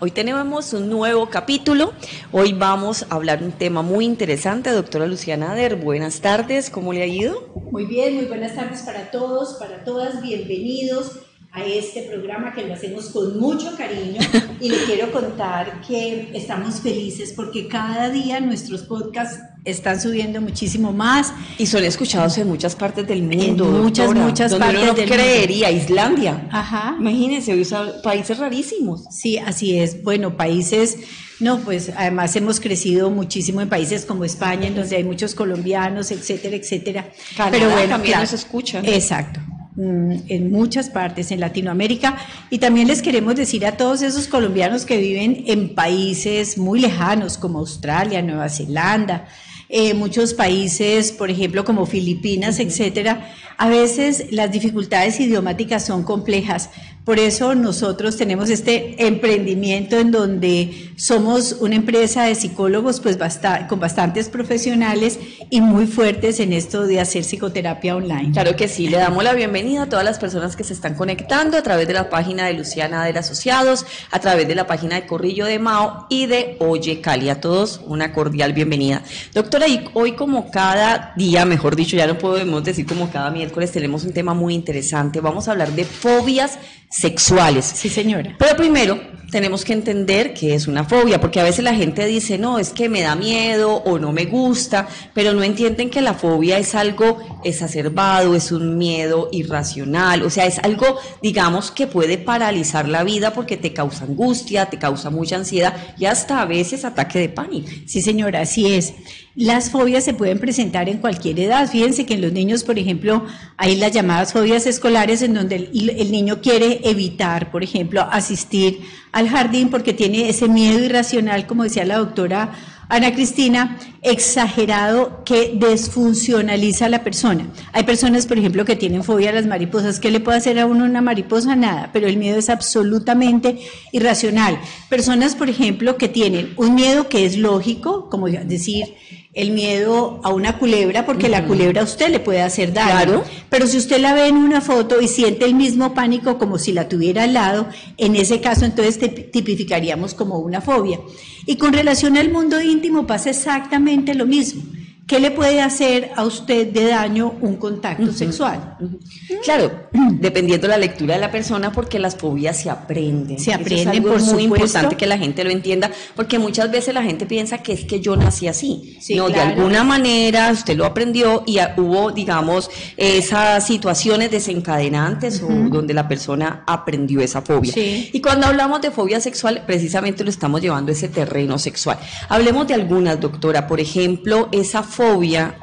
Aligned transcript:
Hoy 0.00 0.12
tenemos 0.12 0.72
un 0.74 0.88
nuevo 0.88 1.28
capítulo. 1.28 1.92
Hoy 2.30 2.52
vamos 2.52 3.04
a 3.10 3.16
hablar 3.16 3.42
un 3.42 3.50
tema 3.50 3.82
muy 3.82 4.04
interesante. 4.04 4.70
Doctora 4.70 5.06
Luciana 5.06 5.50
Ader, 5.50 5.74
buenas 5.74 6.20
tardes. 6.20 6.70
¿Cómo 6.70 6.92
le 6.92 7.02
ha 7.02 7.06
ido? 7.06 7.52
Muy 7.72 7.84
bien, 7.84 8.14
muy 8.14 8.26
buenas 8.26 8.54
tardes 8.54 8.82
para 8.82 9.10
todos, 9.10 9.54
para 9.54 9.82
todas. 9.82 10.22
Bienvenidos 10.22 11.18
a 11.50 11.64
este 11.64 12.02
programa 12.02 12.52
que 12.54 12.64
lo 12.64 12.74
hacemos 12.74 13.10
con 13.10 13.40
mucho 13.40 13.76
cariño 13.76 14.20
y 14.60 14.68
le 14.68 14.84
quiero 14.84 15.10
contar 15.10 15.80
que 15.80 16.30
estamos 16.32 16.76
felices 16.80 17.32
porque 17.34 17.66
cada 17.66 18.08
día 18.08 18.38
nuestros 18.38 18.82
podcasts 18.82 19.40
están 19.64 20.00
subiendo 20.00 20.40
muchísimo 20.40 20.92
más. 20.92 21.32
Y 21.58 21.66
son 21.66 21.84
escuchados 21.84 22.38
en 22.38 22.48
muchas 22.48 22.74
partes 22.76 23.06
del 23.06 23.22
mundo. 23.22 23.64
En 23.64 23.82
muchas, 23.82 24.14
muchas 24.14 24.50
donde 24.50 24.66
partes 24.66 24.82
uno 24.82 24.92
no 24.92 24.98
del 24.98 25.08
creería, 25.08 25.70
Islandia. 25.70 26.48
Ajá. 26.50 26.96
Imagínense, 26.98 27.54
países 28.02 28.38
rarísimos. 28.38 29.04
Sí, 29.10 29.38
así 29.38 29.78
es. 29.78 30.02
Bueno, 30.02 30.36
países, 30.36 30.98
no, 31.40 31.58
pues 31.60 31.92
además 31.96 32.34
hemos 32.36 32.60
crecido 32.60 33.10
muchísimo 33.10 33.60
en 33.60 33.68
países 33.68 34.04
como 34.04 34.24
España, 34.24 34.66
en 34.66 34.74
donde 34.74 34.96
hay 34.96 35.04
muchos 35.04 35.34
colombianos, 35.34 36.10
etcétera, 36.10 36.56
etcétera. 36.56 37.10
Canadá 37.36 37.88
también 37.88 38.20
nos 38.20 38.32
escuchan. 38.32 38.84
Exacto 38.84 39.40
mm, 39.76 40.12
en 40.28 40.50
muchas 40.50 40.88
partes 40.90 41.30
en 41.30 41.40
Latinoamérica 41.40 42.16
y 42.50 42.58
también 42.58 42.88
les 42.88 43.02
queremos 43.02 43.36
decir 43.36 43.66
a 43.66 43.76
todos 43.76 44.02
esos 44.02 44.26
colombianos 44.26 44.84
que 44.84 44.96
viven 44.96 45.44
en 45.46 45.74
países 45.74 46.58
muy 46.58 46.80
lejanos 46.80 47.38
como 47.38 47.60
Australia, 47.60 48.22
Nueva 48.22 48.48
Zelanda, 48.48 49.28
eh, 49.68 49.94
muchos 49.94 50.34
países, 50.34 51.12
por 51.12 51.30
ejemplo, 51.30 51.64
como 51.64 51.86
Filipinas, 51.86 52.58
etcétera, 52.58 53.32
a 53.56 53.68
veces 53.68 54.26
las 54.30 54.50
dificultades 54.50 55.20
idiomáticas 55.20 55.84
son 55.84 56.04
complejas. 56.04 56.70
Por 57.08 57.18
eso 57.18 57.54
nosotros 57.54 58.18
tenemos 58.18 58.50
este 58.50 59.06
emprendimiento 59.06 59.98
en 59.98 60.10
donde 60.10 60.90
somos 60.96 61.56
una 61.60 61.74
empresa 61.74 62.24
de 62.24 62.34
psicólogos 62.34 63.00
pues 63.00 63.16
basta 63.16 63.66
con 63.66 63.80
bastantes 63.80 64.28
profesionales 64.28 65.18
y 65.48 65.62
muy 65.62 65.86
fuertes 65.86 66.38
en 66.38 66.52
esto 66.52 66.86
de 66.86 67.00
hacer 67.00 67.22
psicoterapia 67.22 67.96
online. 67.96 68.32
Claro 68.32 68.54
que 68.56 68.68
sí, 68.68 68.88
le 68.88 68.98
damos 68.98 69.24
la 69.24 69.32
bienvenida 69.32 69.84
a 69.84 69.88
todas 69.88 70.04
las 70.04 70.18
personas 70.18 70.54
que 70.54 70.64
se 70.64 70.74
están 70.74 70.96
conectando 70.96 71.56
a 71.56 71.62
través 71.62 71.88
de 71.88 71.94
la 71.94 72.10
página 72.10 72.44
de 72.44 72.52
Luciana 72.52 73.02
de 73.06 73.18
Asociados, 73.18 73.86
a 74.10 74.18
través 74.18 74.46
de 74.46 74.54
la 74.54 74.66
página 74.66 74.96
de 74.96 75.06
Corrillo 75.06 75.46
de 75.46 75.58
Mao 75.58 76.08
y 76.10 76.26
de 76.26 76.58
Oye 76.58 77.00
Cali. 77.00 77.30
A 77.30 77.40
todos 77.40 77.80
una 77.86 78.12
cordial 78.12 78.52
bienvenida. 78.52 79.02
Doctora, 79.32 79.66
y 79.66 79.82
hoy 79.94 80.12
como 80.12 80.50
cada 80.50 81.14
día, 81.16 81.46
mejor 81.46 81.74
dicho, 81.74 81.96
ya 81.96 82.06
no 82.06 82.18
podemos 82.18 82.62
decir 82.64 82.84
como 82.84 83.10
cada 83.10 83.30
miércoles, 83.30 83.72
tenemos 83.72 84.04
un 84.04 84.12
tema 84.12 84.34
muy 84.34 84.52
interesante. 84.52 85.22
Vamos 85.22 85.48
a 85.48 85.52
hablar 85.52 85.72
de 85.72 85.86
fobias 85.86 86.58
sexuales. 86.90 87.64
Sí, 87.64 87.88
señora. 87.88 88.34
Pero 88.38 88.56
primero 88.56 88.98
tenemos 89.30 89.64
que 89.64 89.74
entender 89.74 90.32
que 90.32 90.54
es 90.54 90.66
una 90.66 90.84
fobia, 90.84 91.20
porque 91.20 91.40
a 91.40 91.44
veces 91.44 91.62
la 91.62 91.74
gente 91.74 92.06
dice, 92.06 92.38
no, 92.38 92.58
es 92.58 92.70
que 92.70 92.88
me 92.88 93.02
da 93.02 93.14
miedo 93.14 93.74
o 93.74 93.98
no 93.98 94.12
me 94.12 94.24
gusta, 94.24 94.88
pero 95.12 95.34
no 95.34 95.42
entienden 95.42 95.90
que 95.90 96.00
la 96.00 96.14
fobia 96.14 96.58
es 96.58 96.74
algo 96.74 97.18
exacerbado, 97.44 98.34
es 98.34 98.52
un 98.52 98.78
miedo 98.78 99.28
irracional, 99.32 100.22
o 100.22 100.30
sea, 100.30 100.46
es 100.46 100.58
algo, 100.60 100.98
digamos, 101.22 101.70
que 101.70 101.86
puede 101.86 102.16
paralizar 102.16 102.88
la 102.88 103.04
vida 103.04 103.34
porque 103.34 103.56
te 103.56 103.72
causa 103.72 104.04
angustia, 104.04 104.66
te 104.66 104.78
causa 104.78 105.10
mucha 105.10 105.36
ansiedad 105.36 105.74
y 105.98 106.06
hasta 106.06 106.40
a 106.40 106.46
veces 106.46 106.84
ataque 106.84 107.18
de 107.18 107.28
pánico. 107.28 107.68
Sí, 107.86 108.00
señora, 108.00 108.40
así 108.40 108.74
es. 108.74 108.94
Las 109.38 109.70
fobias 109.70 110.02
se 110.02 110.14
pueden 110.14 110.40
presentar 110.40 110.88
en 110.88 110.98
cualquier 110.98 111.38
edad. 111.38 111.70
Fíjense 111.70 112.04
que 112.04 112.14
en 112.14 112.22
los 112.22 112.32
niños, 112.32 112.64
por 112.64 112.76
ejemplo, 112.76 113.24
hay 113.56 113.76
las 113.76 113.92
llamadas 113.92 114.32
fobias 114.32 114.66
escolares 114.66 115.22
en 115.22 115.32
donde 115.32 115.54
el, 115.54 116.10
niño 116.10 116.40
quiere 116.40 116.80
evitar, 116.82 117.52
por 117.52 117.62
ejemplo, 117.62 118.02
asistir 118.10 118.80
al 119.12 119.28
jardín 119.28 119.70
porque 119.70 119.92
tiene 119.92 120.28
ese 120.28 120.48
miedo 120.48 120.84
irracional, 120.84 121.46
como 121.46 121.62
decía 121.62 121.84
la 121.84 121.98
doctora 121.98 122.50
Ana 122.88 123.14
Cristina, 123.14 123.78
exagerado 124.02 125.22
que 125.24 125.52
desfuncionaliza 125.54 126.86
a 126.86 126.88
la 126.88 127.04
persona. 127.04 127.46
Hay 127.72 127.84
personas, 127.84 128.26
por 128.26 128.38
ejemplo, 128.38 128.64
que 128.64 128.74
tienen 128.74 129.04
fobia 129.04 129.30
a 129.30 129.34
las 129.34 129.46
mariposas. 129.46 130.00
¿Qué 130.00 130.10
le 130.10 130.18
puede 130.18 130.38
hacer 130.38 130.58
a 130.58 130.66
uno 130.66 130.84
una 130.84 131.00
mariposa? 131.00 131.54
Nada, 131.54 131.90
pero 131.92 132.08
el 132.08 132.16
miedo 132.16 132.38
es 132.38 132.50
absolutamente 132.50 133.60
irracional. 133.92 134.58
Personas, 134.88 135.36
por 135.36 135.48
ejemplo, 135.48 135.96
que 135.96 136.08
tienen 136.08 136.54
un 136.56 136.74
miedo 136.74 137.08
que 137.08 137.24
es 137.24 137.36
lógico, 137.36 138.08
como 138.10 138.26
decir, 138.26 138.96
el 139.38 139.52
miedo 139.52 140.20
a 140.24 140.30
una 140.30 140.58
culebra, 140.58 141.06
porque 141.06 141.28
la 141.28 141.46
culebra 141.46 141.82
a 141.82 141.84
usted 141.84 142.08
le 142.10 142.18
puede 142.18 142.42
hacer 142.42 142.72
daño. 142.72 142.90
Claro. 142.90 143.24
Pero 143.48 143.68
si 143.68 143.78
usted 143.78 144.00
la 144.00 144.12
ve 144.12 144.26
en 144.26 144.36
una 144.36 144.60
foto 144.60 145.00
y 145.00 145.06
siente 145.06 145.44
el 145.44 145.54
mismo 145.54 145.94
pánico 145.94 146.38
como 146.38 146.58
si 146.58 146.72
la 146.72 146.88
tuviera 146.88 147.22
al 147.22 147.34
lado, 147.34 147.68
en 147.98 148.16
ese 148.16 148.40
caso 148.40 148.64
entonces 148.64 148.98
tipificaríamos 149.30 150.14
como 150.14 150.40
una 150.40 150.60
fobia. 150.60 150.98
Y 151.46 151.54
con 151.54 151.72
relación 151.72 152.16
al 152.16 152.32
mundo 152.32 152.60
íntimo 152.60 153.06
pasa 153.06 153.30
exactamente 153.30 154.12
lo 154.14 154.26
mismo. 154.26 154.62
¿Qué 155.08 155.20
le 155.20 155.30
puede 155.30 155.62
hacer 155.62 156.10
a 156.16 156.24
usted 156.24 156.66
de 156.66 156.84
daño 156.88 157.34
un 157.40 157.56
contacto 157.56 158.02
uh 158.02 158.08
-huh, 158.08 158.12
sexual? 158.12 158.76
Uh 158.78 158.84
-huh. 158.84 159.40
Claro, 159.42 159.88
dependiendo 160.20 160.66
de 160.66 160.72
la 160.74 160.76
lectura 160.76 161.14
de 161.14 161.20
la 161.20 161.30
persona, 161.32 161.72
porque 161.72 161.98
las 161.98 162.14
fobias 162.14 162.60
se 162.60 162.68
aprenden. 162.68 163.38
Se 163.38 163.54
aprenden, 163.54 163.78
Eso 163.78 163.90
es 163.90 163.96
algo 163.96 164.08
por 164.12 164.20
muy 164.20 164.42
supuesto. 164.42 164.66
importante 164.66 164.96
que 164.96 165.06
la 165.06 165.16
gente 165.16 165.44
lo 165.44 165.50
entienda, 165.50 165.90
porque 166.14 166.38
muchas 166.38 166.70
veces 166.70 166.92
la 166.92 167.02
gente 167.02 167.24
piensa 167.24 167.62
que 167.62 167.72
es 167.72 167.84
que 167.86 168.00
yo 168.00 168.16
nací 168.16 168.48
así. 168.48 168.98
Sí, 169.00 169.14
no, 169.14 169.28
claro. 169.28 169.46
de 169.48 169.54
alguna 169.54 169.82
manera 169.82 170.50
usted 170.52 170.76
lo 170.76 170.84
aprendió 170.84 171.42
y 171.46 171.56
hubo, 171.78 172.10
digamos, 172.10 172.70
esas 172.98 173.66
situaciones 173.66 174.30
desencadenantes 174.30 175.40
uh 175.40 175.48
-huh. 175.48 175.66
o 175.68 175.70
donde 175.70 175.94
la 175.94 176.06
persona 176.06 176.64
aprendió 176.66 177.22
esa 177.22 177.40
fobia. 177.40 177.72
Sí. 177.72 178.10
Y 178.12 178.20
cuando 178.20 178.46
hablamos 178.46 178.82
de 178.82 178.90
fobia 178.90 179.20
sexual, 179.20 179.62
precisamente 179.66 180.22
lo 180.22 180.28
estamos 180.28 180.60
llevando 180.60 180.90
a 180.90 180.94
ese 180.94 181.08
terreno 181.08 181.58
sexual. 181.58 181.96
Hablemos 182.28 182.66
de 182.68 182.74
algunas, 182.74 183.18
doctora. 183.18 183.66
Por 183.66 183.80
ejemplo, 183.80 184.50
esa 184.52 184.82
fobia 184.82 184.97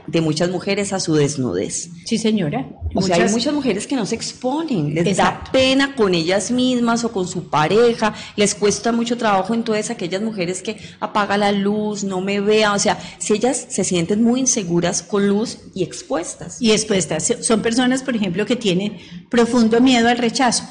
de 0.08 0.22
muchas 0.22 0.50
mujeres 0.50 0.94
a 0.94 1.00
su 1.02 1.14
desnudez. 1.14 1.90
Sí, 2.06 2.18
señora. 2.18 2.70
O 2.94 3.02
sea, 3.02 3.18
hay 3.18 3.30
muchas 3.30 3.54
mujeres 3.54 3.86
que 3.86 3.96
no 3.98 4.06
se 4.06 4.16
exponen, 4.16 4.94
les 4.94 5.06
Exacto. 5.06 5.48
da 5.48 5.52
pena 5.52 5.96
con 5.96 6.16
ellas 6.16 6.52
mismas 6.52 7.04
o 7.04 7.12
con 7.12 7.28
su 7.28 7.50
pareja, 7.50 8.14
les 8.38 8.56
cuesta 8.56 8.94
mucho 8.94 9.18
trabajo 9.18 9.54
entonces 9.54 9.90
aquellas 9.90 10.22
mujeres 10.22 10.62
que 10.62 10.78
apaga 11.02 11.38
la 11.38 11.52
luz, 11.52 12.06
no 12.06 12.22
me 12.22 12.40
vean, 12.40 12.76
o 12.76 12.80
sea, 12.80 12.98
si 13.18 13.34
ellas 13.34 13.66
se 13.68 13.84
sienten 13.84 14.24
muy 14.24 14.40
inseguras 14.40 15.02
con 15.02 15.28
luz 15.28 15.58
y 15.74 15.84
expuestas. 15.84 16.62
Y 16.62 16.72
expuestas. 16.72 17.34
Son 17.42 17.62
personas, 17.62 18.04
por 18.04 18.16
ejemplo, 18.16 18.46
que 18.46 18.56
tienen 18.56 18.98
profundo 19.30 19.82
miedo 19.82 20.08
al 20.08 20.18
rechazo. 20.18 20.64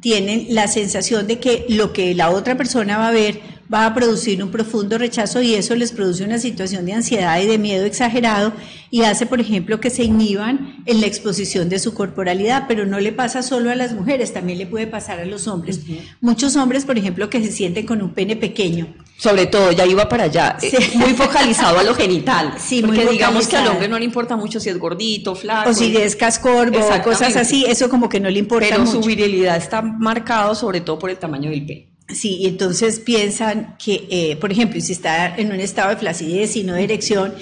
Tienen 0.00 0.46
la 0.50 0.68
sensación 0.68 1.26
de 1.26 1.40
que 1.40 1.66
lo 1.68 1.92
que 1.92 2.14
la 2.14 2.30
otra 2.30 2.56
persona 2.56 2.98
va 2.98 3.08
a 3.08 3.12
ver 3.12 3.40
va 3.72 3.86
a 3.86 3.94
producir 3.94 4.42
un 4.42 4.50
profundo 4.50 4.98
rechazo 4.98 5.40
y 5.40 5.54
eso 5.54 5.74
les 5.74 5.92
produce 5.92 6.24
una 6.24 6.38
situación 6.38 6.84
de 6.84 6.92
ansiedad 6.92 7.40
y 7.40 7.46
de 7.46 7.58
miedo 7.58 7.84
exagerado 7.86 8.52
y 8.90 9.02
hace, 9.02 9.24
por 9.24 9.40
ejemplo, 9.40 9.80
que 9.80 9.88
se 9.88 10.04
inhiban 10.04 10.82
en 10.84 11.00
la 11.00 11.06
exposición 11.06 11.70
de 11.70 11.78
su 11.78 11.94
corporalidad, 11.94 12.66
pero 12.68 12.84
no 12.84 13.00
le 13.00 13.12
pasa 13.12 13.42
solo 13.42 13.70
a 13.70 13.74
las 13.74 13.94
mujeres, 13.94 14.34
también 14.34 14.58
le 14.58 14.66
puede 14.66 14.86
pasar 14.86 15.18
a 15.20 15.24
los 15.24 15.48
hombres. 15.48 15.78
Uh 15.78 15.92
-huh. 15.92 16.00
Muchos 16.20 16.56
hombres, 16.56 16.84
por 16.84 16.98
ejemplo, 16.98 17.30
que 17.30 17.42
se 17.42 17.50
sienten 17.50 17.86
con 17.86 18.02
un 18.02 18.12
pene 18.12 18.36
pequeño. 18.36 18.94
Sobre 19.16 19.46
todo, 19.46 19.72
ya 19.72 19.86
iba 19.86 20.08
para 20.08 20.24
allá, 20.24 20.56
sí. 20.60 20.68
eh, 20.72 20.90
muy 20.96 21.14
focalizado 21.14 21.78
a 21.78 21.82
lo 21.82 21.94
genital. 21.94 22.54
Sí, 22.62 22.82
porque 22.82 23.04
muy 23.04 23.12
digamos 23.12 23.46
que 23.46 23.56
al 23.56 23.68
hombre 23.68 23.88
no 23.88 23.98
le 23.98 24.04
importa 24.04 24.36
mucho 24.36 24.58
si 24.60 24.68
es 24.68 24.78
gordito, 24.78 25.34
flaco. 25.34 25.70
O 25.70 25.74
si 25.74 25.96
es 25.96 26.16
cascorbo, 26.16 26.78
cosas 27.02 27.36
así, 27.36 27.64
eso 27.66 27.88
como 27.88 28.08
que 28.08 28.20
no 28.20 28.28
le 28.30 28.38
importa 28.38 28.66
Pero 28.68 28.80
mucho. 28.80 29.00
su 29.02 29.06
virilidad 29.06 29.56
está 29.56 29.82
marcado 29.82 30.54
sobre 30.54 30.80
todo 30.80 30.98
por 30.98 31.10
el 31.10 31.18
tamaño 31.18 31.50
del 31.50 31.64
pene. 31.64 31.91
Sí, 32.08 32.46
entonces 32.46 33.00
piensan 33.00 33.76
que, 33.78 34.06
eh, 34.10 34.36
por 34.36 34.52
ejemplo, 34.52 34.80
si 34.80 34.92
está 34.92 35.34
en 35.36 35.52
un 35.52 35.60
estado 35.60 35.90
de 35.90 35.96
flacidez 35.96 36.56
y 36.56 36.64
no 36.64 36.74
de 36.74 36.84
erección, 36.84 37.34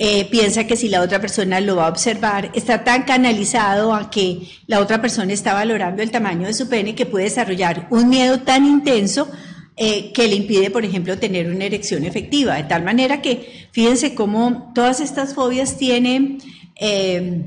eh, 0.00 0.26
piensa 0.30 0.64
que 0.64 0.76
si 0.76 0.88
la 0.88 1.02
otra 1.02 1.20
persona 1.20 1.60
lo 1.60 1.74
va 1.74 1.86
a 1.86 1.90
observar, 1.90 2.52
está 2.54 2.84
tan 2.84 3.02
canalizado 3.02 3.92
a 3.92 4.10
que 4.10 4.42
la 4.68 4.78
otra 4.78 5.00
persona 5.00 5.32
está 5.32 5.54
valorando 5.54 6.02
el 6.02 6.12
tamaño 6.12 6.46
de 6.46 6.54
su 6.54 6.68
pene 6.68 6.94
que 6.94 7.04
puede 7.04 7.24
desarrollar 7.24 7.88
un 7.90 8.08
miedo 8.08 8.40
tan 8.40 8.64
intenso 8.64 9.28
eh, 9.76 10.12
que 10.12 10.28
le 10.28 10.36
impide, 10.36 10.70
por 10.70 10.84
ejemplo, 10.84 11.18
tener 11.18 11.50
una 11.50 11.64
erección 11.64 12.04
efectiva. 12.04 12.54
De 12.56 12.64
tal 12.64 12.84
manera 12.84 13.22
que, 13.22 13.68
fíjense 13.72 14.14
cómo 14.14 14.72
todas 14.74 15.00
estas 15.00 15.34
fobias 15.34 15.76
tienen 15.76 16.38
eh, 16.76 17.46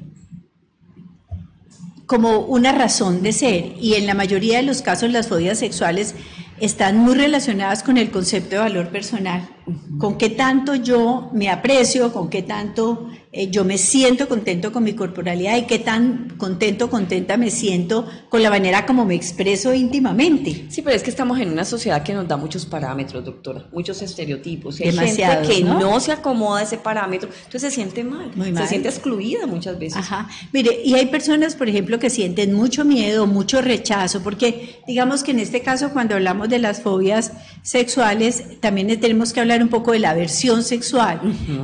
como 2.06 2.40
una 2.40 2.74
razón 2.74 3.22
de 3.24 3.32
ser 3.32 3.74
y 3.80 3.94
en 3.94 4.08
la 4.08 4.14
mayoría 4.14 4.58
de 4.58 4.64
los 4.64 4.82
casos 4.82 5.12
las 5.12 5.30
fobias 5.30 5.60
sexuales 5.60 6.16
están 6.62 6.98
muy 6.98 7.16
relacionadas 7.16 7.84
con 7.84 7.98
el 7.98 8.12
concepto 8.12 8.52
de 8.52 8.58
valor 8.60 8.90
personal. 8.90 9.50
con 9.98 10.18
qué 10.18 10.30
tanto 10.30 10.76
yo 10.76 11.30
me 11.34 11.50
aprecio, 11.50 12.12
con 12.12 12.30
qué 12.30 12.42
tanto 12.42 13.10
eh, 13.34 13.50
yo 13.50 13.64
me 13.64 13.78
siento 13.78 14.28
contento 14.28 14.74
con 14.74 14.84
mi 14.84 14.94
corporalidad 14.94 15.56
y 15.56 15.62
qué 15.62 15.80
tan 15.80 16.34
contento, 16.38 16.90
contenta 16.90 17.38
me 17.38 17.50
siento 17.50 18.06
con 18.28 18.44
la 18.44 18.50
manera 18.50 18.86
como 18.86 19.06
me 19.06 19.16
expreso 19.16 19.74
íntimamente. 19.74 20.66
Sí, 20.70 20.82
pero 20.82 20.98
es 20.98 21.02
que 21.02 21.10
estamos 21.10 21.40
en 21.40 21.50
una 21.50 21.64
sociedad 21.64 22.04
que 22.04 22.14
nos 22.14 22.28
da 22.28 22.36
muchos 22.36 22.66
parámetros, 22.66 23.24
doctora, 23.24 23.68
muchos 23.72 24.02
estereotipos. 24.02 24.82
Y 24.82 24.84
hay 24.84 24.98
gente 24.98 25.24
que 25.48 25.64
¿no? 25.64 25.98
se 26.02 26.12
acomoda 26.12 26.60
a 26.60 26.64
ese 26.64 26.78
parámetro, 26.78 27.30
entonces 27.46 27.62
se 27.62 27.72
siente 27.72 28.04
mal, 28.04 28.32
se 28.36 28.68
siente 28.68 28.90
excluida 28.90 29.48
muchas 29.48 29.80
veces. 29.80 30.00
Ajá. 30.00 30.28
Mire, 30.52 30.82
y 30.84 30.96
hay 30.96 31.06
personas, 31.06 31.56
por 31.56 31.70
ejemplo, 31.70 32.00
que 32.00 32.10
sienten 32.10 32.54
mucho 32.54 32.84
miedo, 32.84 33.28
mucho 33.28 33.62
rechazo, 33.62 34.22
porque 34.24 34.82
digamos 34.88 35.24
que 35.24 35.32
en 35.32 35.40
este 35.40 35.62
caso, 35.62 35.92
cuando 35.94 36.16
hablamos 36.16 36.50
de 36.50 36.60
las 36.60 36.82
fobias 36.82 37.32
sexuales, 37.64 38.60
también 38.60 38.88
tenemos 39.00 39.32
que 39.32 39.40
hablar 39.40 39.64
un 39.64 39.70
poco 39.70 39.94
de 39.94 40.00
la 40.00 40.10
aversión 40.10 40.64
sexual. 40.64 41.22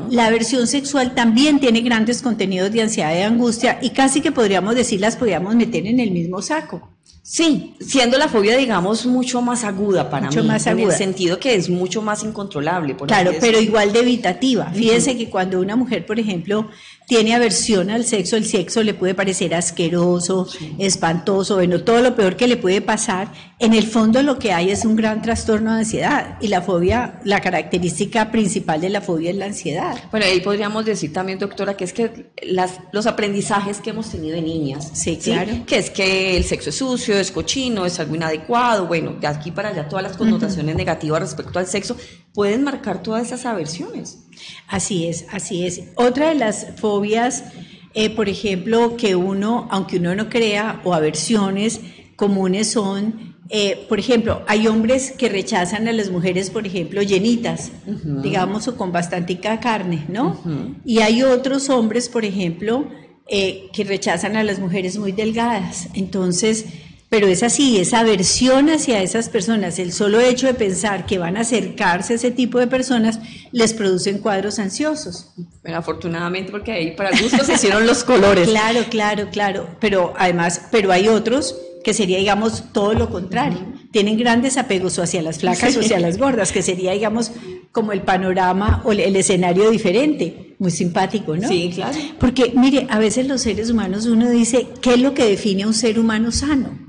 La 0.09 0.27
aversión 0.27 0.65
sexual 0.67 1.13
también 1.13 1.56
tiene 1.59 1.81
grandes 1.81 2.21
contenidos 2.21 2.71
de 2.71 2.81
ansiedad 2.81 3.15
y 3.15 3.21
angustia 3.21 3.79
y 3.81 3.91
casi 3.91 4.21
que 4.21 4.31
podríamos 4.31 4.75
decir 4.75 4.99
las 4.99 5.15
podríamos 5.15 5.55
meter 5.55 5.85
en 5.87 5.99
el 5.99 6.11
mismo 6.11 6.41
saco. 6.41 6.89
Sí, 7.29 7.75
siendo 7.81 8.17
la 8.17 8.29
fobia, 8.29 8.55
digamos, 8.55 9.05
mucho 9.05 9.41
más 9.41 9.65
aguda 9.65 10.09
para 10.09 10.27
mucho 10.27 10.45
más 10.45 10.65
aguda. 10.65 10.83
en 10.83 10.89
el 10.91 10.95
sentido 10.95 11.39
que 11.39 11.55
es 11.55 11.69
mucho 11.69 12.01
más 12.01 12.23
incontrolable. 12.23 12.95
claro, 12.95 13.33
pero 13.41 13.59
igual 13.59 13.91
de 13.91 13.99
evitativa. 13.99 14.71
Fíjense 14.71 15.17
que 15.17 15.29
cuando 15.29 15.59
una 15.59 15.75
mujer, 15.75 16.05
por 16.05 16.21
ejemplo, 16.21 16.69
tiene 17.07 17.33
aversión 17.33 17.89
al 17.89 18.03
sexo, 18.03 18.35
el 18.35 18.45
sexo 18.45 18.83
le 18.83 18.93
puede 18.93 19.15
parecer 19.15 19.55
asqueroso, 19.55 20.45
espantoso, 20.77 21.55
bueno, 21.55 21.81
todo 21.81 22.01
lo 22.01 22.17
peor 22.17 22.35
que 22.35 22.47
le 22.47 22.57
puede 22.57 22.81
pasar. 22.81 23.31
En 23.59 23.73
el 23.73 23.87
fondo 23.87 24.21
lo 24.23 24.37
que 24.37 24.51
hay 24.51 24.71
es 24.71 24.83
un 24.83 24.97
gran 24.97 25.21
trastorno 25.21 25.71
de 25.71 25.79
ansiedad 25.79 26.37
y 26.41 26.49
la 26.49 26.61
fobia, 26.61 27.21
la 27.23 27.39
característica 27.39 28.29
principal 28.29 28.81
de 28.81 28.89
la 28.89 28.99
fobia 28.99 29.29
es 29.29 29.37
la 29.37 29.45
ansiedad. 29.45 29.97
Bueno, 30.11 30.25
ahí 30.25 30.41
podríamos 30.41 30.83
decir 30.83 31.13
también, 31.13 31.39
doctora, 31.39 31.77
que 31.77 31.85
es 31.85 31.93
que 31.93 32.29
las, 32.43 32.81
los 32.91 33.07
aprendizajes 33.07 33.79
que 33.79 33.91
hemos 33.91 34.11
tenido 34.11 34.35
de 34.35 34.41
niñas, 34.41 34.91
sí, 34.93 35.15
claro. 35.15 35.65
que 35.65 35.77
es 35.77 35.89
que 35.89 36.35
el 36.35 36.43
sexo 36.43 36.71
es 36.71 36.75
sucio, 36.75 37.17
es 37.17 37.31
cochino, 37.31 37.85
es 37.85 38.01
algo 38.01 38.15
inadecuado, 38.15 38.85
bueno, 38.85 39.13
de 39.13 39.27
aquí 39.27 39.51
para 39.51 39.69
allá 39.69 39.87
todas 39.87 40.03
las 40.03 40.17
connotaciones 40.17 40.75
negativas 40.75 41.21
respecto 41.21 41.57
al 41.57 41.67
sexo 41.67 41.95
pueden 42.33 42.63
marcar 42.63 43.01
todas 43.01 43.27
esas 43.27 43.45
aversiones. 43.45 44.26
Así 44.67 45.07
es, 45.07 45.25
así 45.31 45.65
es. 45.65 45.83
Otra 45.95 46.29
de 46.29 46.35
las 46.35 46.67
fobias, 46.77 47.45
eh, 47.93 48.09
por 48.09 48.29
ejemplo, 48.29 48.97
que 48.97 49.15
uno, 49.15 49.67
aunque 49.71 49.97
uno 49.97 50.15
no 50.15 50.29
crea, 50.29 50.81
o 50.83 50.93
aversiones 50.93 51.81
comunes 52.15 52.71
son, 52.71 53.35
eh, 53.49 53.85
por 53.87 53.99
ejemplo, 53.99 54.43
hay 54.47 54.67
hombres 54.67 55.11
que 55.11 55.29
rechazan 55.29 55.87
a 55.87 55.93
las 55.93 56.09
mujeres, 56.09 56.49
por 56.49 56.67
ejemplo, 56.67 57.01
llenitas, 57.01 57.71
digamos, 57.85 58.67
o 58.67 58.75
con 58.75 58.91
bastante 58.91 59.39
carne, 59.39 60.05
¿no? 60.09 60.41
Y 60.83 60.99
hay 60.99 61.23
otros 61.23 61.69
hombres, 61.69 62.09
por 62.09 62.25
ejemplo, 62.25 62.87
eh, 63.29 63.69
que 63.73 63.83
rechazan 63.83 64.35
a 64.35 64.43
las 64.43 64.59
mujeres 64.59 64.97
muy 64.97 65.11
delgadas. 65.11 65.87
Entonces, 65.93 66.65
pero 67.09 67.27
es 67.27 67.41
así, 67.41 67.77
esa 67.77 67.99
aversión 67.99 68.69
hacia 68.69 69.01
esas 69.01 69.29
personas, 69.29 69.79
el 69.79 69.93
solo 69.93 70.19
hecho 70.19 70.45
de 70.45 70.53
pensar 70.53 71.05
que 71.05 71.17
van 71.17 71.37
a 71.37 71.41
acercarse 71.41 72.13
a 72.13 72.15
ese 72.17 72.31
tipo 72.31 72.59
de 72.59 72.67
personas, 72.67 73.19
les 73.53 73.73
producen 73.73 74.19
cuadros 74.19 74.59
ansiosos. 74.59 75.31
Bueno, 75.61 75.77
afortunadamente, 75.77 76.51
porque 76.51 76.73
ahí 76.73 76.95
para 76.97 77.11
gusto 77.11 77.45
se 77.45 77.53
hicieron 77.53 77.87
los 77.87 78.03
colores. 78.03 78.49
Claro, 78.57 78.85
claro, 78.89 79.29
claro. 79.31 79.77
Pero 79.79 80.13
además, 80.17 80.63
pero 80.71 80.91
hay 80.91 81.07
otros 81.07 81.55
que 81.83 81.93
sería, 81.93 82.17
digamos, 82.17 82.73
todo 82.73 82.93
lo 82.93 83.09
contrario. 83.09 83.59
Tienen 83.91 84.17
grandes 84.17 84.57
apegos 84.57 84.99
hacia 84.99 85.21
las 85.21 85.39
flacas 85.39 85.77
o 85.77 85.79
hacia 85.79 85.99
las 85.99 86.17
gordas, 86.17 86.51
que 86.51 86.61
sería, 86.61 86.91
digamos, 86.91 87.31
como 87.71 87.93
el 87.93 88.01
panorama 88.01 88.81
o 88.83 88.91
el 88.91 89.15
escenario 89.15 89.69
diferente. 89.69 90.55
Muy 90.59 90.71
simpático, 90.71 91.37
¿no? 91.37 91.47
Sí, 91.47 91.71
claro. 91.73 91.97
Porque, 92.19 92.51
mire, 92.55 92.87
a 92.89 92.99
veces 92.99 93.27
los 93.27 93.41
seres 93.41 93.69
humanos 93.69 94.05
uno 94.05 94.29
dice, 94.29 94.67
¿qué 94.81 94.95
es 94.95 94.99
lo 94.99 95.13
que 95.13 95.25
define 95.25 95.63
a 95.63 95.67
un 95.67 95.73
ser 95.73 95.99
humano 95.99 96.31
sano? 96.31 96.86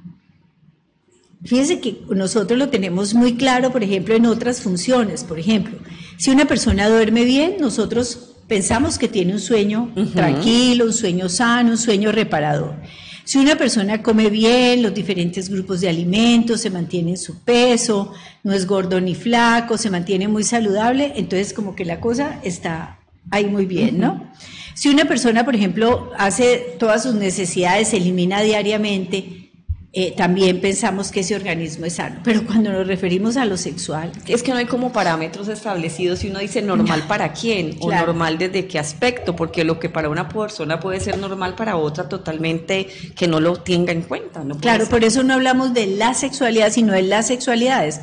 Fíjense 1.44 1.80
que 1.80 2.00
nosotros 2.10 2.58
lo 2.58 2.68
tenemos 2.68 3.14
muy 3.14 3.36
claro, 3.36 3.70
por 3.70 3.84
ejemplo, 3.84 4.14
en 4.14 4.26
otras 4.26 4.60
funciones. 4.60 5.24
Por 5.24 5.38
ejemplo, 5.38 5.78
si 6.16 6.30
una 6.30 6.46
persona 6.46 6.88
duerme 6.88 7.24
bien, 7.24 7.56
nosotros 7.60 8.34
pensamos 8.48 8.98
que 8.98 9.08
tiene 9.08 9.34
un 9.34 9.40
sueño 9.40 9.92
tranquilo, 10.14 10.86
un 10.86 10.92
sueño 10.92 11.28
sano, 11.28 11.70
un 11.70 11.78
sueño 11.78 12.10
reparador. 12.10 12.74
Si 13.24 13.36
una 13.38 13.56
persona 13.56 14.02
come 14.02 14.30
bien, 14.30 14.82
los 14.82 14.94
diferentes 14.94 15.50
grupos 15.50 15.82
de 15.82 15.88
alimentos, 15.90 16.62
se 16.62 16.70
mantiene 16.70 17.10
en 17.10 17.18
su 17.18 17.44
peso, 17.44 18.14
no 18.42 18.54
es 18.54 18.66
gordo 18.66 19.00
ni 19.02 19.14
flaco, 19.14 19.76
se 19.76 19.90
mantiene 19.90 20.28
muy 20.28 20.44
saludable, 20.44 21.12
entonces 21.14 21.52
como 21.52 21.76
que 21.76 21.84
la 21.84 22.00
cosa 22.00 22.40
está 22.42 22.98
ahí 23.30 23.44
muy 23.44 23.66
bien, 23.66 24.00
¿no? 24.00 24.32
Si 24.74 24.88
una 24.88 25.04
persona, 25.04 25.44
por 25.44 25.54
ejemplo, 25.54 26.10
hace 26.16 26.76
todas 26.78 27.02
sus 27.02 27.14
necesidades, 27.14 27.88
se 27.88 27.98
elimina 27.98 28.40
diariamente, 28.40 29.37
eh, 30.00 30.14
también 30.16 30.60
pensamos 30.60 31.10
que 31.10 31.20
ese 31.20 31.34
organismo 31.34 31.84
es 31.84 31.94
sano. 31.94 32.20
Pero 32.22 32.46
cuando 32.46 32.70
nos 32.70 32.86
referimos 32.86 33.36
a 33.36 33.44
lo 33.44 33.56
sexual... 33.56 34.12
Es 34.28 34.44
que 34.44 34.52
no 34.52 34.58
hay 34.58 34.66
como 34.66 34.92
parámetros 34.92 35.48
establecidos 35.48 36.22
y 36.22 36.28
uno 36.28 36.38
dice 36.38 36.62
normal 36.62 37.02
para 37.08 37.32
quién 37.32 37.76
o 37.80 37.90
normal 37.90 38.38
desde 38.38 38.68
qué 38.68 38.78
aspecto, 38.78 39.34
porque 39.34 39.64
lo 39.64 39.80
que 39.80 39.88
para 39.88 40.08
una 40.08 40.28
persona 40.28 40.78
puede 40.78 41.00
ser 41.00 41.18
normal 41.18 41.56
para 41.56 41.76
otra 41.76 42.08
totalmente 42.08 42.86
que 43.16 43.26
no 43.26 43.40
lo 43.40 43.56
tenga 43.56 43.90
en 43.90 44.02
cuenta. 44.02 44.44
¿no? 44.44 44.56
Claro, 44.58 44.86
por 44.86 45.02
eso 45.02 45.24
no 45.24 45.34
hablamos 45.34 45.74
de 45.74 45.88
la 45.88 46.14
sexualidad, 46.14 46.70
sino 46.70 46.92
de 46.92 47.02
las 47.02 47.26
sexualidades. 47.26 48.00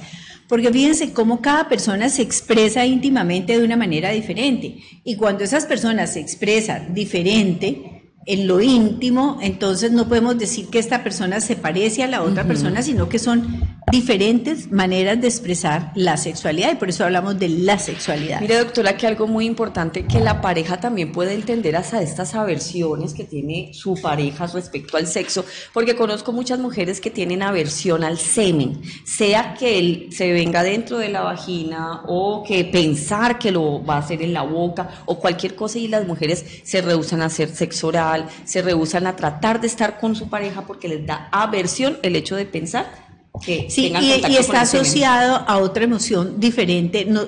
Porque 0.50 0.74
fíjense 0.74 1.14
cómo 1.14 1.40
cada 1.40 1.70
persona 1.70 2.10
se 2.10 2.24
expresa 2.24 2.86
íntimamente 2.86 3.58
de 3.58 3.64
una 3.64 3.78
manera 3.78 4.10
diferente. 4.10 4.80
Y 5.06 5.16
cuando 5.16 5.46
esas 5.46 5.66
personas 5.66 6.12
se 6.12 6.20
expresan 6.20 6.94
diferente, 6.94 7.95
en 8.26 8.48
lo 8.48 8.60
íntimo, 8.60 9.38
entonces 9.42 9.92
no 9.92 10.08
podemos 10.08 10.38
decir 10.38 10.68
que 10.70 10.80
esta 10.80 11.04
persona 11.04 11.42
se 11.42 11.56
parece 11.56 12.04
a 12.04 12.08
la 12.08 12.24
otra 12.24 12.44
persona, 12.44 12.82
sino 12.82 13.08
que 13.08 13.20
son 13.20 13.62
diferentes 13.92 14.72
maneras 14.72 15.22
de 15.22 15.28
expresar 15.28 15.92
la 15.94 16.18
sexualidad 16.18 16.72
y 16.74 16.76
por 16.76 16.90
eso 16.90 17.06
hablamos 17.06 17.38
de 17.38 17.50
la 17.50 17.78
sexualidad. 17.78 18.42
Mire, 18.42 18.58
doctora, 18.58 18.98
que 18.98 19.06
algo 19.06 19.28
muy 19.28 19.46
importante 19.46 20.06
que 20.06 20.20
la 20.20 20.42
pareja 20.42 20.80
también 20.80 21.12
puede 21.12 21.34
entender 21.34 21.76
hasta 21.76 22.02
estas 22.02 22.34
aversiones 22.34 23.14
que 23.14 23.26
tiene 23.26 23.72
su 23.74 23.94
pareja 24.02 24.48
respecto 24.48 24.98
al 24.98 25.06
sexo, 25.06 25.46
porque 25.72 25.96
conozco 25.96 26.34
muchas 26.34 26.58
mujeres 26.58 27.00
que 27.00 27.12
tienen 27.12 27.44
aversión 27.44 28.04
al 28.04 28.18
semen, 28.18 28.82
sea 29.06 29.54
que 29.54 29.78
él 29.78 30.10
se 30.12 30.34
venga 30.34 30.64
dentro 30.64 30.98
de 30.98 31.10
la 31.10 31.22
vagina 31.22 32.02
o 32.08 32.44
que 32.44 32.66
pensar 32.66 33.38
que 33.38 33.52
lo 33.52 33.86
va 33.86 33.98
a 33.98 34.00
hacer 34.00 34.24
en 34.24 34.34
la 34.34 34.42
boca 34.42 35.04
o 35.06 35.20
cualquier 35.20 35.54
cosa 35.56 35.78
y 35.78 35.88
las 35.88 36.08
mujeres 36.08 36.44
se 36.64 36.82
rehusan 36.82 37.22
a 37.22 37.26
hacer 37.26 37.50
sexo 37.50 37.88
oral 37.88 38.15
se 38.44 38.62
rehusan 38.62 39.08
a 39.08 39.16
tratar 39.16 39.62
de 39.62 39.68
estar 39.68 40.00
con 40.00 40.16
su 40.16 40.30
pareja 40.30 40.66
porque 40.66 40.88
les 40.88 41.06
da 41.06 41.30
aversión 41.32 41.98
el 42.02 42.16
hecho 42.16 42.36
de 42.36 42.46
pensar 42.46 43.06
que 43.44 43.68
sí, 43.70 43.94
y, 44.00 44.32
y 44.32 44.38
está 44.38 44.62
asociado 44.62 45.44
a 45.48 45.58
otra 45.58 45.84
emoción 45.84 46.40
diferente. 46.40 47.06
No, 47.06 47.28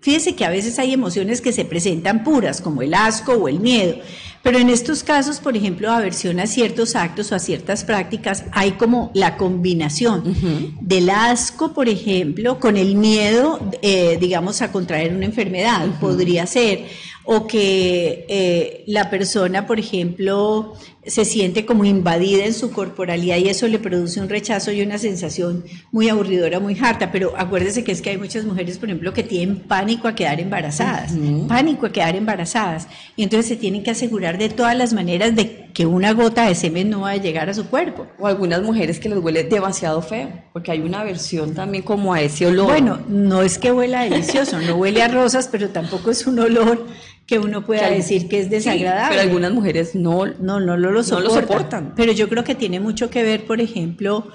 fíjese 0.00 0.36
que 0.36 0.44
a 0.44 0.50
veces 0.50 0.78
hay 0.78 0.92
emociones 0.92 1.40
que 1.40 1.52
se 1.52 1.64
presentan 1.64 2.22
puras, 2.22 2.60
como 2.60 2.82
el 2.82 2.94
asco 2.94 3.32
o 3.32 3.48
el 3.48 3.60
miedo, 3.60 3.96
pero 4.42 4.58
en 4.58 4.68
estos 4.68 5.02
casos, 5.02 5.40
por 5.40 5.56
ejemplo, 5.56 5.90
aversión 5.90 6.40
a 6.40 6.46
ciertos 6.46 6.94
actos 6.94 7.32
o 7.32 7.34
a 7.34 7.38
ciertas 7.38 7.84
prácticas, 7.84 8.44
hay 8.52 8.72
como 8.72 9.10
la 9.14 9.36
combinación 9.36 10.76
del 10.80 11.10
asco, 11.10 11.72
por 11.72 11.88
ejemplo, 11.88 12.60
con 12.60 12.76
el 12.76 12.94
miedo, 12.96 13.58
eh, 13.82 14.18
digamos, 14.20 14.62
a 14.62 14.72
contraer 14.72 15.14
una 15.14 15.26
enfermedad, 15.26 15.86
podría 16.00 16.46
ser, 16.46 16.84
o 17.24 17.46
que 17.46 18.24
eh, 18.28 18.84
la 18.86 19.10
persona, 19.10 19.66
por 19.66 19.80
ejemplo, 19.80 20.74
se 21.06 21.24
siente 21.24 21.64
como 21.64 21.84
invadida 21.84 22.44
en 22.44 22.54
su 22.54 22.72
corporalidad 22.72 23.36
y 23.36 23.48
eso 23.48 23.68
le 23.68 23.78
produce 23.78 24.20
un 24.20 24.28
rechazo 24.28 24.72
y 24.72 24.82
una 24.82 24.98
sensación 24.98 25.64
muy 25.92 26.08
aburridora, 26.08 26.58
muy 26.58 26.76
harta. 26.80 27.12
Pero 27.12 27.32
acuérdese 27.36 27.84
que 27.84 27.92
es 27.92 28.02
que 28.02 28.10
hay 28.10 28.18
muchas 28.18 28.44
mujeres, 28.44 28.78
por 28.78 28.88
ejemplo, 28.88 29.12
que 29.12 29.22
tienen 29.22 29.60
pánico 29.60 30.08
a 30.08 30.14
quedar 30.14 30.40
embarazadas, 30.40 31.12
pánico 31.48 31.86
a 31.86 31.92
quedar 31.92 32.16
embarazadas. 32.16 32.88
Y 33.16 33.22
entonces 33.22 33.46
se 33.46 33.56
tienen 33.56 33.84
que 33.84 33.92
asegurar 33.92 34.25
de 34.32 34.48
todas 34.48 34.76
las 34.76 34.92
maneras 34.92 35.36
de 35.36 35.70
que 35.72 35.86
una 35.86 36.12
gota 36.12 36.48
de 36.48 36.54
semen 36.54 36.90
no 36.90 37.02
va 37.02 37.10
a 37.10 37.16
llegar 37.16 37.48
a 37.48 37.54
su 37.54 37.66
cuerpo. 37.68 38.06
O 38.18 38.26
algunas 38.26 38.62
mujeres 38.62 38.98
que 38.98 39.08
les 39.08 39.18
huele 39.18 39.44
demasiado 39.44 40.02
feo, 40.02 40.30
porque 40.52 40.72
hay 40.72 40.80
una 40.80 41.04
versión 41.04 41.54
también 41.54 41.84
como 41.84 42.12
a 42.12 42.20
ese 42.20 42.46
olor. 42.46 42.66
Bueno, 42.66 42.98
no 43.08 43.42
es 43.42 43.58
que 43.58 43.72
huela 43.72 44.02
delicioso, 44.02 44.60
no 44.60 44.76
huele 44.76 45.02
a 45.02 45.08
rosas, 45.08 45.48
pero 45.52 45.68
tampoco 45.68 46.10
es 46.10 46.26
un 46.26 46.38
olor 46.38 46.86
que 47.26 47.38
uno 47.38 47.64
pueda 47.64 47.90
decir 47.90 48.28
que 48.28 48.40
es 48.40 48.50
desagradable. 48.50 49.16
pero 49.16 49.22
algunas 49.22 49.52
mujeres 49.52 49.94
no, 49.94 50.26
no, 50.26 50.60
no, 50.60 50.76
lo, 50.76 51.02
soportan. 51.02 51.94
Pero 51.96 52.12
yo 52.12 52.28
creo 52.28 52.42
que 52.42 52.54
tiene 52.54 52.80
mucho 52.80 53.10
que 53.10 53.22
ver, 53.22 53.44
por 53.44 53.60
ejemplo, 53.60 54.28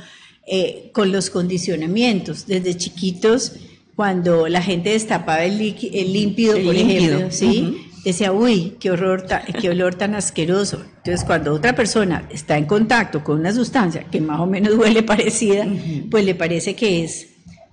eh, 0.48 0.92
con 0.94 1.12
los 1.12 1.30
condicionamientos. 1.30 2.48
Desde 2.48 2.76
chiquitos, 2.78 3.54
cuando 3.96 4.48
la 4.48 4.62
gente 4.62 4.92
destapaba 4.92 5.44
el, 5.44 5.60
el 5.60 6.14
límpido, 6.14 6.60
por 6.64 6.76
ejemplo, 6.76 7.32
¿sí? 7.32 7.91
Decía, 8.04 8.32
uy, 8.32 8.78
qué, 8.80 8.92
horror 8.92 9.26
qué 9.60 9.70
olor 9.70 9.96
tan 9.96 10.16
asqueroso. 10.16 10.84
Entonces, 10.98 11.24
cuando 11.26 11.54
otra 11.54 11.76
persona 11.76 12.28
está 12.30 12.58
en 12.58 12.66
contacto 12.66 13.24
con 13.24 13.40
una 13.40 13.54
sustancia 13.54 14.06
que 14.10 14.22
más 14.22 14.40
o 14.40 14.46
menos 14.46 14.76
huele 14.76 15.04
parecida, 15.04 15.68
pues 16.10 16.26
le 16.26 16.36
parece 16.36 16.76
que 16.76 17.04
es 17.04 17.28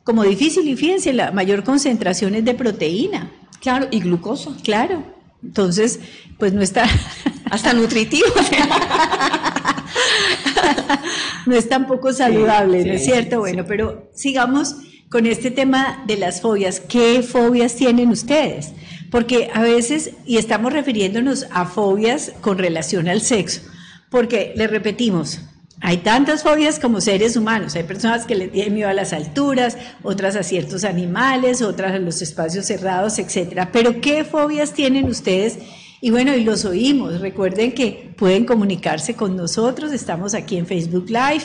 como 0.05 0.25
difícil 0.25 0.67
y 0.69 0.77
fíjense, 0.77 1.13
la 1.13 1.33
mayor 1.33 1.65
concentración 1.65 2.35
es 2.35 2.45
de 2.45 2.55
proteína. 2.55 3.33
Claro, 3.61 3.89
y 3.91 4.01
glucosa. 4.01 4.53
Claro. 4.63 5.03
Entonces, 5.43 6.01
pues 6.39 6.53
no 6.53 6.63
está... 6.63 6.87
Hasta 7.51 7.73
nutritivo. 7.73 8.27
no 11.47 11.55
es 11.55 11.67
tampoco 11.67 12.13
saludable, 12.13 12.85
¿no 12.85 12.93
es 12.93 13.05
cierto? 13.05 13.39
Bueno, 13.39 13.65
pero 13.67 14.11
sigamos 14.15 14.77
con 15.11 15.27
este 15.27 15.51
tema 15.51 16.03
de 16.07 16.17
las 16.17 16.41
fobias. 16.41 16.81
¿Qué 16.81 17.23
fobias 17.23 17.75
tienen 17.75 18.11
ustedes? 18.11 18.73
Porque 19.11 19.51
a 19.55 19.63
veces, 19.63 20.11
y 20.27 20.37
estamos 20.37 20.73
refiriéndonos 20.73 21.47
a 21.51 21.65
fobias 21.65 22.33
con 22.41 22.59
relación 22.59 23.09
al 23.09 23.21
sexo, 23.21 23.63
porque 24.11 24.53
le 24.57 24.67
repetimos, 24.67 25.41
hay 25.81 25.99
tantas 25.99 26.43
fobias 26.43 26.79
como 26.81 27.01
seres 27.01 27.37
humanos. 27.37 27.77
Hay 27.77 27.85
personas 27.85 28.27
que 28.27 28.35
le 28.35 28.49
tienen 28.49 28.75
miedo 28.75 28.89
a 28.89 28.95
las 28.95 29.13
alturas, 29.13 29.79
otras 30.03 30.35
a 30.35 30.43
ciertos 30.43 30.85
animales, 30.85 31.63
otras 31.63 31.93
a 31.93 31.99
los 31.99 32.21
espacios 32.21 32.67
cerrados, 32.67 33.19
etcétera. 33.19 33.71
Pero 33.73 34.01
¿qué 34.01 34.25
fobias 34.25 34.73
tienen 34.73 35.07
ustedes? 35.07 35.59
Y 36.01 36.11
bueno, 36.11 36.35
y 36.35 36.43
los 36.43 36.65
oímos. 36.65 37.21
Recuerden 37.21 37.73
que 37.73 38.13
pueden 38.17 38.45
comunicarse 38.45 39.15
con 39.15 39.37
nosotros. 39.37 39.93
Estamos 39.93 40.35
aquí 40.35 40.57
en 40.57 40.67
Facebook 40.67 41.07
Live, 41.09 41.45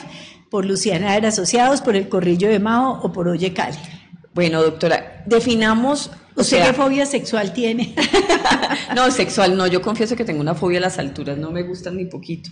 por 0.54 0.66
Luciana 0.66 1.18
de 1.20 1.26
Asociados, 1.26 1.80
por 1.80 1.96
el 1.96 2.08
Corrillo 2.08 2.48
de 2.48 2.60
Mao 2.60 3.00
o 3.02 3.10
por 3.10 3.26
Oye 3.26 3.52
Cali. 3.52 3.76
Bueno, 4.34 4.62
doctora, 4.62 5.24
definamos. 5.26 6.12
¿Usted 6.36 6.64
qué 6.64 6.72
fobia 6.72 7.06
sexual 7.06 7.52
tiene? 7.52 7.92
no, 8.94 9.10
sexual 9.10 9.56
no. 9.56 9.66
Yo 9.66 9.82
confieso 9.82 10.14
que 10.14 10.24
tengo 10.24 10.40
una 10.40 10.54
fobia 10.54 10.78
a 10.78 10.82
las 10.82 11.00
alturas. 11.00 11.36
No 11.38 11.50
me 11.50 11.64
gustan 11.64 11.96
ni 11.96 12.04
poquito. 12.04 12.50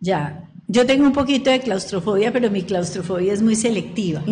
Ya. 0.00 0.48
Yo 0.68 0.86
tengo 0.86 1.04
un 1.04 1.12
poquito 1.12 1.50
de 1.50 1.60
claustrofobia, 1.60 2.32
pero 2.32 2.50
mi 2.50 2.62
claustrofobia 2.62 3.34
es 3.34 3.42
muy 3.42 3.56
selectiva. 3.56 4.22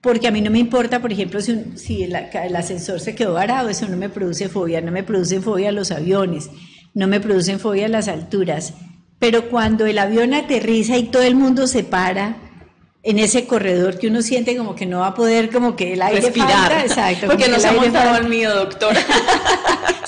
Porque 0.00 0.26
a 0.26 0.30
mí 0.30 0.40
no 0.40 0.50
me 0.50 0.60
importa, 0.60 0.98
por 0.98 1.12
ejemplo, 1.12 1.42
si, 1.42 1.62
si 1.74 2.04
el, 2.04 2.16
ascensor 2.56 3.00
se 3.00 3.14
quedó 3.14 3.34
varado, 3.34 3.68
eso 3.68 3.86
no 3.86 3.98
me 3.98 4.08
produce 4.08 4.48
fobia. 4.48 4.80
No 4.80 4.92
me 4.92 5.02
produce 5.02 5.42
fobia 5.42 5.72
los 5.72 5.90
aviones, 5.90 6.48
no 6.94 7.06
me 7.06 7.20
producen 7.20 7.60
fobia 7.60 7.86
las 7.88 8.08
alturas. 8.08 8.72
Pero 9.20 9.48
cuando 9.48 9.86
el 9.86 9.98
avión 9.98 10.34
aterriza 10.34 10.96
y 10.96 11.04
todo 11.04 11.22
el 11.22 11.36
mundo 11.36 11.68
se 11.68 11.84
para, 11.84 12.36
en 13.02 13.18
ese 13.18 13.46
corredor 13.46 13.98
que 13.98 14.08
uno 14.08 14.20
siente 14.20 14.56
como 14.56 14.74
que 14.74 14.84
no 14.84 15.00
va 15.00 15.08
a 15.08 15.14
poder 15.14 15.50
como 15.50 15.74
que 15.74 15.94
el 15.94 16.02
aire 16.02 16.20
respirar. 16.20 16.72
exacto 16.84 17.28
porque 17.28 17.48
no 17.48 17.58
se 17.58 17.68
ha 17.68 17.72
montado 17.72 18.14
al 18.14 18.28
mío 18.28 18.54
doctor. 18.54 18.96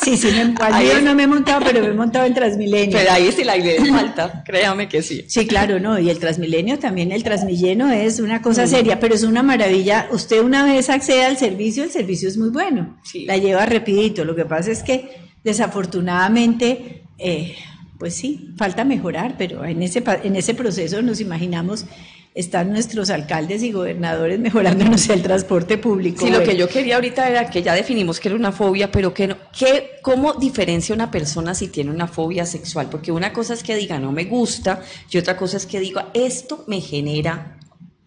Sí 0.02 0.16
sí 0.16 0.33
me, 0.33 0.52
al 0.61 0.83
mío 0.83 1.00
no 1.00 1.14
me 1.14 1.23
he 1.23 1.26
montado 1.28 1.61
pero 1.64 1.81
me 1.81 1.87
he 1.87 1.92
montado 1.92 2.25
en 2.25 2.35
Transmilenio. 2.35 2.99
Pero 2.99 3.12
ahí 3.12 3.31
sí 3.31 3.42
el 3.42 3.50
aire 3.50 3.76
falta 3.85 4.42
créame 4.45 4.88
que 4.88 5.00
sí. 5.00 5.25
Sí 5.28 5.47
claro 5.47 5.78
no 5.78 5.97
y 5.97 6.11
el 6.11 6.19
Transmilenio 6.19 6.81
también 6.81 7.12
el 7.12 7.23
Transmilleno 7.23 7.88
es 7.88 8.19
una 8.19 8.42
cosa 8.42 8.66
seria 8.66 8.99
pero 8.99 9.14
es 9.14 9.23
una 9.23 9.45
maravilla. 9.45 10.09
Usted 10.11 10.42
una 10.42 10.64
vez 10.64 10.90
accede 10.90 11.25
al 11.25 11.37
servicio 11.37 11.85
el 11.85 11.90
servicio 11.90 12.28
es 12.28 12.37
muy 12.37 12.49
bueno. 12.49 12.99
La 13.26 13.37
lleva 13.37 13.64
rapidito 13.64 14.25
lo 14.25 14.35
que 14.35 14.45
pasa 14.45 14.73
es 14.73 14.83
que 14.83 15.09
desafortunadamente 15.45 17.04
eh, 17.19 17.54
pues 18.03 18.17
sí 18.17 18.49
falta 18.57 18.85
mejorar 18.85 19.37
pero 19.39 19.65
en 19.65 19.81
ese 19.81 20.03
en 20.25 20.35
ese 20.35 20.55
proceso 20.55 21.01
nos 21.03 21.21
imaginamos 21.21 21.87
están 22.35 22.73
nuestros 22.73 23.11
alcaldes 23.11 23.63
y 23.63 23.71
gobernadores 23.71 24.41
mejorándonos 24.41 25.09
el 25.11 25.23
transporte 25.23 25.79
público. 25.79 26.25
Sí, 26.25 26.33
lo 26.33 26.43
que 26.43 26.57
yo 26.57 26.69
quería 26.69 26.97
ahorita 26.97 27.29
era 27.29 27.49
que 27.49 27.63
ya 27.63 27.75
definimos 27.75 28.19
que 28.19 28.29
era 28.29 28.37
una 28.37 28.51
fobia, 28.51 28.91
pero 28.91 29.15
que, 29.15 29.29
no, 29.29 29.37
que 29.57 29.99
¿cómo 30.03 30.33
diferencia 30.33 30.95
una 30.95 31.13
persona 31.13 31.55
si 31.55 31.69
tiene 31.69 31.93
una 31.93 32.09
fobia 32.09 32.45
sexual? 32.45 32.89
Porque 32.91 33.13
una 33.13 33.33
cosa 33.33 33.55
es 33.55 33.63
que 33.63 33.77
diga 33.77 34.01
no 34.01 34.11
me 34.11 34.25
gusta 34.25 34.83
y 35.11 35.19
otra 35.19 35.37
cosa 35.37 35.59
es 35.59 35.67
que 35.67 35.79
diga 35.79 36.09
esto 36.13 36.65
me 36.67 36.81
genera 36.81 37.59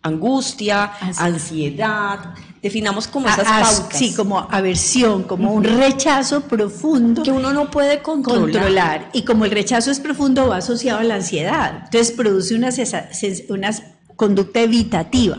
angustia, 0.05 0.91
ansiedad. 1.17 2.35
Definamos 2.62 3.07
como 3.07 3.27
esas 3.27 3.45
pautas. 3.45 3.97
Sí, 3.97 4.13
como 4.15 4.39
aversión, 4.39 5.24
como 5.24 5.53
un 5.53 5.63
rechazo 5.63 6.41
profundo. 6.41 7.24
Que 7.24 7.31
uno 7.31 7.53
no 7.53 7.69
puede 7.69 8.01
controlar. 8.01 8.51
controlar. 8.51 9.09
Y 9.13 9.24
como 9.24 9.45
el 9.45 9.51
rechazo 9.51 9.91
es 9.91 10.00
profundo, 10.00 10.47
va 10.47 10.57
asociado 10.57 11.00
a 11.00 11.03
la 11.03 11.15
ansiedad. 11.15 11.83
Entonces 11.85 12.12
produce 12.12 12.55
unas 12.55 13.83
conducta 14.15 14.62
evitativa. 14.62 15.38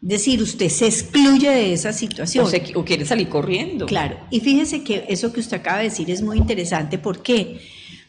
Es 0.00 0.08
decir, 0.08 0.40
usted 0.40 0.68
se 0.68 0.86
excluye 0.86 1.50
de 1.50 1.72
esa 1.72 1.92
situación. 1.92 2.46
O, 2.76 2.84
quiere 2.84 3.04
salir 3.04 3.28
corriendo. 3.28 3.86
Claro. 3.86 4.16
Y 4.30 4.40
fíjese 4.40 4.84
que 4.84 5.04
eso 5.08 5.32
que 5.32 5.40
usted 5.40 5.56
acaba 5.56 5.78
de 5.78 5.84
decir 5.84 6.08
es 6.10 6.22
muy 6.22 6.38
interesante. 6.38 6.98
¿Por 6.98 7.20
qué? 7.20 7.60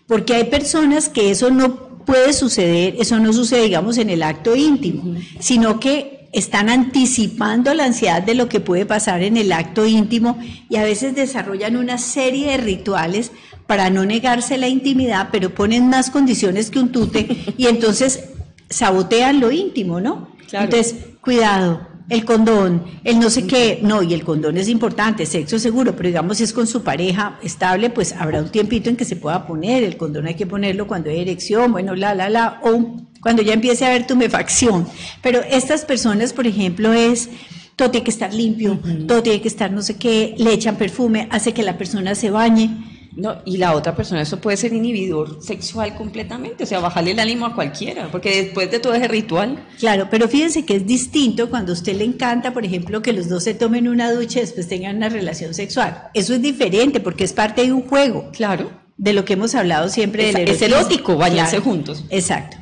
Porque 0.06 0.36
hay 0.36 0.44
personas 0.46 1.10
que 1.10 1.32
eso 1.32 1.50
no 1.50 1.89
puede 2.10 2.34
suceder, 2.34 2.96
eso 3.00 3.20
no 3.20 3.32
sucede, 3.32 3.66
digamos, 3.66 4.00
en 4.00 4.10
el 4.10 4.24
acto 4.24 4.56
íntimo, 4.56 5.16
sino 5.40 5.80
que 5.80 6.28
están 6.32 6.68
anticipando 6.68 7.72
la 7.76 7.86
ansiedad 7.86 8.24
de 8.24 8.34
lo 8.34 8.50
que 8.50 8.60
puede 8.60 8.88
pasar 8.88 9.22
en 9.22 9.38
el 9.38 9.52
acto 9.52 9.86
íntimo 9.86 10.40
y 10.70 10.78
a 10.78 10.84
veces 10.84 11.14
desarrollan 11.14 11.76
una 11.78 12.00
serie 12.00 12.50
de 12.50 12.58
rituales 12.58 13.32
para 13.68 13.92
no 13.92 14.06
negarse 14.06 14.58
la 14.58 14.68
intimidad, 14.68 15.30
pero 15.32 15.54
ponen 15.54 15.88
más 15.88 16.10
condiciones 16.10 16.72
que 16.72 16.80
un 16.80 16.92
tute 16.92 17.54
y 17.58 17.68
entonces 17.68 18.30
sabotean 18.72 19.40
lo 19.40 19.52
íntimo, 19.52 20.02
¿no? 20.02 20.30
Entonces, 20.52 20.96
cuidado, 21.22 21.89
el 22.10 22.26
condón, 22.26 22.84
el 23.04 23.20
no 23.20 23.30
sé 23.30 23.46
qué, 23.46 23.80
no, 23.84 24.02
y 24.02 24.14
el 24.14 24.24
condón 24.24 24.58
es 24.58 24.68
importante, 24.68 25.26
sexo 25.26 25.60
seguro, 25.60 25.96
pero 25.96 26.10
digamos 26.10 26.38
si 26.38 26.44
es 26.44 26.54
con 26.54 26.66
su 26.66 26.84
pareja 26.84 27.40
estable, 27.44 27.92
pues 27.92 28.14
habrá 28.14 28.42
un 28.42 28.50
tiempito 28.50 28.90
en 28.90 28.98
que 28.98 29.06
se 29.06 29.16
pueda 29.16 29.46
poner, 29.46 29.84
el 29.84 29.96
condón 29.96 30.26
hay 30.26 30.34
que 30.34 30.48
ponerlo 30.48 30.88
cuando 30.88 31.10
hay 31.10 31.20
erección, 31.20 31.72
bueno, 31.72 31.96
la, 31.96 32.16
la, 32.16 32.30
la, 32.30 32.60
o 32.64 32.98
cuando 33.22 33.42
ya 33.42 33.54
empiece 33.54 33.86
a 33.86 33.90
haber 33.90 34.08
tumefacción. 34.08 34.88
Pero 35.22 35.42
estas 35.42 35.86
personas, 35.86 36.34
por 36.34 36.48
ejemplo, 36.48 36.94
es 36.94 37.30
todo 37.76 37.92
tiene 37.92 38.04
que 38.04 38.12
estar 38.12 38.34
limpio, 38.34 38.80
todo 39.08 39.24
tiene 39.24 39.42
que 39.42 39.48
estar 39.48 39.72
no 39.72 39.82
sé 39.82 39.96
qué, 39.98 40.36
le 40.38 40.52
echan 40.52 40.76
perfume, 40.76 41.28
hace 41.32 41.54
que 41.54 41.64
la 41.64 41.78
persona 41.78 42.16
se 42.16 42.30
bañe. 42.30 42.99
No, 43.20 43.42
y 43.44 43.58
la 43.58 43.76
otra 43.76 43.96
persona, 43.96 44.22
eso 44.22 44.40
puede 44.40 44.56
ser 44.56 44.72
inhibidor 44.72 45.44
sexual 45.44 45.96
completamente, 45.96 46.64
o 46.64 46.68
sea, 46.68 46.80
bajarle 46.80 47.12
el 47.12 47.20
ánimo 47.20 47.46
a 47.46 47.54
cualquiera, 47.54 48.10
porque 48.12 48.44
después 48.44 48.72
de 48.72 48.80
todo 48.80 48.94
ese 48.94 49.10
ritual. 49.10 49.68
Claro, 49.78 50.08
pero 50.10 50.30
fíjense 50.30 50.64
que 50.64 50.78
es 50.78 50.88
distinto 50.88 51.50
cuando 51.50 51.74
a 51.74 51.76
usted 51.76 51.98
le 51.98 52.06
encanta, 52.06 52.54
por 52.54 52.64
ejemplo, 52.64 53.02
que 53.02 53.12
los 53.12 53.28
dos 53.28 53.44
se 53.44 53.54
tomen 53.54 53.90
una 53.90 54.12
ducha 54.14 54.40
y 54.40 54.42
después 54.44 54.70
tengan 54.70 54.96
una 54.96 55.10
relación 55.10 55.54
sexual. 55.54 56.04
Eso 56.14 56.34
es 56.34 56.42
diferente 56.42 57.02
porque 57.02 57.26
es 57.26 57.34
parte 57.34 57.66
de 57.66 57.74
un 57.74 57.82
juego. 57.82 58.30
Claro. 58.32 58.72
De 58.96 59.14
lo 59.14 59.26
que 59.26 59.34
hemos 59.34 59.54
hablado 59.56 59.90
siempre 59.90 60.32
del 60.32 60.48
Es 60.48 60.62
erótico 60.62 61.18
bañarse 61.18 61.60
juntos. 61.60 62.06
Exacto. 62.10 62.58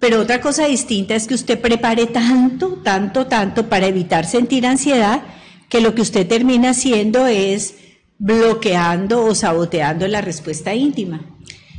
Pero 0.00 0.20
otra 0.20 0.40
cosa 0.40 0.66
distinta 0.66 1.14
es 1.14 1.28
que 1.28 1.34
usted 1.34 1.60
prepare 1.60 2.06
tanto, 2.06 2.80
tanto, 2.82 3.26
tanto 3.26 3.68
para 3.68 3.86
evitar 3.86 4.26
sentir 4.26 4.66
ansiedad, 4.66 5.22
que 5.68 5.80
lo 5.80 5.94
que 5.94 6.02
usted 6.02 6.26
termina 6.26 6.70
haciendo 6.70 7.28
es 7.28 7.76
bloqueando 8.18 9.24
o 9.24 9.34
saboteando 9.34 10.06
la 10.08 10.20
respuesta 10.20 10.74
íntima. 10.74 11.20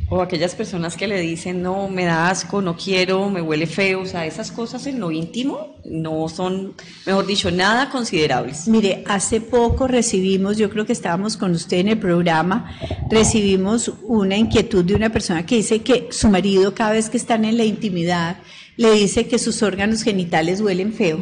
O 0.09 0.21
aquellas 0.21 0.53
personas 0.53 0.95
que 0.95 1.07
le 1.07 1.19
dicen, 1.19 1.63
no, 1.63 1.87
me 1.87 2.05
da 2.05 2.29
asco, 2.29 2.61
no 2.61 2.75
quiero, 2.75 3.29
me 3.29 3.41
huele 3.41 3.65
feo, 3.65 4.01
o 4.01 4.05
sea, 4.05 4.25
esas 4.25 4.51
cosas 4.51 4.85
en 4.85 4.99
lo 4.99 5.09
íntimo 5.09 5.77
no 5.85 6.29
son, 6.29 6.75
mejor 7.05 7.25
dicho, 7.25 7.49
nada 7.49 7.89
considerables. 7.89 8.67
Mire, 8.67 9.03
hace 9.07 9.41
poco 9.41 9.87
recibimos, 9.87 10.57
yo 10.57 10.69
creo 10.69 10.85
que 10.85 10.93
estábamos 10.93 11.35
con 11.35 11.53
usted 11.53 11.77
en 11.77 11.87
el 11.87 11.97
programa, 11.97 12.77
recibimos 13.09 13.91
una 14.03 14.37
inquietud 14.37 14.85
de 14.85 14.93
una 14.93 15.09
persona 15.09 15.45
que 15.45 15.55
dice 15.55 15.81
que 15.81 16.09
su 16.11 16.29
marido 16.29 16.75
cada 16.75 16.91
vez 16.91 17.09
que 17.09 17.17
están 17.17 17.43
en 17.45 17.57
la 17.57 17.63
intimidad, 17.63 18.37
le 18.77 18.91
dice 18.91 19.27
que 19.27 19.39
sus 19.39 19.61
órganos 19.61 20.03
genitales 20.03 20.61
huelen 20.61 20.93
feo. 20.93 21.19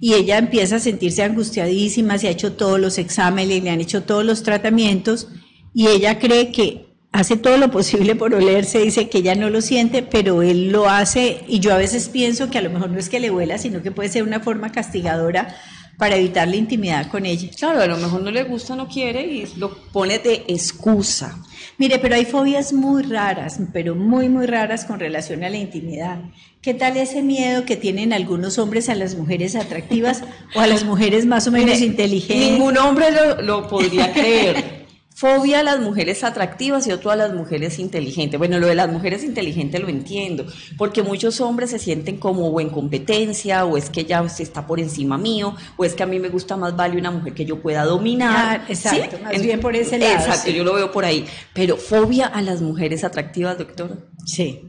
Y 0.00 0.14
ella 0.14 0.38
empieza 0.38 0.76
a 0.76 0.80
sentirse 0.80 1.22
angustiadísima, 1.22 2.18
se 2.18 2.28
ha 2.28 2.32
hecho 2.32 2.52
todos 2.52 2.78
los 2.78 2.98
exámenes, 2.98 3.62
le 3.62 3.70
han 3.70 3.80
hecho 3.80 4.02
todos 4.02 4.24
los 4.24 4.42
tratamientos, 4.42 5.28
y 5.72 5.88
ella 5.88 6.18
cree 6.18 6.52
que 6.52 6.86
hace 7.10 7.36
todo 7.36 7.56
lo 7.56 7.70
posible 7.70 8.16
por 8.16 8.34
olerse, 8.34 8.80
dice 8.80 9.08
que 9.08 9.18
ella 9.18 9.34
no 9.34 9.48
lo 9.48 9.60
siente, 9.60 10.02
pero 10.02 10.42
él 10.42 10.70
lo 10.70 10.88
hace, 10.88 11.44
y 11.48 11.60
yo 11.60 11.72
a 11.72 11.78
veces 11.78 12.08
pienso 12.08 12.50
que 12.50 12.58
a 12.58 12.62
lo 12.62 12.70
mejor 12.70 12.90
no 12.90 12.98
es 12.98 13.08
que 13.08 13.20
le 13.20 13.30
huela, 13.30 13.56
sino 13.58 13.82
que 13.82 13.92
puede 13.92 14.08
ser 14.08 14.24
una 14.24 14.40
forma 14.40 14.72
castigadora 14.72 15.54
para 15.98 16.16
evitar 16.16 16.48
la 16.48 16.56
intimidad 16.56 17.08
con 17.08 17.26
ella. 17.26 17.48
Claro, 17.56 17.80
a 17.80 17.86
lo 17.86 17.96
mejor 17.96 18.22
no 18.22 18.30
le 18.30 18.44
gusta, 18.44 18.74
no 18.76 18.88
quiere 18.88 19.22
y 19.26 19.46
lo 19.56 19.74
pone 19.92 20.18
de 20.18 20.44
excusa. 20.48 21.42
Mire, 21.78 21.98
pero 21.98 22.14
hay 22.14 22.24
fobias 22.24 22.72
muy 22.72 23.02
raras, 23.02 23.58
pero 23.72 23.94
muy, 23.94 24.28
muy 24.28 24.46
raras 24.46 24.84
con 24.84 25.00
relación 25.00 25.42
a 25.44 25.50
la 25.50 25.56
intimidad. 25.56 26.18
¿Qué 26.62 26.72
tal 26.72 26.96
ese 26.96 27.22
miedo 27.22 27.64
que 27.64 27.76
tienen 27.76 28.12
algunos 28.12 28.58
hombres 28.58 28.88
a 28.88 28.94
las 28.94 29.16
mujeres 29.16 29.56
atractivas 29.56 30.22
o 30.54 30.60
a 30.60 30.66
las 30.66 30.84
mujeres 30.84 31.26
más 31.26 31.46
o 31.46 31.50
menos 31.50 31.80
inteligentes? 31.80 32.52
Ningún 32.52 32.78
hombre 32.78 33.06
lo, 33.42 33.68
podría 33.68 34.12
creer. 34.12 34.83
Fobia 35.24 35.60
a 35.60 35.62
las 35.62 35.80
mujeres 35.80 36.22
atractivas 36.22 36.86
y 36.86 36.92
otro 36.92 37.10
a 37.10 37.16
las 37.16 37.32
mujeres 37.32 37.78
inteligentes. 37.78 38.36
Bueno, 38.36 38.58
lo 38.58 38.66
de 38.66 38.74
las 38.74 38.92
mujeres 38.92 39.24
inteligentes 39.24 39.80
lo 39.80 39.88
entiendo, 39.88 40.44
porque 40.76 41.02
muchos 41.02 41.40
hombres 41.40 41.70
se 41.70 41.78
sienten 41.78 42.18
como 42.18 42.48
o 42.48 42.60
en 42.60 42.68
competencia, 42.68 43.64
o 43.64 43.78
es 43.78 43.88
que 43.88 44.02
ella 44.02 44.22
está 44.38 44.66
por 44.66 44.80
encima 44.80 45.16
mío, 45.16 45.56
o 45.78 45.86
es 45.86 45.94
que 45.94 46.02
a 46.02 46.06
mí 46.06 46.18
me 46.18 46.28
gusta 46.28 46.58
más 46.58 46.76
vale 46.76 46.98
una 46.98 47.10
mujer 47.10 47.32
que 47.32 47.46
yo 47.46 47.62
pueda 47.62 47.86
dominar. 47.86 48.64
Ah, 48.64 48.66
exacto, 48.68 49.16
más 49.24 49.40
bien 49.40 49.60
por 49.60 49.74
ese 49.74 49.96
lado. 49.96 50.12
Exacto, 50.12 50.50
yo 50.50 50.62
lo 50.62 50.74
veo 50.74 50.92
por 50.92 51.06
ahí. 51.06 51.24
Pero 51.54 51.78
fobia 51.78 52.26
a 52.26 52.42
las 52.42 52.60
mujeres 52.60 53.02
atractivas, 53.02 53.56
doctora. 53.56 53.96
Sí. 54.26 54.60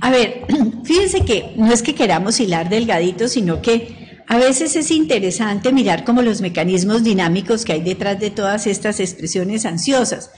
A 0.00 0.10
ver, 0.10 0.42
fíjense 0.84 1.24
que 1.24 1.54
no 1.56 1.72
es 1.72 1.82
que 1.82 1.94
queramos 1.94 2.38
hilar 2.40 2.68
delgadito, 2.68 3.26
sino 3.26 3.62
que 3.62 3.97
a 4.28 4.36
veces 4.36 4.76
es 4.76 4.90
interesante 4.90 5.72
mirar 5.72 6.04
como 6.04 6.20
los 6.20 6.42
mecanismos 6.42 7.02
dinámicos 7.02 7.64
que 7.64 7.72
hay 7.72 7.80
detrás 7.80 8.20
de 8.20 8.30
todas 8.30 8.66
estas 8.66 9.00
expresiones 9.00 9.64
ansiosas. 9.64 10.30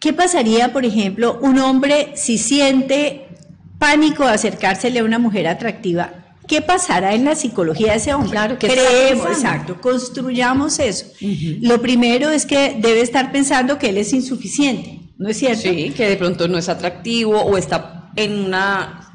¿Qué 0.00 0.14
pasaría, 0.14 0.72
por 0.72 0.86
ejemplo, 0.86 1.38
un 1.42 1.58
hombre 1.58 2.12
si 2.14 2.38
siente 2.38 3.28
pánico 3.78 4.24
de 4.24 4.32
acercársele 4.32 5.00
a 5.00 5.04
una 5.04 5.18
mujer 5.18 5.46
atractiva? 5.46 6.14
¿Qué 6.46 6.62
pasará 6.62 7.14
en 7.14 7.26
la 7.26 7.34
psicología 7.34 7.92
de 7.92 7.98
ese 7.98 8.14
hombre? 8.14 8.30
Claro, 8.30 8.58
que 8.58 8.66
creemos, 8.66 9.26
exacto, 9.26 9.78
construyamos 9.78 10.78
eso. 10.78 11.08
Lo 11.60 11.82
primero 11.82 12.30
es 12.30 12.46
que 12.46 12.76
debe 12.80 13.02
estar 13.02 13.30
pensando 13.30 13.78
que 13.78 13.90
él 13.90 13.98
es 13.98 14.14
insuficiente, 14.14 15.00
¿no 15.18 15.28
es 15.28 15.36
cierto? 15.36 15.68
Sí, 15.68 15.92
que 15.94 16.08
de 16.08 16.16
pronto 16.16 16.48
no 16.48 16.56
es 16.56 16.70
atractivo 16.70 17.42
o 17.42 17.58
está 17.58 18.10
en 18.16 18.32
un 18.32 18.54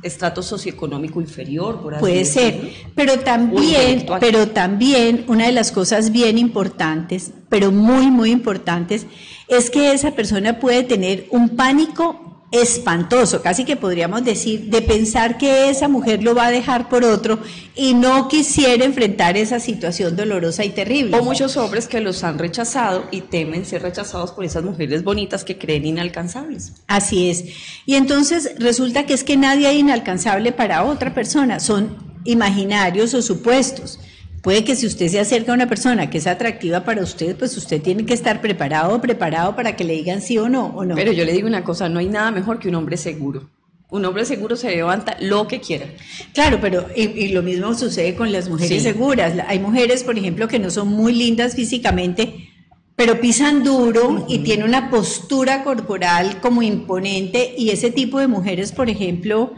estrato 0.04 0.44
socioeconómico 0.44 1.20
inferior, 1.20 1.82
por 1.82 1.96
así 1.96 2.02
Puede 2.02 2.26
ser, 2.26 2.72
pero 2.96 3.20
también, 3.20 4.06
pero 4.20 4.48
también 4.50 5.26
una 5.28 5.48
de 5.48 5.52
las 5.54 5.72
cosas 5.72 6.12
bien 6.12 6.38
importantes, 6.38 7.32
pero 7.50 7.72
muy, 7.72 8.12
muy 8.12 8.32
importantes, 8.32 9.06
es 9.48 9.70
que 9.70 9.92
esa 9.92 10.12
persona 10.12 10.60
puede 10.60 10.84
tener 10.84 11.28
un 11.32 11.50
pánico 11.50 12.23
espantoso, 12.54 13.42
casi 13.42 13.66
que 13.66 13.76
podríamos 13.76 14.24
decir, 14.24 14.66
de 14.70 14.84
pensar 14.84 15.40
que 15.40 15.72
esa 15.72 15.88
mujer 15.88 16.22
lo 16.22 16.36
va 16.36 16.46
a 16.46 16.52
dejar 16.52 16.88
por 16.88 17.04
otro 17.04 17.40
y 17.76 17.96
no 17.96 18.28
quisiera 18.28 18.86
enfrentar 18.86 19.36
esa 19.38 19.60
situación 19.60 20.16
dolorosa 20.16 20.64
y 20.64 20.70
terrible. 20.70 21.18
O 21.18 21.24
muchos 21.24 21.58
hombres 21.58 21.88
que 21.88 22.00
los 22.00 22.24
han 22.24 22.38
rechazado 22.38 23.06
y 23.10 23.22
temen 23.22 23.66
ser 23.66 23.82
rechazados 23.82 24.32
por 24.32 24.46
esas 24.46 24.64
mujeres 24.64 25.04
bonitas 25.04 25.44
que 25.44 25.58
creen 25.58 25.88
inalcanzables. 25.88 26.74
Así 26.86 27.32
es. 27.32 27.44
Y 27.88 27.96
entonces 27.96 28.52
resulta 28.60 29.08
que 29.08 29.16
es 29.16 29.24
que 29.24 29.36
nadie 29.36 29.72
es 29.72 29.80
inalcanzable 29.80 30.52
para 30.52 30.84
otra 30.84 31.16
persona, 31.16 31.60
son 31.60 31.98
imaginarios 32.24 33.16
o 33.16 33.24
supuestos. 33.24 34.00
Puede 34.44 34.66
que 34.66 34.76
si 34.76 34.86
usted 34.86 35.08
se 35.08 35.22
acerca 35.22 35.54
a 35.54 35.56
una 35.56 35.70
persona 35.70 36.10
que 36.10 36.18
es 36.18 36.28
atractiva 36.28 36.84
para 36.84 37.02
usted, 37.02 37.34
pues 37.38 37.56
usted 37.56 37.82
tiene 37.82 38.06
que 38.06 38.14
estar 38.14 38.42
preparado 38.42 39.00
preparado 39.00 39.56
para 39.56 39.78
que 39.78 39.86
le 39.86 39.94
digan 39.94 40.22
sí 40.22 40.38
o 40.38 40.50
no, 40.50 40.66
o 40.76 40.84
no. 40.84 40.96
Pero 40.96 41.14
yo 41.14 41.24
le 41.24 41.32
digo 41.32 41.48
una 41.48 41.64
cosa, 41.64 41.88
no 41.88 42.00
hay 42.00 42.10
nada 42.10 42.30
mejor 42.30 42.60
que 42.60 42.68
un 42.68 42.76
hombre 42.76 42.98
seguro. 42.98 43.50
Un 43.90 44.04
hombre 44.04 44.26
seguro 44.26 44.58
se 44.58 44.70
levanta 44.70 45.16
lo 45.22 45.48
que 45.48 45.62
quiera. 45.62 45.86
Claro, 46.34 46.58
pero 46.60 46.88
y, 46.94 47.30
lo 47.30 47.42
mismo 47.42 47.74
sucede 47.74 48.16
con 48.16 48.34
las 48.34 48.50
mujeres 48.50 48.84
seguras. 48.84 49.34
Hay 49.48 49.60
mujeres, 49.60 50.04
por 50.04 50.18
ejemplo, 50.18 50.50
que 50.50 50.60
no 50.60 50.70
son 50.72 50.90
muy 50.90 51.14
lindas 51.14 51.56
físicamente, 51.56 52.50
pero 52.98 53.22
pisan 53.22 53.64
duro 53.64 54.26
y 54.28 54.40
tienen 54.40 54.68
una 54.68 54.90
postura 54.90 55.64
corporal 55.64 56.42
como 56.42 56.62
imponente 56.62 57.56
y 57.58 57.70
ese 57.70 57.92
tipo 57.92 58.20
de 58.20 58.28
mujeres, 58.28 58.74
por 58.74 58.90
ejemplo, 58.90 59.54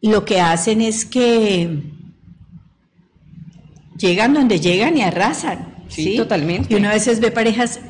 lo 0.00 0.24
que 0.24 0.40
hacen 0.40 0.80
es 0.80 1.04
que 1.04 1.92
llegan 3.96 4.34
donde 4.34 4.60
llegan 4.60 4.96
y 4.96 5.02
arrasan. 5.02 5.74
Sí, 5.88 6.16
totalmente. 6.16 6.72
Y 6.72 6.76
uno 6.76 6.88
a 6.88 6.92
veces 6.92 7.20
ve 7.20 7.30
parejas, 7.30 7.80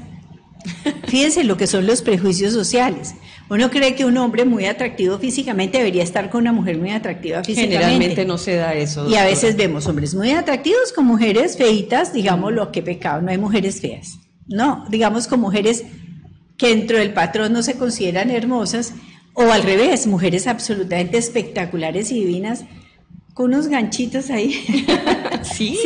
fíjense 1.06 1.44
lo 1.44 1.56
que 1.56 1.66
son 1.66 1.86
los 1.86 2.02
prejuicios 2.02 2.52
sociales. 2.52 3.14
Uno 3.50 3.70
cree 3.70 3.94
que 3.94 4.06
un 4.06 4.16
hombre 4.16 4.44
muy 4.46 4.64
atractivo 4.64 5.18
físicamente 5.18 5.78
debería 5.78 6.02
estar 6.02 6.30
con 6.30 6.42
una 6.42 6.52
mujer 6.52 6.78
muy 6.78 6.90
atractiva 6.90 7.44
físicamente. 7.44 7.76
Generalmente 7.76 8.24
no 8.24 8.38
se 8.38 8.56
da 8.56 8.72
eso. 8.74 9.08
Y 9.08 9.16
a 9.16 9.24
veces 9.24 9.56
vemos 9.56 9.86
hombres 9.86 10.14
muy 10.14 10.30
atractivos 10.30 10.92
con 10.94 11.04
mujeres 11.04 11.58
feitas, 11.58 12.14
digamos 12.14 12.52
lo 12.52 12.72
que 12.72 12.82
pecado, 12.82 13.20
no 13.20 13.30
hay 13.30 13.38
mujeres 13.38 13.80
feas. 13.80 14.18
No, 14.46 14.84
digamos 14.88 15.26
con 15.26 15.40
mujeres 15.40 15.84
que 16.56 16.68
dentro 16.68 16.98
del 16.98 17.12
patrón 17.12 17.52
no 17.52 17.62
se 17.62 17.74
consideran 17.74 18.30
hermosas, 18.30 18.94
o 19.34 19.42
al 19.42 19.62
revés, 19.62 20.06
mujeres 20.06 20.46
absolutamente 20.46 21.18
espectaculares 21.18 22.12
y 22.12 22.20
divinas, 22.20 22.64
con 23.34 23.46
unos 23.46 23.66
ganchitos 23.66 24.30
ahí. 24.30 24.64
¿Sí? 25.44 25.78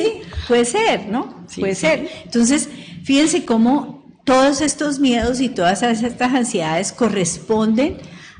puede 0.46 0.64
ser, 0.64 1.08
¿no? 1.08 1.44
puede 1.58 1.74
ser. 1.74 2.08
Entonces, 2.24 2.68
fíjense 3.04 3.44
cómo 3.44 4.04
todos 4.24 4.60
estos 4.60 4.98
miedos 4.98 5.40
y 5.40 5.48
todas 5.48 5.82
estas 5.82 6.34
ansiedades 6.34 6.92
corresponden 6.92 7.98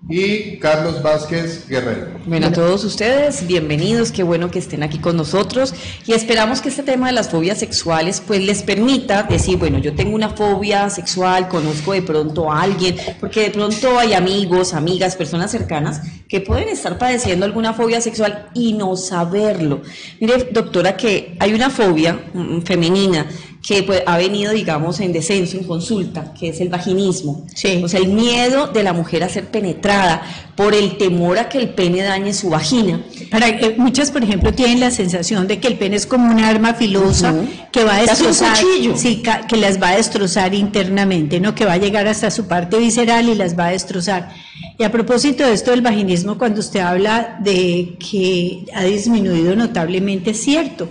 y 0.08 0.56
Carlos 0.56 1.02
Vázquez 1.02 1.68
Guerrero. 1.68 2.06
Bueno, 2.24 2.46
a 2.46 2.52
todos 2.52 2.82
ustedes, 2.84 3.46
bienvenidos, 3.46 4.10
qué 4.10 4.22
bueno 4.22 4.50
que 4.50 4.58
estén 4.58 4.82
aquí 4.82 4.98
con 4.98 5.18
nosotros 5.18 5.74
y 6.06 6.14
esperamos 6.14 6.62
que 6.62 6.70
este 6.70 6.82
tema 6.82 7.08
de 7.08 7.12
las 7.12 7.28
fobias 7.28 7.58
sexuales 7.58 8.22
pues 8.26 8.42
les 8.42 8.62
permita 8.62 9.24
decir, 9.24 9.58
bueno, 9.58 9.76
yo 9.78 9.94
tengo 9.94 10.14
una 10.14 10.30
fobia 10.30 10.88
sexual, 10.88 11.48
conozco 11.48 11.92
de 11.92 12.00
pronto 12.00 12.50
a 12.50 12.62
alguien, 12.62 12.96
porque 13.20 13.42
de 13.42 13.50
pronto 13.50 13.98
hay 13.98 14.14
amigos, 14.14 14.72
amigas, 14.72 15.14
personas 15.14 15.50
cercanas 15.50 16.00
que 16.26 16.40
pueden 16.40 16.68
estar 16.68 16.96
padeciendo 16.96 17.44
alguna 17.44 17.74
fobia 17.74 18.00
sexual 18.00 18.48
y 18.54 18.72
no 18.72 18.96
saberlo. 18.96 19.82
Mire, 20.20 20.48
doctora, 20.52 20.96
que 20.96 21.36
hay 21.38 21.52
una 21.52 21.68
fobia 21.68 22.18
mm, 22.32 22.60
femenina 22.62 23.26
que 23.68 23.82
pues, 23.82 24.02
ha 24.06 24.16
venido, 24.16 24.54
digamos, 24.54 24.98
en 24.98 25.12
descenso, 25.12 25.58
en 25.58 25.64
consulta, 25.64 26.32
que 26.32 26.48
es 26.48 26.60
el 26.62 26.70
vaginismo. 26.70 27.44
Sí. 27.54 27.82
O 27.84 27.88
sea, 27.88 28.00
el 28.00 28.08
miedo 28.08 28.68
de 28.68 28.82
la 28.82 28.94
mujer 28.94 29.22
a 29.22 29.28
ser 29.28 29.44
penetrada 29.48 30.22
por 30.56 30.74
el 30.74 30.96
temor 30.96 31.38
a 31.38 31.50
que 31.50 31.58
el 31.58 31.68
pene 31.74 32.00
dañe 32.02 32.32
su 32.32 32.48
vagina. 32.48 33.02
Para 33.30 33.58
que 33.58 33.74
muchas, 33.76 34.10
por 34.10 34.24
ejemplo, 34.24 34.54
tienen 34.54 34.80
la 34.80 34.90
sensación 34.90 35.46
de 35.46 35.60
que 35.60 35.68
el 35.68 35.76
pene 35.76 35.96
es 35.96 36.06
como 36.06 36.32
un 36.32 36.40
arma 36.40 36.72
filosa 36.72 37.34
que 37.70 37.84
va 37.84 37.96
a 37.96 38.00
destrozar, 38.00 38.56
sí, 38.96 39.22
que 39.46 39.56
las 39.58 39.78
va 39.78 39.90
a 39.90 39.96
destrozar 39.96 40.54
internamente, 40.54 41.38
no 41.38 41.54
que 41.54 41.66
va 41.66 41.74
a 41.74 41.78
llegar 41.78 42.08
hasta 42.08 42.30
su 42.30 42.48
parte 42.48 42.78
visceral 42.78 43.28
y 43.28 43.34
las 43.34 43.58
va 43.58 43.66
a 43.66 43.72
destrozar. 43.72 44.30
Y 44.78 44.84
a 44.84 44.90
propósito 44.90 45.44
de 45.44 45.52
esto 45.52 45.72
del 45.72 45.82
vaginismo, 45.82 46.38
cuando 46.38 46.60
usted 46.60 46.80
habla 46.80 47.38
de 47.42 47.98
que 47.98 48.64
ha 48.74 48.84
disminuido 48.84 49.54
notablemente, 49.54 50.30
es 50.30 50.40
cierto. 50.40 50.88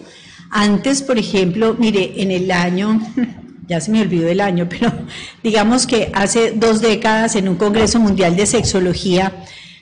Antes, 0.49 1.01
por 1.01 1.17
ejemplo, 1.17 1.75
mire, 1.77 2.21
en 2.21 2.31
el 2.31 2.51
año, 2.51 3.01
ya 3.67 3.81
se 3.81 3.91
me 3.91 4.01
olvidó 4.01 4.27
el 4.29 4.41
año, 4.41 4.67
pero 4.69 4.91
digamos 5.43 5.85
que 5.87 6.11
hace 6.13 6.51
dos 6.51 6.81
décadas 6.81 7.35
en 7.35 7.49
un 7.49 7.55
Congreso 7.55 7.99
Mundial 7.99 8.35
de 8.35 8.45
Sexología, 8.45 9.33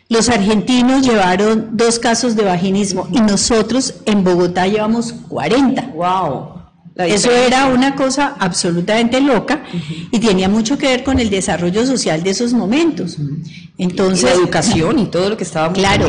los 0.08 0.30
argentinos 0.30 1.02
llevaron 1.02 1.70
dos 1.74 1.98
casos 1.98 2.36
de 2.36 2.44
vaginismo 2.44 3.08
y 3.12 3.20
nosotros 3.22 3.96
en 4.06 4.24
Bogotá 4.24 4.68
llevamos 4.68 5.14
40. 5.30 5.82
¡Wow! 5.96 6.56
Eso 6.96 7.30
era 7.30 7.66
una 7.66 7.96
cosa 7.96 8.36
absolutamente 8.40 9.20
loca 9.20 9.64
y 10.12 10.20
tenía 10.20 10.48
mucho 10.48 10.78
que 10.78 10.88
ver 10.88 11.04
con 11.04 11.20
el 11.20 11.30
desarrollo 11.30 11.86
social 11.86 12.24
de 12.24 12.30
esos 12.30 12.54
momentos. 12.54 13.18
Entonces, 13.78 14.24
la 14.24 14.32
educación 14.32 15.00
y 15.00 15.08
todo 15.08 15.30
lo 15.30 15.36
que 15.36 15.44
estábamos 15.44 15.78
Claro, 15.80 16.08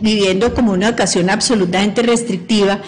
viviendo 0.00 0.54
como 0.54 0.72
una 0.72 0.88
educación 0.88 1.30
absolutamente 1.30 2.02
restrictiva 2.02 2.80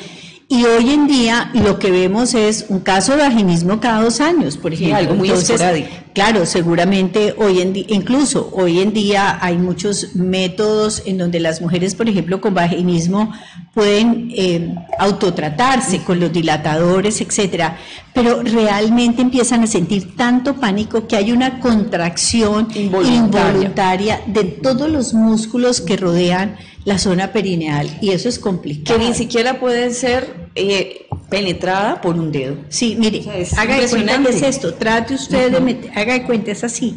y 0.52 0.66
hoy 0.66 0.90
en 0.90 1.06
día 1.06 1.50
lo 1.54 1.78
que 1.78 1.90
vemos 1.90 2.34
es 2.34 2.66
un 2.68 2.80
caso 2.80 3.12
de 3.12 3.22
vaginismo 3.22 3.80
cada 3.80 4.02
dos 4.02 4.20
años, 4.20 4.58
por 4.58 4.74
ejemplo. 4.74 4.96
algo 4.96 5.14
muy 5.14 5.30
esporádico. 5.30 5.88
Claro, 6.12 6.44
seguramente 6.44 7.34
hoy 7.38 7.62
en 7.62 7.72
día, 7.72 7.86
incluso 7.88 8.50
hoy 8.52 8.80
en 8.80 8.92
día 8.92 9.38
hay 9.40 9.56
muchos 9.56 10.14
métodos 10.14 11.04
en 11.06 11.16
donde 11.16 11.40
las 11.40 11.62
mujeres, 11.62 11.94
por 11.94 12.06
ejemplo, 12.06 12.42
con 12.42 12.52
vaginismo 12.52 13.32
pueden 13.72 14.30
eh, 14.36 14.74
autotratarse 14.98 16.02
con 16.02 16.20
los 16.20 16.30
dilatadores, 16.30 17.22
etcétera, 17.22 17.78
pero 18.12 18.42
realmente 18.42 19.22
empiezan 19.22 19.62
a 19.62 19.66
sentir 19.66 20.16
tanto 20.16 20.56
pánico 20.56 21.06
que 21.06 21.16
hay 21.16 21.32
una 21.32 21.60
contracción 21.60 22.68
involuntaria, 22.74 24.20
de 24.26 24.44
todos 24.44 24.90
los 24.90 25.14
músculos 25.14 25.80
que 25.80 25.96
rodean 25.96 26.56
la 26.84 26.98
zona 26.98 27.32
perineal 27.32 27.88
y 28.02 28.10
eso 28.10 28.28
es 28.28 28.38
complicado. 28.38 28.98
Que 28.98 29.06
ni 29.06 29.14
siquiera 29.14 29.58
puede 29.60 29.94
ser 29.94 30.41
eh, 30.54 31.06
penetrada 31.30 32.00
por 32.00 32.16
un 32.16 32.30
dedo. 32.30 32.56
Sí, 32.68 32.96
mire, 32.98 33.24
haga 33.56 33.80
de 33.80 33.88
cuenta 33.88 34.22
que 34.22 34.28
es 34.28 34.42
esto, 34.42 34.74
trate 34.74 35.14
usted 35.14 35.52
de 35.52 35.60
meter, 35.60 35.90
haga 35.98 36.14
de 36.14 36.24
cuenta, 36.24 36.50
es 36.50 36.64
así. 36.64 36.96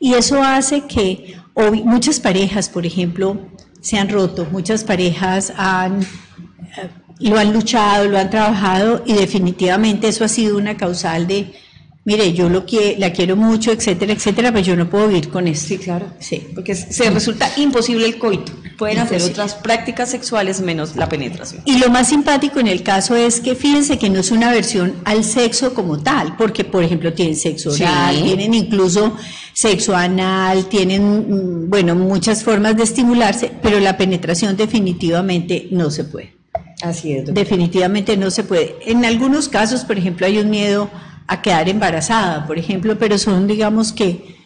Y 0.00 0.14
eso 0.14 0.42
hace 0.42 0.82
que 0.82 1.36
muchas 1.84 2.20
parejas, 2.20 2.68
por 2.68 2.86
ejemplo, 2.86 3.38
se 3.80 3.98
han 3.98 4.08
roto, 4.08 4.46
muchas 4.50 4.84
parejas 4.84 5.52
han, 5.56 6.02
eh, 6.02 6.90
lo 7.20 7.38
han 7.38 7.52
luchado, 7.52 8.06
lo 8.06 8.18
han 8.18 8.30
trabajado 8.30 9.02
y 9.06 9.14
definitivamente 9.14 10.08
eso 10.08 10.24
ha 10.24 10.28
sido 10.28 10.56
una 10.56 10.76
causal 10.76 11.26
de 11.26 11.52
mire, 12.06 12.32
yo 12.32 12.48
lo 12.48 12.64
que, 12.64 12.94
la 12.98 13.12
quiero 13.12 13.34
mucho, 13.34 13.72
etcétera, 13.72 14.12
etcétera, 14.12 14.52
pero 14.52 14.64
yo 14.64 14.76
no 14.76 14.88
puedo 14.88 15.08
vivir 15.08 15.28
con 15.28 15.48
esto. 15.48 15.66
Sí, 15.66 15.78
claro. 15.78 16.06
Sí. 16.20 16.46
Porque 16.54 16.74
se 16.76 17.10
resulta 17.10 17.50
imposible 17.56 18.06
el 18.06 18.16
coito. 18.16 18.52
Pueden 18.78 18.98
hacer 18.98 19.20
otras 19.22 19.56
prácticas 19.56 20.10
sexuales 20.10 20.60
menos 20.60 20.94
la 20.94 21.08
penetración. 21.08 21.62
Y 21.64 21.78
lo 21.78 21.90
más 21.90 22.08
simpático 22.08 22.60
en 22.60 22.68
el 22.68 22.84
caso 22.84 23.16
es 23.16 23.40
que 23.40 23.56
fíjense 23.56 23.98
que 23.98 24.08
no 24.08 24.20
es 24.20 24.30
una 24.30 24.52
versión 24.52 24.94
al 25.04 25.24
sexo 25.24 25.74
como 25.74 25.98
tal, 25.98 26.36
porque 26.36 26.62
por 26.62 26.84
ejemplo 26.84 27.12
tienen 27.12 27.34
sexo 27.34 27.72
oral, 27.72 28.22
tienen 28.22 28.54
incluso 28.54 29.16
sexo 29.52 29.96
anal, 29.96 30.66
tienen, 30.66 31.64
mm, 31.64 31.70
bueno, 31.70 31.96
muchas 31.96 32.44
formas 32.44 32.76
de 32.76 32.84
estimularse, 32.84 33.50
pero 33.62 33.80
la 33.80 33.96
penetración 33.96 34.56
definitivamente 34.56 35.66
no 35.72 35.90
se 35.90 36.04
puede. 36.04 36.36
Así 36.82 37.14
es. 37.14 37.34
Definitivamente 37.34 38.16
no 38.16 38.30
se 38.30 38.44
puede. 38.44 38.76
En 38.86 39.04
algunos 39.04 39.48
casos, 39.48 39.84
por 39.84 39.98
ejemplo, 39.98 40.26
hay 40.26 40.38
un 40.38 40.50
miedo 40.50 40.88
a 41.26 41.42
quedar 41.42 41.68
embarazada, 41.68 42.46
por 42.46 42.58
ejemplo, 42.58 42.98
pero 42.98 43.18
son, 43.18 43.46
digamos 43.46 43.92
que, 43.92 44.36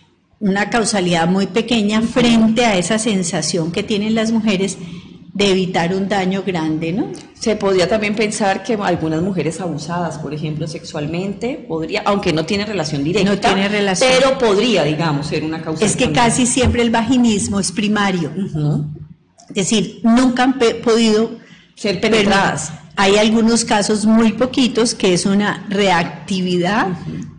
una 0.40 0.71
causalidad 0.71 1.29
muy 1.29 1.47
pequeña 1.47 2.01
frente 2.01 2.64
a 2.64 2.77
esa 2.79 2.99
sensación 2.99 3.73
que 3.73 3.83
tienen 3.83 4.14
las 4.14 4.33
mujeres 4.33 4.79
de 5.35 5.51
evitar 5.51 5.95
un 5.95 6.09
daño 6.09 6.43
grande, 6.45 6.93
¿no? 6.93 7.09
Se 7.35 7.57
podría 7.57 7.88
también 7.88 8.14
pensar 8.14 8.62
que 8.62 8.75
algunas 8.75 9.23
mujeres 9.23 9.61
abusadas, 9.61 10.19
por 10.19 10.35
ejemplo, 10.35 10.66
sexualmente, 10.66 11.64
podría, 11.69 12.03
aunque 12.05 12.33
no 12.33 12.45
tiene 12.45 12.64
relación 12.66 13.05
directa, 13.05 13.31
no 13.31 13.38
tiene 13.38 13.69
relación. 13.69 14.11
pero 14.19 14.38
podría, 14.38 14.83
digamos, 14.85 15.27
ser 15.27 15.45
una 15.45 15.62
causa. 15.62 15.85
Es 15.85 15.95
que 15.95 16.11
casi 16.11 16.47
siempre 16.47 16.83
el 16.83 16.90
vaginismo 16.90 17.61
es 17.61 17.71
primario. 17.71 18.33
Es 19.49 19.55
decir, 19.55 20.01
nunca 20.03 20.43
han 20.43 20.59
podido 20.59 21.33
ser 21.75 22.01
penetradas. 22.01 22.73
Hay 22.96 23.16
algunos 23.16 23.64
casos 23.64 24.05
muy 24.05 24.33
poquitos 24.33 24.94
que 24.94 25.14
es 25.14 25.26
una 25.26 25.64
reactividad 25.68 26.88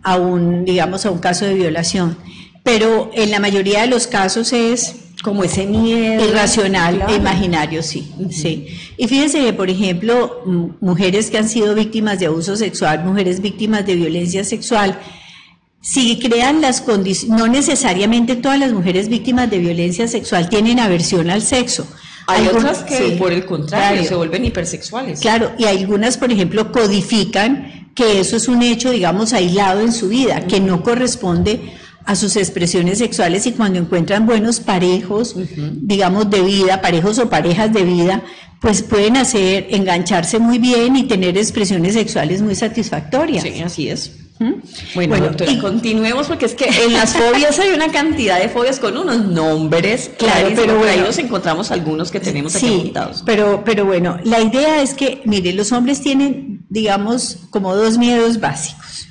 a 0.02 0.16
un, 0.16 0.64
digamos, 0.64 1.06
a 1.06 1.10
un 1.10 1.18
caso 1.18 1.44
de 1.44 1.54
violación. 1.54 2.16
Pero 2.64 3.10
en 3.14 3.30
la 3.30 3.40
mayoría 3.40 3.82
de 3.82 3.88
los 3.88 4.06
casos 4.06 4.52
es 4.52 4.96
como 5.22 5.44
ese 5.44 5.66
miedo 5.66 6.24
irracional 6.24 7.04
e 7.08 7.14
imaginario, 7.14 7.82
sí, 7.82 8.12
sí. 8.30 8.66
Y 8.96 9.06
fíjense 9.06 9.40
que, 9.40 9.52
por 9.52 9.70
ejemplo, 9.70 10.42
mujeres 10.80 11.30
que 11.30 11.38
han 11.38 11.48
sido 11.48 11.74
víctimas 11.74 12.18
de 12.18 12.26
abuso 12.26 12.56
sexual, 12.56 13.04
mujeres 13.04 13.40
víctimas 13.40 13.86
de 13.86 13.94
violencia 13.94 14.44
sexual, 14.44 14.98
si 15.80 16.18
crean 16.18 16.60
las 16.60 16.80
condiciones, 16.80 17.38
no 17.38 17.48
necesariamente 17.48 18.36
todas 18.36 18.58
las 18.58 18.72
mujeres 18.72 19.08
víctimas 19.08 19.50
de 19.50 19.58
violencia 19.58 20.06
sexual 20.06 20.48
tienen 20.48 20.78
aversión 20.78 21.30
al 21.30 21.42
sexo. 21.42 21.86
Hay 22.26 22.46
otras 22.46 22.84
que, 22.84 23.16
por 23.18 23.32
el 23.32 23.44
contrario, 23.44 24.04
se 24.04 24.14
vuelven 24.14 24.44
hipersexuales. 24.44 25.20
Claro, 25.20 25.52
y 25.58 25.64
algunas, 25.64 26.16
por 26.16 26.30
ejemplo, 26.30 26.70
codifican 26.72 27.90
que 27.94 28.20
eso 28.20 28.36
es 28.36 28.48
un 28.48 28.62
hecho, 28.62 28.90
digamos, 28.90 29.32
aislado 29.32 29.80
en 29.80 29.92
su 29.92 30.08
vida, 30.08 30.46
que 30.46 30.60
no 30.60 30.82
corresponde 30.82 31.60
a 32.04 32.16
sus 32.16 32.36
expresiones 32.36 32.98
sexuales 32.98 33.46
y 33.46 33.52
cuando 33.52 33.78
encuentran 33.78 34.26
buenos 34.26 34.60
parejos, 34.60 35.36
digamos, 35.56 36.30
de 36.30 36.40
vida, 36.42 36.80
parejos 36.80 37.18
o 37.18 37.28
parejas 37.28 37.72
de 37.72 37.82
vida, 37.82 38.22
pues 38.60 38.82
pueden 38.82 39.16
hacer, 39.16 39.66
engancharse 39.70 40.38
muy 40.38 40.58
bien 40.58 40.96
y 40.96 41.04
tener 41.04 41.36
expresiones 41.36 41.94
sexuales 41.94 42.42
muy 42.42 42.54
satisfactorias. 42.54 43.42
Sí, 43.42 43.60
así 43.60 43.88
es. 43.88 44.12
Bueno, 44.94 45.16
doctora, 45.18 45.50
y 45.50 45.58
continuemos 45.58 46.26
porque 46.26 46.46
es 46.46 46.54
que 46.54 46.64
en 46.64 46.92
las 46.92 47.14
fobias 47.14 47.58
hay 47.58 47.70
una 47.70 47.92
cantidad 47.92 48.40
de 48.40 48.48
fobias 48.48 48.80
con 48.80 48.96
unos 48.96 49.24
nombres, 49.24 50.10
claro, 50.18 50.48
pero 50.54 50.78
bueno, 50.78 50.92
ahí 50.92 51.00
nos 51.00 51.18
encontramos 51.18 51.70
algunos 51.70 52.10
que 52.10 52.18
tenemos 52.18 52.56
aquí 52.56 52.66
sí, 52.66 52.92
Pero, 53.24 53.62
pero 53.64 53.84
bueno, 53.84 54.18
la 54.24 54.40
idea 54.40 54.82
es 54.82 54.94
que, 54.94 55.22
mire, 55.24 55.52
los 55.52 55.70
hombres 55.72 56.00
tienen, 56.00 56.66
digamos, 56.68 57.38
como 57.50 57.74
dos 57.76 57.98
miedos 57.98 58.40
básicos. 58.40 59.06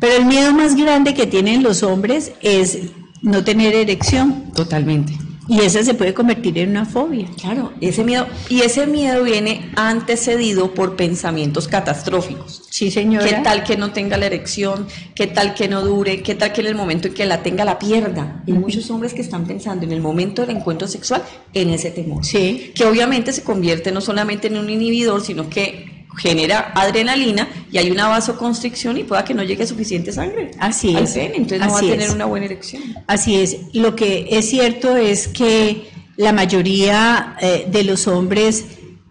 Pero 0.00 0.16
el 0.16 0.24
miedo 0.24 0.52
más 0.52 0.76
grande 0.76 1.12
que 1.12 1.26
tienen 1.26 1.62
los 1.62 1.82
hombres 1.82 2.32
es 2.40 2.78
no 3.20 3.44
tener 3.44 3.74
erección. 3.74 4.50
Totalmente. 4.54 5.12
Y 5.50 5.62
esa 5.62 5.82
se 5.82 5.94
puede 5.94 6.14
convertir 6.14 6.56
en 6.58 6.70
una 6.70 6.86
fobia. 6.86 7.26
Claro, 7.36 7.72
ese 7.80 8.04
miedo. 8.04 8.28
Y 8.48 8.60
ese 8.60 8.86
miedo 8.86 9.24
viene 9.24 9.72
antecedido 9.74 10.74
por 10.74 10.94
pensamientos 10.94 11.66
catastróficos. 11.66 12.62
Sí, 12.70 12.92
señora. 12.92 13.26
¿Qué 13.26 13.34
tal 13.42 13.64
que 13.64 13.76
no 13.76 13.90
tenga 13.92 14.16
la 14.16 14.26
erección? 14.26 14.86
¿Qué 15.12 15.26
tal 15.26 15.54
que 15.54 15.66
no 15.66 15.82
dure? 15.82 16.22
¿Qué 16.22 16.36
tal 16.36 16.52
que 16.52 16.60
en 16.60 16.68
el 16.68 16.76
momento 16.76 17.08
en 17.08 17.14
que 17.14 17.26
la 17.26 17.42
tenga 17.42 17.64
la 17.64 17.80
pierda? 17.80 18.44
Hay 18.46 18.52
muchos 18.52 18.88
hombres 18.92 19.12
que 19.12 19.22
están 19.22 19.44
pensando 19.44 19.84
en 19.84 19.90
el 19.90 20.00
momento 20.00 20.46
del 20.46 20.56
encuentro 20.56 20.86
sexual 20.86 21.24
en 21.52 21.70
ese 21.70 21.90
temor. 21.90 22.24
Sí. 22.24 22.70
Que 22.72 22.84
obviamente 22.84 23.32
se 23.32 23.42
convierte 23.42 23.90
no 23.90 24.00
solamente 24.00 24.46
en 24.46 24.56
un 24.56 24.70
inhibidor, 24.70 25.20
sino 25.20 25.50
que 25.50 25.99
genera 26.16 26.72
adrenalina 26.74 27.48
y 27.70 27.78
hay 27.78 27.90
una 27.90 28.08
vasoconstricción 28.08 28.98
y 28.98 29.04
pueda 29.04 29.24
que 29.24 29.34
no 29.34 29.42
llegue 29.42 29.66
suficiente 29.66 30.12
sangre 30.12 30.50
Así 30.58 30.96
es. 30.96 31.16
entonces 31.16 31.60
no 31.60 31.72
va 31.72 31.78
a 31.78 31.80
tener 31.80 32.10
una 32.10 32.26
buena 32.26 32.46
erección. 32.46 32.82
Así 33.06 33.36
es. 33.36 33.56
Lo 33.72 33.94
que 33.96 34.28
es 34.30 34.48
cierto 34.50 34.96
es 34.96 35.28
que 35.28 35.88
la 36.16 36.32
mayoría 36.32 37.36
eh, 37.40 37.66
de 37.70 37.84
los 37.84 38.06
hombres 38.06 38.64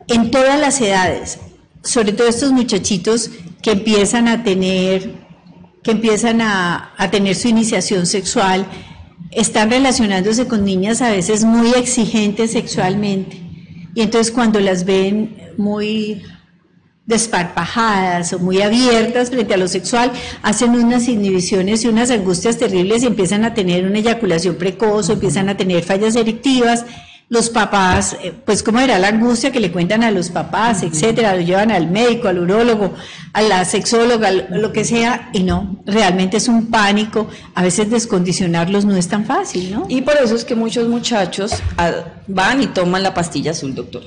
en 0.08 0.32
todas 0.32 0.60
las 0.60 0.80
edades, 0.82 1.40
sobre 1.84 2.12
todo 2.14 2.28
estos 2.28 2.52
muchachitos 2.52 3.32
que 3.62 3.72
empiezan 3.72 4.28
a 4.28 4.44
tener, 4.44 5.14
que 5.84 5.92
empiezan 5.92 6.42
a, 6.42 6.94
a 6.98 7.10
tener 7.12 7.36
su 7.36 7.48
iniciación 7.48 8.06
sexual, 8.06 8.66
están 9.32 9.70
relacionándose 9.70 10.48
con 10.48 10.66
niñas 10.66 11.02
a 11.02 11.12
veces 11.12 11.44
muy 11.44 11.72
exigentes 11.74 12.52
sexualmente. 12.52 13.38
Y 13.96 14.02
entonces 14.02 14.32
cuando 14.32 14.60
las 14.60 14.86
ven 14.86 15.36
muy 15.58 16.24
desparpajadas 17.10 18.34
o 18.34 18.40
muy 18.40 18.62
abiertas 18.62 19.32
frente 19.32 19.56
a 19.56 19.58
lo 19.58 19.68
sexual, 19.68 20.12
hacen 20.44 20.76
unas 20.76 21.08
inhibiciones 21.08 21.84
y 21.84 21.88
unas 21.88 22.12
angustias 22.12 22.58
terribles 22.58 23.02
y 23.02 23.08
empiezan 23.08 23.44
a 23.44 23.56
tener 23.56 23.86
una 23.86 23.98
eyaculación 23.98 24.56
precoz 24.56 25.10
o 25.10 25.14
empiezan 25.14 25.50
a 25.50 25.58
tener 25.58 25.84
fallas 25.84 26.16
erectivas. 26.16 26.86
Los 27.28 27.50
papás, 27.50 28.16
eh, 28.24 28.34
pues 28.46 28.64
cómo 28.64 28.80
era 28.80 28.98
la 29.00 29.08
angustia 29.08 29.52
que 29.52 29.60
le 29.60 29.72
cuentan 29.72 30.04
a 30.04 30.12
los 30.12 30.30
papás, 30.30 30.84
etcétera, 30.84 31.36
lo 31.36 31.42
llevan 31.42 31.72
al 31.72 31.90
médico, 31.90 32.28
al 32.28 32.40
urólogo, 32.40 32.94
a 33.34 33.42
la 33.42 33.66
sexóloga, 33.66 34.32
lo 34.32 34.72
que 34.72 34.84
sea, 34.84 35.30
y 35.34 35.44
no, 35.44 35.82
realmente 35.86 36.38
es 36.38 36.48
un 36.48 36.68
pánico. 36.68 37.28
A 37.56 37.64
veces 37.64 37.90
descondicionarlos 37.90 38.86
no 38.86 38.96
es 38.96 39.08
tan 39.08 39.26
fácil, 39.26 39.72
¿no? 39.72 39.86
Y 39.90 40.02
por 40.02 40.16
eso 40.18 40.36
es 40.36 40.46
que 40.46 40.56
muchos 40.56 40.88
muchachos 40.88 41.54
ah, 41.78 41.92
van 42.28 42.64
y 42.64 42.68
toman 42.68 43.02
la 43.04 43.14
pastilla 43.14 43.52
azul, 43.52 43.74
doctor 43.74 44.04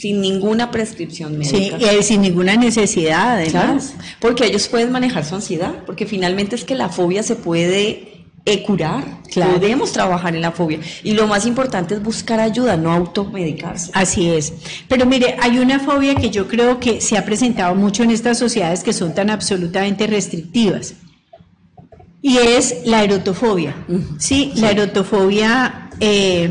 sin 0.00 0.22
ninguna 0.22 0.70
prescripción 0.70 1.36
médica. 1.36 1.78
Sí, 1.78 1.86
y 2.00 2.02
sin 2.02 2.22
ninguna 2.22 2.56
necesidad, 2.56 3.32
además. 3.32 3.94
porque 4.18 4.46
ellos 4.46 4.66
pueden 4.66 4.90
manejar 4.90 5.26
su 5.26 5.34
ansiedad, 5.34 5.74
porque 5.84 6.06
finalmente 6.06 6.56
es 6.56 6.64
que 6.64 6.74
la 6.74 6.88
fobia 6.88 7.22
se 7.22 7.36
puede 7.36 8.24
eh, 8.46 8.62
curar, 8.62 9.04
podemos 9.34 9.92
trabajar 9.92 10.34
en 10.34 10.40
la 10.40 10.52
fobia. 10.52 10.80
Y 11.04 11.12
lo 11.12 11.26
más 11.26 11.44
importante 11.44 11.94
es 11.94 12.02
buscar 12.02 12.40
ayuda, 12.40 12.78
no 12.78 12.90
automedicarse. 12.92 13.90
Así 13.92 14.30
es. 14.30 14.54
Pero 14.88 15.04
mire, 15.04 15.36
hay 15.38 15.58
una 15.58 15.78
fobia 15.80 16.14
que 16.14 16.30
yo 16.30 16.48
creo 16.48 16.80
que 16.80 17.02
se 17.02 17.18
ha 17.18 17.26
presentado 17.26 17.74
mucho 17.74 18.02
en 18.02 18.10
estas 18.10 18.38
sociedades 18.38 18.82
que 18.82 18.94
son 18.94 19.14
tan 19.14 19.28
absolutamente 19.28 20.06
restrictivas. 20.06 20.94
Y 22.22 22.38
es 22.38 22.86
la 22.86 23.04
erotofobia. 23.04 23.74
Sí, 24.18 24.52
la 24.56 24.70
erotofobia... 24.70 25.90
Eh, 26.00 26.48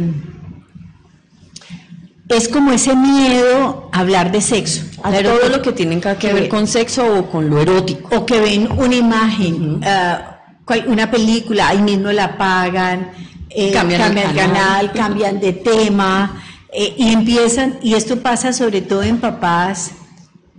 es 2.29 2.47
como 2.47 2.71
ese 2.71 2.95
miedo 2.95 3.89
a 3.91 3.99
hablar 3.99 4.31
de 4.31 4.39
sexo. 4.39 4.83
A 5.01 5.11
todo 5.11 5.49
lo 5.49 5.61
que 5.61 5.71
tiene 5.71 5.99
que, 5.99 6.33
ver 6.33 6.47
con 6.47 6.67
sexo 6.67 7.19
o 7.19 7.29
con 7.29 7.49
lo 7.49 7.59
erótico. 7.59 8.15
O 8.15 8.25
que 8.25 8.39
ven 8.39 8.69
una 8.71 8.95
imagen, 8.95 9.81
ah, 9.83 10.39
una 10.87 11.09
película, 11.09 11.69
ahí 11.69 11.81
mismo 11.81 12.11
la 12.11 12.37
pagan, 12.37 13.11
eh, 13.49 13.71
cambian, 13.71 14.15
el 14.15 14.35
canal, 14.35 14.91
cambian 14.91 15.39
de 15.39 15.53
tema 15.53 16.43
eh, 16.71 16.93
y 16.97 17.11
empiezan, 17.11 17.79
y 17.81 17.95
esto 17.95 18.21
pasa 18.21 18.53
sobre 18.53 18.81
todo 18.81 19.01
en 19.01 19.17
papás 19.17 19.91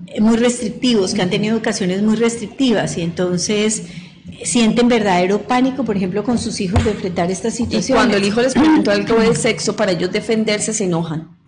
eh, 0.08 0.20
muy 0.20 0.36
restrictivos, 0.36 1.14
que 1.14 1.22
han 1.22 1.30
tenido 1.30 1.54
educaciones 1.54 2.02
muy 2.02 2.16
restrictivas 2.16 2.98
y 2.98 3.02
entonces 3.02 3.84
sienten 4.42 4.88
verdadero 4.88 5.42
pánico, 5.42 5.84
por 5.84 5.96
ejemplo, 5.96 6.24
con 6.24 6.36
sus 6.38 6.60
hijos 6.60 6.82
de 6.84 6.90
enfrentar 6.90 7.30
esta 7.30 7.52
situación. 7.52 7.96
Y 7.96 8.00
cuando 8.00 8.16
el 8.16 8.24
hijo 8.24 8.42
les 8.42 8.54
preguntó 8.54 8.90
algo 8.90 9.20
del 9.20 9.36
sexo, 9.36 9.76
para 9.76 9.92
ellos 9.92 10.10
defenderse 10.10 10.72
se 10.72 10.84
enojan. 10.84 11.39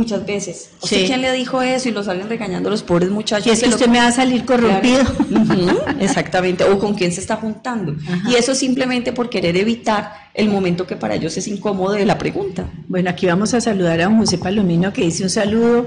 Muchas 0.00 0.24
veces. 0.24 0.70
¿Usted 0.82 1.00
Sí. 1.00 1.04
quién 1.08 1.20
le 1.20 1.30
dijo 1.32 1.60
eso? 1.60 1.88
Y 1.90 1.92
lo 1.92 2.02
salen 2.02 2.26
regañando 2.28 2.70
los 2.70 2.82
pobres 2.82 3.10
muchachos. 3.10 3.46
Y 3.46 3.50
es 3.50 3.60
que 3.60 3.66
lo- 3.66 3.74
usted 3.76 3.86
me 3.88 3.98
va 3.98 4.06
a 4.06 4.12
salir 4.12 4.46
corrompido. 4.46 5.02
Exactamente, 6.00 6.64
o 6.64 6.78
con 6.78 6.94
quién 6.94 7.12
se 7.12 7.20
está 7.20 7.36
juntando. 7.36 7.94
Ajá. 8.08 8.30
Y 8.30 8.34
eso 8.36 8.54
simplemente 8.54 9.12
por 9.12 9.28
querer 9.28 9.56
evitar 9.56 10.12
el 10.34 10.48
momento 10.48 10.86
que 10.86 10.96
para 10.96 11.14
ellos 11.16 11.36
es 11.36 11.46
incómodo 11.48 11.92
de 11.92 12.06
la 12.06 12.16
pregunta. 12.16 12.64
Bueno, 12.88 13.10
aquí 13.10 13.26
vamos 13.26 13.52
a 13.54 13.60
saludar 13.60 14.00
a 14.00 14.04
don 14.04 14.16
José 14.18 14.38
Palomino 14.38 14.92
que 14.92 15.02
dice 15.02 15.22
un 15.22 15.30
saludo, 15.30 15.86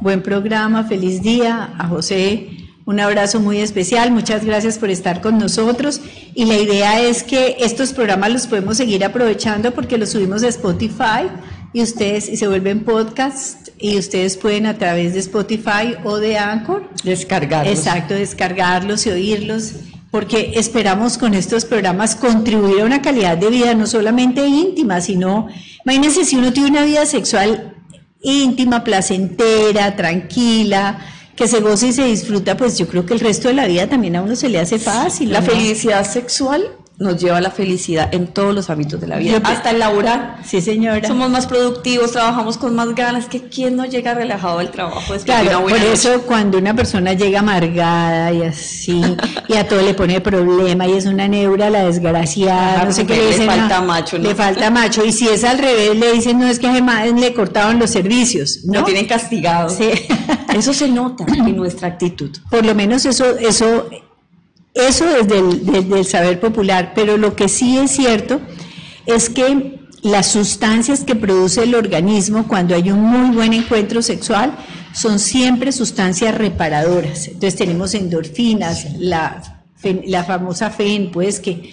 buen 0.00 0.22
programa, 0.22 0.84
feliz 0.84 1.22
día. 1.22 1.72
A 1.78 1.88
José 1.88 2.48
un 2.86 3.00
abrazo 3.00 3.40
muy 3.40 3.60
especial, 3.60 4.10
muchas 4.10 4.44
gracias 4.44 4.76
por 4.76 4.90
estar 4.90 5.22
con 5.22 5.38
nosotros. 5.38 6.02
Y 6.34 6.44
la 6.44 6.58
idea 6.58 7.00
es 7.00 7.22
que 7.22 7.56
estos 7.60 7.94
programas 7.94 8.30
los 8.30 8.46
podemos 8.46 8.76
seguir 8.76 9.02
aprovechando 9.06 9.72
porque 9.72 9.96
los 9.96 10.10
subimos 10.10 10.42
a 10.42 10.48
Spotify 10.48 11.28
y 11.74 11.82
ustedes 11.82 12.28
y 12.28 12.36
se 12.36 12.46
vuelven 12.46 12.84
podcast 12.84 13.68
y 13.78 13.98
ustedes 13.98 14.36
pueden 14.36 14.64
a 14.64 14.78
través 14.78 15.12
de 15.12 15.18
Spotify 15.18 15.96
o 16.04 16.18
de 16.18 16.38
Anchor 16.38 16.88
Descargarlos. 17.02 17.76
Exacto, 17.76 18.14
descargarlos 18.14 19.06
y 19.06 19.10
oírlos, 19.10 19.72
porque 20.12 20.52
esperamos 20.54 21.18
con 21.18 21.34
estos 21.34 21.64
programas 21.64 22.14
contribuir 22.14 22.82
a 22.82 22.84
una 22.84 23.02
calidad 23.02 23.36
de 23.36 23.50
vida 23.50 23.74
no 23.74 23.88
solamente 23.88 24.46
íntima, 24.46 25.00
sino, 25.00 25.48
imagínense 25.84 26.24
si 26.24 26.36
uno 26.36 26.52
tiene 26.52 26.70
una 26.70 26.84
vida 26.84 27.04
sexual 27.06 27.74
íntima, 28.22 28.84
placentera, 28.84 29.96
tranquila, 29.96 31.00
que 31.34 31.48
se 31.48 31.58
goza 31.58 31.88
y 31.88 31.92
se 31.92 32.04
disfruta, 32.04 32.56
pues 32.56 32.78
yo 32.78 32.86
creo 32.86 33.04
que 33.04 33.14
el 33.14 33.20
resto 33.20 33.48
de 33.48 33.54
la 33.54 33.66
vida 33.66 33.88
también 33.88 34.14
a 34.14 34.22
uno 34.22 34.36
se 34.36 34.48
le 34.48 34.60
hace 34.60 34.78
fácil. 34.78 35.32
La 35.32 35.40
¿no? 35.40 35.46
felicidad 35.46 36.08
sexual 36.08 36.70
nos 36.96 37.20
lleva 37.20 37.38
a 37.38 37.40
la 37.40 37.50
felicidad 37.50 38.14
en 38.14 38.28
todos 38.28 38.54
los 38.54 38.70
ámbitos 38.70 39.00
de 39.00 39.08
la 39.08 39.16
vida, 39.18 39.38
Yo 39.38 39.40
hasta 39.44 39.70
el 39.70 39.80
laboral. 39.80 40.36
Sí, 40.44 40.60
señora. 40.60 41.06
Somos 41.08 41.28
más 41.28 41.46
productivos, 41.46 42.12
trabajamos 42.12 42.56
con 42.56 42.74
más 42.76 42.94
ganas. 42.94 43.26
que 43.26 43.42
¿Quién 43.48 43.74
no 43.76 43.84
llega 43.84 44.14
relajado 44.14 44.58
del 44.58 44.70
trabajo 44.70 45.12
después 45.12 45.24
de 45.24 45.32
una 45.32 45.40
Claro, 45.42 45.60
buena 45.62 45.78
por 45.78 45.86
noche? 45.88 45.92
eso 45.92 46.22
cuando 46.22 46.58
una 46.58 46.74
persona 46.74 47.12
llega 47.14 47.40
amargada 47.40 48.32
y 48.32 48.42
así, 48.42 49.02
y 49.48 49.54
a 49.54 49.66
todo 49.66 49.82
le 49.82 49.94
pone 49.94 50.20
problema 50.20 50.86
y 50.86 50.92
es 50.92 51.06
una 51.06 51.26
neura 51.26 51.68
la 51.68 51.84
desgraciada, 51.84 52.76
Ajá, 52.76 52.84
no 52.86 52.92
sé 52.92 53.06
qué 53.06 53.16
le 53.16 53.46
falta 53.46 53.80
no, 53.80 53.86
macho, 53.86 54.18
¿no? 54.18 54.28
Le 54.28 54.34
falta 54.34 54.70
macho. 54.70 55.04
Y 55.04 55.12
si 55.12 55.28
es 55.28 55.42
al 55.42 55.58
revés, 55.58 55.96
le 55.96 56.12
dicen, 56.12 56.38
no, 56.38 56.46
es 56.46 56.58
que 56.60 56.68
a 56.68 56.72
Gemma 56.74 57.04
le 57.06 57.34
cortaban 57.34 57.78
los 57.80 57.90
servicios. 57.90 58.60
Lo 58.64 58.80
¿no? 58.80 58.84
tienen 58.84 59.06
castigado. 59.06 59.68
Sí. 59.68 59.90
Eso 60.56 60.72
se 60.72 60.86
nota 60.88 61.24
en 61.32 61.56
nuestra 61.56 61.88
actitud. 61.88 62.30
Por 62.48 62.64
lo 62.64 62.74
menos 62.76 63.04
eso, 63.06 63.36
eso, 63.36 63.88
eso 64.74 65.06
desde 65.06 65.38
el, 65.38 66.04
saber 66.04 66.40
popular. 66.40 66.92
Pero 66.94 67.16
lo 67.16 67.34
que 67.36 67.48
sí 67.48 67.78
es 67.78 67.92
cierto 67.92 68.40
es 69.06 69.30
que 69.30 69.80
las 70.02 70.26
sustancias 70.26 71.04
que 71.04 71.14
produce 71.14 71.62
el 71.62 71.74
organismo 71.74 72.46
cuando 72.46 72.74
hay 72.74 72.90
un 72.90 73.00
muy 73.00 73.34
buen 73.34 73.52
encuentro 73.54 74.02
sexual 74.02 74.56
son 74.92 75.18
siempre 75.18 75.72
sustancias 75.72 76.36
reparadoras. 76.36 77.26
Entonces 77.26 77.56
tenemos 77.56 77.94
endorfinas, 77.94 78.86
la 78.98 80.24
famosa 80.26 80.70
FEN, 80.70 81.10
pues 81.10 81.40
que 81.40 81.72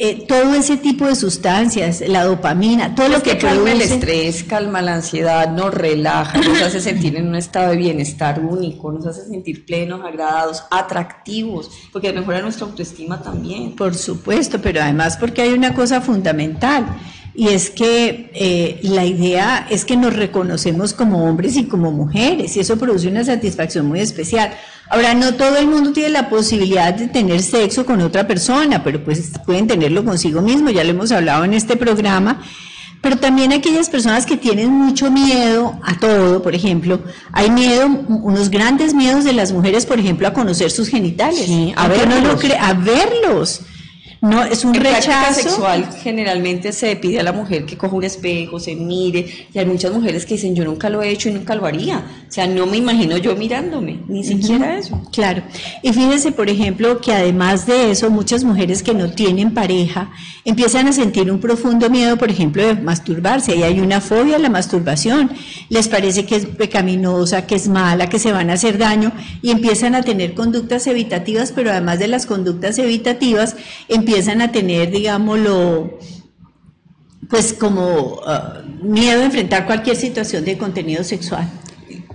eh, 0.00 0.24
todo 0.26 0.54
ese 0.54 0.76
tipo 0.76 1.06
de 1.06 1.14
sustancias, 1.14 2.02
la 2.08 2.24
dopamina, 2.24 2.94
todo 2.96 3.08
lo 3.08 3.18
Lo 3.18 3.22
que, 3.22 3.32
que 3.32 3.38
calma 3.38 3.70
el 3.72 3.78
produce- 3.78 3.94
estrés, 3.94 4.42
calma 4.44 4.82
la 4.82 4.94
ansiedad, 4.96 5.48
nos 5.52 5.72
relaja, 5.72 6.38
nos 6.40 6.60
hace 6.62 6.80
sentir 6.90 7.14
en 7.16 7.28
un 7.28 7.36
estado 7.36 7.70
de 7.70 7.76
bienestar 7.76 8.40
único, 8.40 8.90
nos 8.90 9.06
hace 9.06 9.26
sentir 9.28 9.64
plenos, 9.64 10.00
agradados, 10.04 10.64
atractivos, 10.70 11.70
porque 11.92 12.12
mejora 12.12 12.40
nuestra 12.42 12.66
autoestima 12.66 13.22
también. 13.22 13.76
Por 13.76 13.94
supuesto, 13.94 14.60
pero 14.60 14.82
además 14.82 15.16
porque 15.16 15.42
hay 15.42 15.52
una 15.52 15.74
cosa 15.74 16.00
fundamental 16.00 16.86
y 17.36 17.48
es 17.48 17.70
que 17.70 18.30
eh, 18.34 18.78
la 18.82 19.04
idea 19.04 19.66
es 19.68 19.84
que 19.84 19.96
nos 19.96 20.14
reconocemos 20.14 20.92
como 20.94 21.24
hombres 21.28 21.56
y 21.56 21.64
como 21.64 21.90
mujeres 21.90 22.56
y 22.56 22.60
eso 22.60 22.76
produce 22.78 23.08
una 23.08 23.24
satisfacción 23.24 23.86
muy 23.86 24.00
especial. 24.00 24.52
Ahora, 24.90 25.14
no 25.14 25.34
todo 25.34 25.56
el 25.56 25.66
mundo 25.66 25.92
tiene 25.92 26.10
la 26.10 26.28
posibilidad 26.28 26.92
de 26.94 27.08
tener 27.08 27.42
sexo 27.42 27.86
con 27.86 28.00
otra 28.02 28.26
persona, 28.26 28.84
pero 28.84 29.02
pues 29.02 29.32
pueden 29.46 29.66
tenerlo 29.66 30.04
consigo 30.04 30.42
mismo, 30.42 30.70
ya 30.70 30.84
lo 30.84 30.90
hemos 30.90 31.10
hablado 31.10 31.44
en 31.44 31.54
este 31.54 31.76
programa. 31.76 32.42
Pero 33.00 33.18
también 33.18 33.52
aquellas 33.52 33.90
personas 33.90 34.24
que 34.24 34.38
tienen 34.38 34.70
mucho 34.70 35.10
miedo 35.10 35.78
a 35.82 35.98
todo, 35.98 36.42
por 36.42 36.54
ejemplo, 36.54 37.00
hay 37.32 37.50
miedo, 37.50 37.86
unos 37.86 38.48
grandes 38.48 38.94
miedos 38.94 39.24
de 39.24 39.34
las 39.34 39.52
mujeres, 39.52 39.84
por 39.84 39.98
ejemplo, 39.98 40.26
a 40.26 40.32
conocer 40.32 40.70
sus 40.70 40.88
genitales, 40.88 41.44
Sí, 41.44 41.74
a 41.76 41.86
no 41.86 42.30
a 42.60 42.72
verlos. 42.72 43.60
No, 44.24 44.42
es 44.42 44.64
un 44.64 44.74
En 44.74 44.82
rechazo. 44.82 45.34
sexual 45.34 45.86
generalmente 46.02 46.72
se 46.72 46.96
pide 46.96 47.20
a 47.20 47.22
la 47.22 47.32
mujer 47.32 47.66
que 47.66 47.76
coja 47.76 47.94
un 47.94 48.04
espejo, 48.04 48.58
se 48.58 48.74
mire, 48.74 49.26
y 49.52 49.58
hay 49.58 49.66
muchas 49.66 49.92
mujeres 49.92 50.24
que 50.24 50.34
dicen 50.34 50.54
yo 50.54 50.64
nunca 50.64 50.88
lo 50.88 51.02
he 51.02 51.10
hecho 51.10 51.28
y 51.28 51.32
nunca 51.32 51.54
lo 51.54 51.66
haría. 51.66 51.98
O 52.26 52.32
sea, 52.32 52.46
no 52.46 52.64
me 52.64 52.78
imagino 52.78 53.18
yo 53.18 53.36
mirándome, 53.36 54.00
ni 54.08 54.24
siquiera 54.24 54.78
eso. 54.78 54.98
Claro. 55.12 55.42
Y 55.82 55.92
fíjense, 55.92 56.32
por 56.32 56.48
ejemplo, 56.48 57.02
que 57.02 57.12
además 57.12 57.66
de 57.66 57.90
eso, 57.90 58.08
muchas 58.08 58.44
mujeres 58.44 58.82
que 58.82 58.94
no 58.94 59.10
tienen 59.10 59.52
pareja 59.52 60.10
empiezan 60.46 60.88
a 60.88 60.92
sentir 60.92 61.30
un 61.30 61.38
profundo 61.38 61.90
miedo, 61.90 62.16
por 62.16 62.30
ejemplo, 62.30 62.66
de 62.66 62.74
masturbarse. 62.76 63.54
Y 63.54 63.62
hay 63.62 63.78
una 63.78 64.00
fobia 64.00 64.36
a 64.36 64.38
la 64.38 64.48
masturbación. 64.48 65.30
Les 65.68 65.86
parece 65.88 66.24
que 66.24 66.36
es 66.36 66.46
pecaminosa, 66.46 67.46
que 67.46 67.56
es 67.56 67.68
mala, 67.68 68.08
que 68.08 68.18
se 68.18 68.32
van 68.32 68.48
a 68.48 68.54
hacer 68.54 68.78
daño 68.78 69.12
y 69.42 69.50
empiezan 69.50 69.94
a 69.94 70.02
tener 70.02 70.32
conductas 70.32 70.86
evitativas, 70.86 71.52
pero 71.52 71.70
además 71.70 71.98
de 71.98 72.08
las 72.08 72.24
conductas 72.24 72.78
evitativas, 72.78 73.56
empiezan 73.88 74.13
a 74.40 74.52
tener, 74.52 74.90
digámoslo, 74.90 75.98
pues 77.28 77.52
como 77.52 78.20
ah, 78.26 78.62
miedo 78.82 79.20
a 79.22 79.24
enfrentar 79.24 79.66
cualquier 79.66 79.96
situación 79.96 80.44
de 80.44 80.56
contenido 80.58 81.04
sexual. 81.04 81.48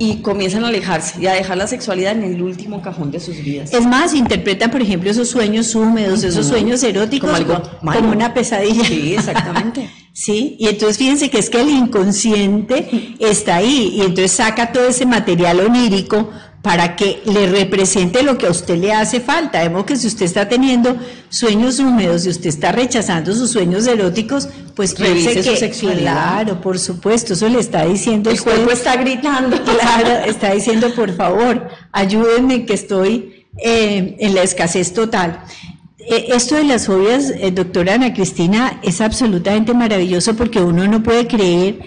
Y 0.02 0.22
comienzan 0.22 0.64
a 0.64 0.70
alejarse 0.70 1.22
y 1.22 1.28
a 1.28 1.34
dejar 1.34 1.58
la 1.58 1.68
sexualidad 1.68 2.14
en 2.14 2.24
el 2.24 2.42
último 2.42 2.82
cajón 2.82 3.12
de 3.12 3.20
sus 3.20 3.44
vidas. 3.44 3.74
Es 3.74 3.86
más, 3.86 4.14
interpretan, 4.14 4.72
por 4.72 4.82
ejemplo, 4.82 5.12
esos 5.12 5.30
sueños 5.30 5.76
húmedos, 5.76 6.24
esos 6.24 6.48
sueños 6.48 6.82
eróticos 6.84 7.30
Como 7.30 7.54
algo 7.54 7.70
como 7.82 8.12
una 8.12 8.34
pesadilla. 8.34 8.86
Sí, 8.86 9.14
exactamente. 9.14 9.90
Sí, 10.12 10.58
y 10.60 10.68
entonces 10.68 10.98
fíjense 10.98 11.30
que 11.30 11.38
es 11.38 11.50
que 11.50 11.62
el 11.62 11.70
inconsciente 11.70 13.16
está 13.20 13.58
ahí 13.58 13.94
y 13.96 14.02
entonces 14.02 14.34
saca 14.34 14.74
todo 14.74 14.90
ese 14.90 15.06
material 15.06 15.62
onírico 15.62 16.30
para 16.62 16.96
que 16.98 17.22
le 17.26 17.48
represente 17.48 18.22
lo 18.22 18.38
que 18.38 18.46
a 18.48 18.52
usted 18.52 18.78
le 18.78 18.92
hace 18.94 19.22
falta. 19.22 19.62
De 19.62 19.70
modo 19.70 19.86
que 19.86 19.96
si 19.96 20.08
usted 20.08 20.26
está 20.26 20.50
teniendo 20.50 20.98
sueños 21.30 21.80
húmedos 21.80 22.26
y 22.26 22.30
usted 22.30 22.48
está 22.50 22.72
rechazando 22.74 23.34
sus 23.34 23.52
sueños 23.52 23.88
eróticos, 23.88 24.50
pues 24.76 24.98
Revise 25.00 25.32
piense 25.32 25.44
su 25.44 25.50
que, 25.52 25.58
sexualidad. 25.58 26.14
claro, 26.44 26.60
por 26.62 26.78
supuesto, 26.78 27.34
eso 27.34 27.48
le 27.48 27.60
está 27.60 27.86
diciendo 27.86 28.30
El 28.30 28.36
usted- 28.38 28.52
cuerpo 28.52 28.72
está 28.72 28.96
gritando. 28.98 29.58
Claro, 29.64 30.26
está 30.30 30.54
diciendo, 30.54 30.94
por 30.94 31.16
favor, 31.16 31.70
ayúdenme 31.94 32.66
que 32.66 32.74
estoy 32.74 33.46
eh, 33.58 34.18
en 34.20 34.36
la 34.36 34.44
escasez 34.44 34.94
total. 34.94 35.42
Eh, 35.98 36.28
esto 36.36 36.56
de 36.56 36.64
las 36.66 36.88
fobias, 36.88 37.30
eh, 37.30 37.52
doctora 37.52 37.94
Ana 37.94 38.14
Cristina, 38.14 38.80
es 38.84 39.00
absolutamente 39.00 39.74
maravilloso 39.74 40.36
porque 40.36 40.60
uno 40.60 40.88
no 40.88 41.04
puede 41.04 41.26
creer 41.28 41.80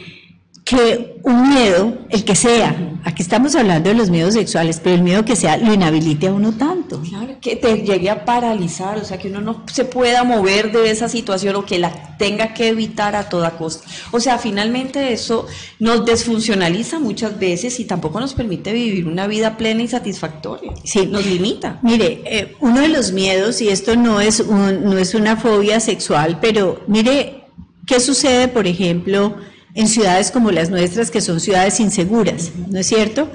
que 0.77 1.21
un 1.25 1.51
miedo, 1.51 1.99
el 2.11 2.25
que 2.25 2.35
sea, 2.35 2.75
aquí 3.05 3.23
estamos 3.23 3.55
hablando 3.55 3.91
de 3.91 3.95
los 3.95 4.11
miedos 4.11 4.35
sexuales, 4.35 4.81
pero 4.83 4.97
el 4.97 5.03
miedo 5.03 5.25
que 5.25 5.37
sea 5.37 5.57
lo 5.57 5.73
inhabilite 5.75 6.29
a 6.29 6.33
uno 6.33 6.53
tanto. 6.53 7.01
Claro, 7.03 7.35
que 7.41 7.57
te 7.57 7.83
llegue 7.83 8.09
a 8.11 8.25
paralizar, 8.25 8.97
o 8.99 9.05
sea, 9.05 9.19
que 9.19 9.29
uno 9.29 9.41
no 9.41 9.65
se 9.73 9.85
pueda 9.85 10.25
mover 10.25 10.73
de 10.73 10.91
esa 10.91 11.09
situación 11.09 11.55
o 11.57 11.65
que 11.67 11.79
la 11.79 12.17
tenga 12.17 12.55
que 12.55 12.69
evitar 12.69 13.15
a 13.17 13.29
toda 13.29 13.51
costa. 13.53 13.87
O 14.13 14.19
sea, 14.21 14.39
finalmente 14.39 15.13
eso 15.13 15.47
nos 15.79 16.05
desfuncionaliza 16.07 16.99
muchas 16.99 17.39
veces 17.39 17.79
y 17.79 17.85
tampoco 17.85 18.19
nos 18.19 18.35
permite 18.35 18.73
vivir 18.73 19.07
una 19.07 19.27
vida 19.27 19.57
plena 19.57 19.83
y 19.83 19.89
satisfactoria. 19.89 20.73
Sí. 20.85 21.07
Nos 21.07 21.27
limita. 21.27 21.79
Mire, 21.83 22.23
eh, 22.25 22.57
uno 22.61 22.81
de 22.81 22.89
los 22.89 23.13
miedos, 23.13 23.61
y 23.61 23.69
esto 23.69 23.95
no 23.97 24.21
es, 24.21 24.41
un- 24.41 24.85
no 24.85 24.97
es 24.99 25.15
una 25.15 25.37
fobia 25.37 25.81
sexual, 25.81 26.39
pero 26.41 26.81
mire, 26.87 27.45
¿qué 27.87 28.01
sucede, 28.01 28.49
por 28.49 28.67
ejemplo, 28.67 29.37
en 29.75 29.89
ciudades 29.89 30.31
como 30.31 30.51
las 30.51 30.71
nuestras, 30.71 31.11
que 31.11 31.21
son 31.21 31.41
ciudades 31.41 31.81
inseguras? 31.81 32.51
¿No 32.69 32.79
es 32.79 32.87
cierto? 32.87 33.31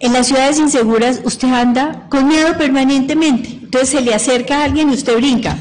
En 0.00 0.12
las 0.12 0.26
ciudades 0.26 0.58
inseguras 0.58 1.20
usted 1.24 1.48
anda 1.48 2.06
con 2.08 2.26
miedo 2.28 2.56
permanentemente, 2.58 3.48
entonces 3.62 3.90
se 3.90 4.00
le 4.00 4.14
acerca 4.14 4.60
a 4.60 4.64
alguien 4.64 4.90
y 4.90 4.94
usted 4.94 5.16
brinca. 5.16 5.56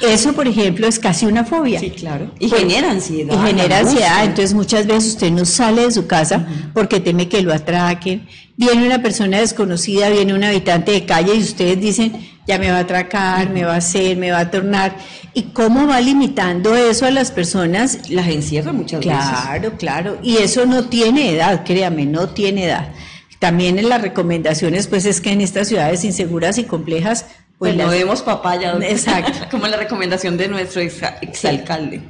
Eso, 0.00 0.32
por 0.32 0.48
ejemplo, 0.48 0.86
es 0.86 0.98
casi 0.98 1.26
una 1.26 1.44
fobia. 1.44 1.78
Sí, 1.78 1.90
claro. 1.90 2.30
Y 2.38 2.48
Pues, 2.48 2.62
genera 2.62 2.90
ansiedad. 2.90 3.34
Y 3.34 3.46
genera 3.46 3.78
ansiedad, 3.80 4.24
entonces 4.24 4.54
muchas 4.54 4.86
veces 4.86 5.10
usted 5.10 5.30
no 5.30 5.44
sale 5.44 5.82
de 5.82 5.90
su 5.92 6.06
casa 6.06 6.46
porque 6.72 7.00
teme 7.00 7.28
que 7.28 7.42
lo 7.42 7.52
atraquen. 7.52 8.26
Viene 8.56 8.86
una 8.86 9.02
persona 9.02 9.38
desconocida, 9.38 10.08
viene 10.08 10.32
un 10.34 10.42
habitante 10.44 10.92
de 10.92 11.04
calle 11.04 11.34
y 11.34 11.40
ustedes 11.40 11.80
dicen, 11.80 12.12
ya 12.46 12.58
me 12.58 12.70
va 12.70 12.78
a 12.78 12.80
atracar, 12.80 13.50
me 13.50 13.64
va 13.64 13.74
a 13.74 13.78
hacer, 13.78 14.16
me 14.16 14.30
va 14.30 14.40
a 14.40 14.50
tornar. 14.50 14.96
¿Y 15.32 15.44
cómo 15.52 15.86
va 15.86 16.00
limitando 16.00 16.76
eso 16.76 17.06
a 17.06 17.10
las 17.10 17.30
personas? 17.30 18.10
Las 18.10 18.28
encierra 18.28 18.72
muchas 18.72 19.00
veces. 19.00 19.14
Claro, 19.16 19.72
claro. 19.78 20.18
Y 20.22 20.36
eso 20.38 20.66
no 20.66 20.84
tiene 20.84 21.30
edad, 21.30 21.64
créame, 21.64 22.06
no 22.06 22.28
tiene 22.28 22.66
edad. 22.66 22.92
También 23.38 23.78
en 23.78 23.88
las 23.88 24.00
recomendaciones, 24.00 24.86
pues 24.86 25.04
es 25.06 25.20
que 25.20 25.30
en 25.32 25.40
estas 25.40 25.68
ciudades 25.68 26.04
inseguras 26.04 26.56
y 26.58 26.64
complejas, 26.64 27.26
Pues 27.58 27.76
no 27.76 27.90
demos 27.90 28.22
papaya. 28.22 28.70
doctora. 28.72 28.90
Exacto. 28.90 29.32
Como 29.50 29.66
la 29.66 29.76
recomendación 29.76 30.36
de 30.36 30.48
nuestro 30.48 30.80
exa- 30.82 31.16
exalcalde. 31.22 32.02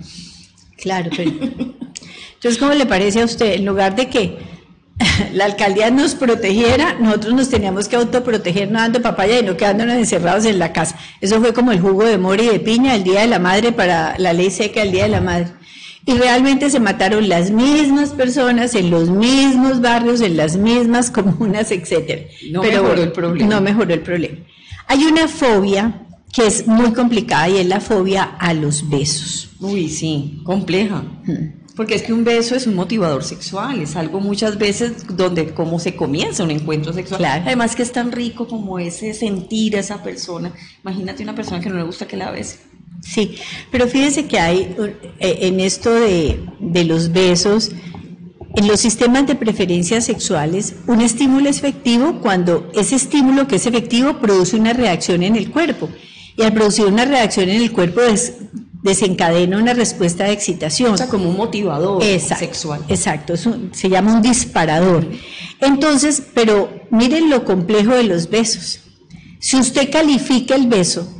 Claro, 0.81 1.11
pero. 1.17 1.31
Entonces, 1.31 2.59
¿cómo 2.61 2.75
le 2.75 2.87
parece 2.87 3.23
a 3.23 3.25
usted? 3.25 3.55
En 3.55 3.65
lugar 3.65 3.97
de 3.97 4.09
que 4.09 4.39
la 5.33 5.47
alcaldía 5.47 5.91
nos 5.91 6.15
protegiera, 6.15 6.95
nosotros 7.01 7.35
nos 7.35 7.49
teníamos 7.49 7.89
que 7.89 7.97
autoproteger 7.97 8.71
no 8.71 8.79
dando 8.79 9.03
papaya 9.03 9.41
y 9.41 9.43
no 9.43 9.57
quedándonos 9.57 9.97
encerrados 9.97 10.45
en 10.45 10.59
la 10.59 10.73
casa. 10.73 10.97
Eso 11.21 11.41
fue 11.41 11.53
como 11.53 11.73
el 11.73 11.81
jugo 11.81 12.05
de 12.05 12.19
mora 12.19 12.43
y 12.43 12.49
de 12.49 12.61
piña 12.61 12.95
el 12.95 13.05
Día 13.05 13.23
de 13.23 13.27
la 13.27 13.39
Madre 13.39 13.73
para 13.73 14.17
la 14.19 14.33
ley 14.33 14.51
seca 14.51 14.83
el 14.83 14.93
Día 14.93 15.05
de 15.05 15.11
la 15.11 15.21
Madre. 15.21 15.49
Y 16.07 16.13
realmente 16.13 16.69
se 16.69 16.81
mataron 16.81 17.29
las 17.29 17.51
mismas 17.51 18.11
personas 18.11 18.75
en 18.75 18.91
los 18.91 19.09
mismos 19.09 19.81
barrios, 19.81 20.21
en 20.21 20.37
las 20.37 20.57
mismas 20.57 21.11
comunas, 21.11 21.71
etcétera. 21.71 22.23
No 22.51 22.63
mejoró 22.63 23.03
el 23.03 23.13
problema. 23.13 23.49
No 23.49 23.61
mejoró 23.63 23.95
el 23.95 24.01
problema. 24.01 24.37
Hay 24.87 25.05
una 25.05 25.29
fobia 25.29 26.03
que 26.31 26.47
es 26.47 26.67
muy 26.67 26.93
complicada 26.93 27.49
y 27.49 27.57
es 27.57 27.67
la 27.67 27.81
fobia 27.81 28.23
a 28.23 28.53
los 28.53 28.89
besos. 28.91 29.51
Uy, 29.61 29.89
sí, 29.89 30.41
compleja. 30.45 31.05
Porque 31.77 31.97
es 31.97 32.03
que 32.03 32.13
un 32.13 32.23
beso 32.23 32.55
es 32.55 32.67
un 32.69 32.75
motivador 32.77 33.25
sexual, 33.25 33.81
es 33.81 33.97
algo 33.97 34.21
muchas 34.21 34.59
veces 34.59 34.93
donde 35.17 35.53
como 35.55 35.81
se 35.81 35.97
comienza 35.97 36.45
un 36.45 36.53
encuentro 36.53 36.93
sexual. 36.93 37.19
Claro. 37.19 37.43
Además 37.47 37.75
que 37.75 37.83
es 37.83 37.91
tan 37.91 38.13
rico 38.13 38.47
como 38.47 38.79
ese 38.79 39.13
sentir 39.13 39.77
a 39.77 39.81
esa 39.81 40.03
persona. 40.03 40.53
Imagínate 40.85 41.23
una 41.25 41.35
persona 41.35 41.61
que 41.61 41.69
no 41.71 41.77
le 41.77 41.83
gusta 41.83 42.07
que 42.07 42.17
la 42.17 42.31
bese. 42.31 42.59
Sí, 43.03 43.37
pero 43.73 43.89
fíjese 43.89 44.27
que 44.27 44.39
hay 44.39 44.75
eh, 45.19 45.39
en 45.43 45.59
esto 45.61 45.93
de, 45.93 46.41
de 46.61 46.85
los 46.85 47.13
besos, 47.13 47.73
en 48.57 48.69
los 48.69 48.79
sistemas 48.81 49.27
de 49.27 49.35
preferencias 49.35 50.05
sexuales, 50.05 50.77
un 50.87 51.01
estímulo 51.01 51.51
es 51.51 51.59
efectivo 51.59 52.21
cuando 52.23 52.71
ese 52.75 52.95
estímulo 52.95 53.49
que 53.49 53.57
es 53.57 53.67
efectivo 53.67 54.19
produce 54.21 54.57
una 54.57 54.73
reacción 54.75 55.25
en 55.25 55.35
el 55.35 55.51
cuerpo. 55.51 55.91
Y 56.37 56.43
al 56.43 56.53
producir 56.55 56.87
una 56.87 57.05
reacción 57.05 57.49
en 57.49 57.61
el 57.63 57.73
cuerpo 57.73 58.01
des- 58.01 58.35
desencadena 58.85 59.59
una 59.59 59.75
respuesta 59.75 60.25
de 60.25 60.33
excitación. 60.33 60.93
O 60.93 60.97
sea, 60.97 61.09
como 61.09 61.29
un 61.31 61.37
motivador 61.37 62.03
Exacto, 62.05 62.45
sexual. 62.45 62.81
Exacto, 62.89 63.35
un- 63.47 63.71
se 63.75 63.89
llama 63.89 64.15
un 64.15 64.23
disparador. 64.23 65.09
Entonces, 65.61 66.23
pero 66.35 66.71
miren 66.91 67.31
lo 67.31 67.45
complejo 67.45 67.93
de 67.95 68.05
los 68.05 68.29
besos. 68.31 68.81
Si 69.41 69.57
usted 69.57 69.91
califica 69.91 70.55
el 70.55 70.67
beso, 70.69 71.11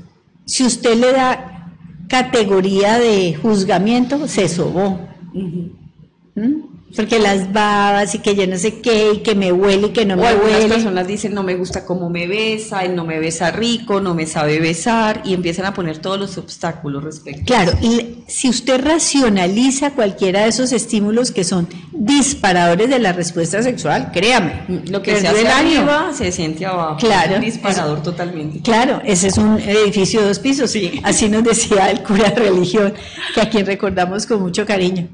si 0.45 0.65
usted 0.65 0.97
le 0.97 1.13
da 1.13 1.73
categoría 2.09 2.99
de 2.99 3.35
juzgamiento, 3.35 4.29
se 4.29 4.49
sobó. 4.49 5.01
¿Mm? 5.33 6.61
Porque 6.97 7.19
las 7.19 7.53
babas 7.53 8.15
y 8.15 8.21
que 8.21 8.35
yo 8.37 8.47
no 8.47 8.57
sé 8.57 8.81
qué, 8.81 9.13
y 9.15 9.19
que 9.19 9.35
me 9.35 9.53
huele 9.53 9.89
y 9.89 9.91
que 9.91 10.05
no 10.07 10.15
O 10.15 10.19
me 10.19 10.29
algunas 10.29 10.55
huele. 10.59 10.69
personas 10.69 11.07
dicen, 11.07 11.35
no 11.35 11.43
me 11.43 11.55
gusta 11.57 11.85
cómo 11.85 12.09
me 12.11 12.27
besa, 12.27 12.85
él 12.85 12.95
no 12.95 13.05
me 13.05 13.19
besa 13.19 13.51
rico, 13.51 14.01
no 14.01 14.15
me 14.15 14.27
sabe 14.27 14.61
besar, 14.61 15.23
y 15.25 15.35
empiezan 15.35 15.67
a 15.67 15.75
poner 15.75 15.99
todos 15.99 16.19
los 16.19 16.39
obstáculos 16.39 17.03
respecto. 17.03 17.43
Claro, 17.47 17.73
y 17.83 18.19
si 18.29 18.49
usted 18.49 18.81
racionaliza 18.85 19.91
cualquiera 19.93 20.43
de 20.43 20.49
esos 20.49 20.73
estímulos 20.73 21.31
que 21.33 21.45
son 21.45 21.69
disparadores 21.93 22.89
de 22.91 22.99
la 22.99 23.13
respuesta 23.13 23.63
sexual, 23.63 24.11
créame, 24.13 24.63
Lo 24.89 25.03
que 25.03 25.17
se 25.17 25.29
hace 25.29 25.41
el 25.41 25.47
año. 25.49 25.81
arriba 25.81 26.11
se 26.17 26.31
siente 26.33 26.65
abajo. 26.67 26.97
Claro. 26.99 27.33
Es 27.33 27.39
un 27.39 27.45
disparador 27.45 28.03
totalmente. 28.03 28.61
Claro, 28.61 29.01
ese 29.05 29.29
es 29.29 29.39
un 29.39 29.59
edificio 29.59 30.21
de 30.21 30.29
dos 30.29 30.39
pisos. 30.39 30.71
Sí. 30.71 31.01
Así 31.05 31.29
nos 31.29 31.43
decía 31.45 31.91
el 31.91 32.03
cura 32.03 32.31
de 32.31 32.37
religión, 32.51 32.95
que 33.35 33.41
a 33.41 33.49
quien 33.51 33.67
recordamos 33.67 34.27
con 34.27 34.41
mucho 34.41 34.65
cariño. 34.65 35.09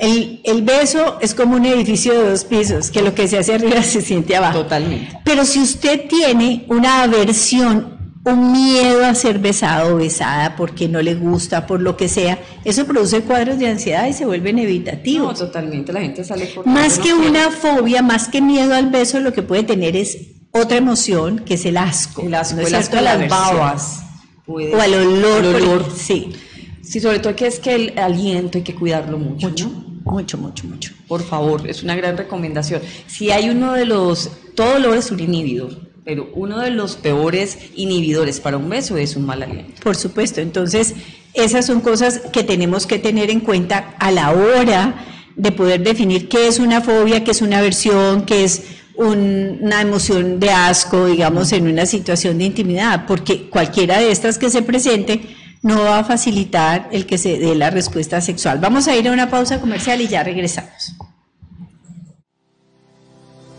El, 0.00 0.40
el 0.44 0.62
beso 0.62 1.18
es 1.20 1.34
como 1.34 1.56
un 1.56 1.66
edificio 1.66 2.14
de 2.14 2.30
dos 2.30 2.44
pisos, 2.44 2.90
que 2.90 3.02
lo 3.02 3.14
que 3.14 3.28
se 3.28 3.36
hace 3.38 3.54
arriba 3.54 3.82
se 3.82 4.00
siente 4.00 4.34
abajo. 4.34 4.60
Totalmente. 4.62 5.18
Pero 5.24 5.44
si 5.44 5.60
usted 5.60 6.08
tiene 6.08 6.64
una 6.68 7.02
aversión, 7.02 7.98
un 8.24 8.52
miedo 8.52 9.04
a 9.04 9.14
ser 9.14 9.38
besado 9.38 9.94
o 9.94 9.98
besada 9.98 10.56
porque 10.56 10.88
no 10.88 11.02
le 11.02 11.14
gusta, 11.14 11.66
por 11.66 11.80
lo 11.82 11.96
que 11.98 12.08
sea, 12.08 12.38
eso 12.64 12.86
produce 12.86 13.20
cuadros 13.22 13.58
de 13.58 13.68
ansiedad 13.68 14.06
y 14.06 14.12
se 14.14 14.24
vuelven 14.26 14.56
No, 14.56 14.62
evitativos. 14.62 15.38
totalmente. 15.38 15.92
La 15.92 16.00
gente 16.00 16.24
sale 16.24 16.46
corriendo. 16.52 16.80
Más 16.80 16.96
no 16.98 17.04
que 17.04 17.12
una 17.14 17.50
fobia, 17.50 18.02
más 18.02 18.28
que 18.28 18.40
miedo 18.40 18.74
al 18.74 18.90
beso, 18.90 19.20
lo 19.20 19.32
que 19.34 19.42
puede 19.42 19.64
tener 19.64 19.96
es 19.96 20.16
otra 20.52 20.78
emoción, 20.78 21.40
que 21.40 21.54
es 21.54 21.64
el 21.66 21.76
asco. 21.76 22.22
El 22.22 22.34
asco, 22.34 22.56
¿no 22.60 22.66
el 22.66 22.74
asco 22.74 22.96
a 22.96 23.00
La 23.02 23.16
las 23.16 23.28
babas. 23.28 24.00
puede- 24.46 24.74
O 24.74 24.80
al 24.80 24.94
olor. 24.94 25.42
por 25.42 25.54
olor. 25.56 25.86
Sí, 25.94 26.32
Sí, 26.82 26.98
sobre 26.98 27.18
todo 27.20 27.36
que 27.36 27.46
es 27.46 27.60
que 27.60 27.74
el 27.74 27.98
aliento 27.98 28.58
hay 28.58 28.64
que 28.64 28.74
cuidarlo 28.74 29.16
mucho. 29.18 29.48
mucho, 29.50 29.68
¿no? 29.68 29.89
Mucho, 30.10 30.38
mucho, 30.38 30.66
mucho. 30.66 30.92
Por 31.08 31.22
favor, 31.22 31.68
es 31.68 31.82
una 31.82 31.94
gran 31.96 32.16
recomendación. 32.16 32.82
Si 33.06 33.30
hay 33.30 33.48
uno 33.50 33.72
de 33.72 33.86
los, 33.86 34.30
todo 34.54 34.76
olor 34.76 34.96
es 34.96 35.10
un 35.10 35.20
inhibidor, 35.20 35.90
pero 36.04 36.28
uno 36.34 36.58
de 36.58 36.70
los 36.70 36.96
peores 36.96 37.58
inhibidores 37.76 38.40
para 38.40 38.56
un 38.56 38.68
beso 38.68 38.96
es 38.96 39.16
un 39.16 39.26
mal 39.26 39.42
aliento. 39.42 39.80
Por 39.82 39.96
supuesto, 39.96 40.40
entonces 40.40 40.94
esas 41.34 41.66
son 41.66 41.80
cosas 41.80 42.20
que 42.32 42.42
tenemos 42.42 42.86
que 42.86 42.98
tener 42.98 43.30
en 43.30 43.40
cuenta 43.40 43.94
a 43.98 44.10
la 44.10 44.32
hora 44.32 45.06
de 45.36 45.52
poder 45.52 45.82
definir 45.82 46.28
qué 46.28 46.48
es 46.48 46.58
una 46.58 46.80
fobia, 46.80 47.22
qué 47.22 47.30
es 47.30 47.42
una 47.42 47.58
aversión, 47.58 48.22
qué 48.22 48.44
es 48.44 48.62
un- 48.96 49.58
una 49.62 49.80
emoción 49.80 50.40
de 50.40 50.50
asco, 50.50 51.06
digamos, 51.06 51.52
en 51.52 51.66
una 51.68 51.86
situación 51.86 52.36
de 52.38 52.44
intimidad, 52.44 53.06
porque 53.06 53.48
cualquiera 53.48 53.98
de 53.98 54.10
estas 54.10 54.36
que 54.38 54.50
se 54.50 54.62
presente 54.62 55.20
no 55.62 55.82
va 55.82 55.98
a 55.98 56.04
facilitar 56.04 56.88
el 56.92 57.06
que 57.06 57.18
se 57.18 57.38
dé 57.38 57.54
la 57.54 57.70
respuesta 57.70 58.20
sexual. 58.20 58.58
Vamos 58.60 58.88
a 58.88 58.96
ir 58.96 59.08
a 59.08 59.12
una 59.12 59.28
pausa 59.30 59.60
comercial 59.60 60.00
y 60.00 60.08
ya 60.08 60.22
regresamos. 60.22 60.94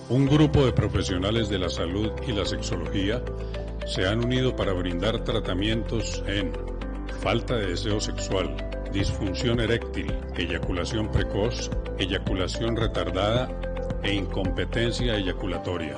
Un 0.10 0.26
grupo 0.28 0.66
de 0.66 0.74
profesionales 0.74 1.48
de 1.48 1.60
la 1.60 1.70
salud 1.70 2.12
y 2.28 2.34
la 2.34 2.46
sexología 2.46 3.24
se 3.86 4.06
han 4.08 4.26
unido 4.26 4.56
para 4.56 4.74
brindar 4.74 5.24
tratamientos 5.24 6.22
en 6.28 6.52
falta 7.22 7.56
de 7.56 7.68
deseo 7.68 8.00
sexual, 8.02 8.56
disfunción 8.92 9.60
eréctil, 9.60 10.14
eyaculación 10.36 11.10
precoz, 11.12 11.72
eyaculación 11.98 12.76
retardada 12.76 13.50
e 14.04 14.14
incompetencia 14.14 15.16
eyaculatoria. 15.16 15.96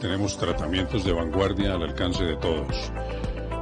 Tenemos 0.00 0.38
tratamientos 0.38 1.04
de 1.04 1.12
vanguardia 1.12 1.74
al 1.74 1.82
alcance 1.82 2.24
de 2.24 2.36
todos. 2.36 2.90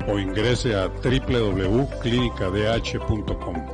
o 0.09 0.19
ingrese 0.19 0.75
a 0.75 0.89
www.clinicadh.com. 0.89 3.67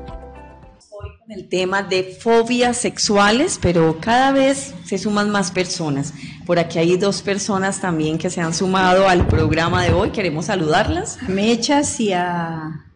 Con 0.91 1.09
el 1.29 1.49
tema 1.49 1.85
de 1.85 2.03
fobias 2.03 2.77
sexuales, 2.77 3.61
pero 3.63 3.99
cada 4.01 4.33
vez 4.33 4.75
se 4.85 4.99
suman 4.99 5.31
más 5.31 5.53
personas. 5.53 6.13
Por 6.45 6.59
aquí 6.59 6.81
hay 6.81 6.97
dos 6.97 7.23
personas 7.23 7.81
también 7.81 8.19
que 8.19 8.31
se 8.31 8.41
han 8.41 8.53
sumado 8.53 9.09
al 9.09 9.29
programa 9.29 9.85
de 9.85 9.93
hoy. 9.93 10.11
Queremos 10.11 10.47
saludarlas. 10.47 11.19
A 11.23 11.29
Mechas 11.29 12.01
y 12.01 12.13
a, 12.13 12.88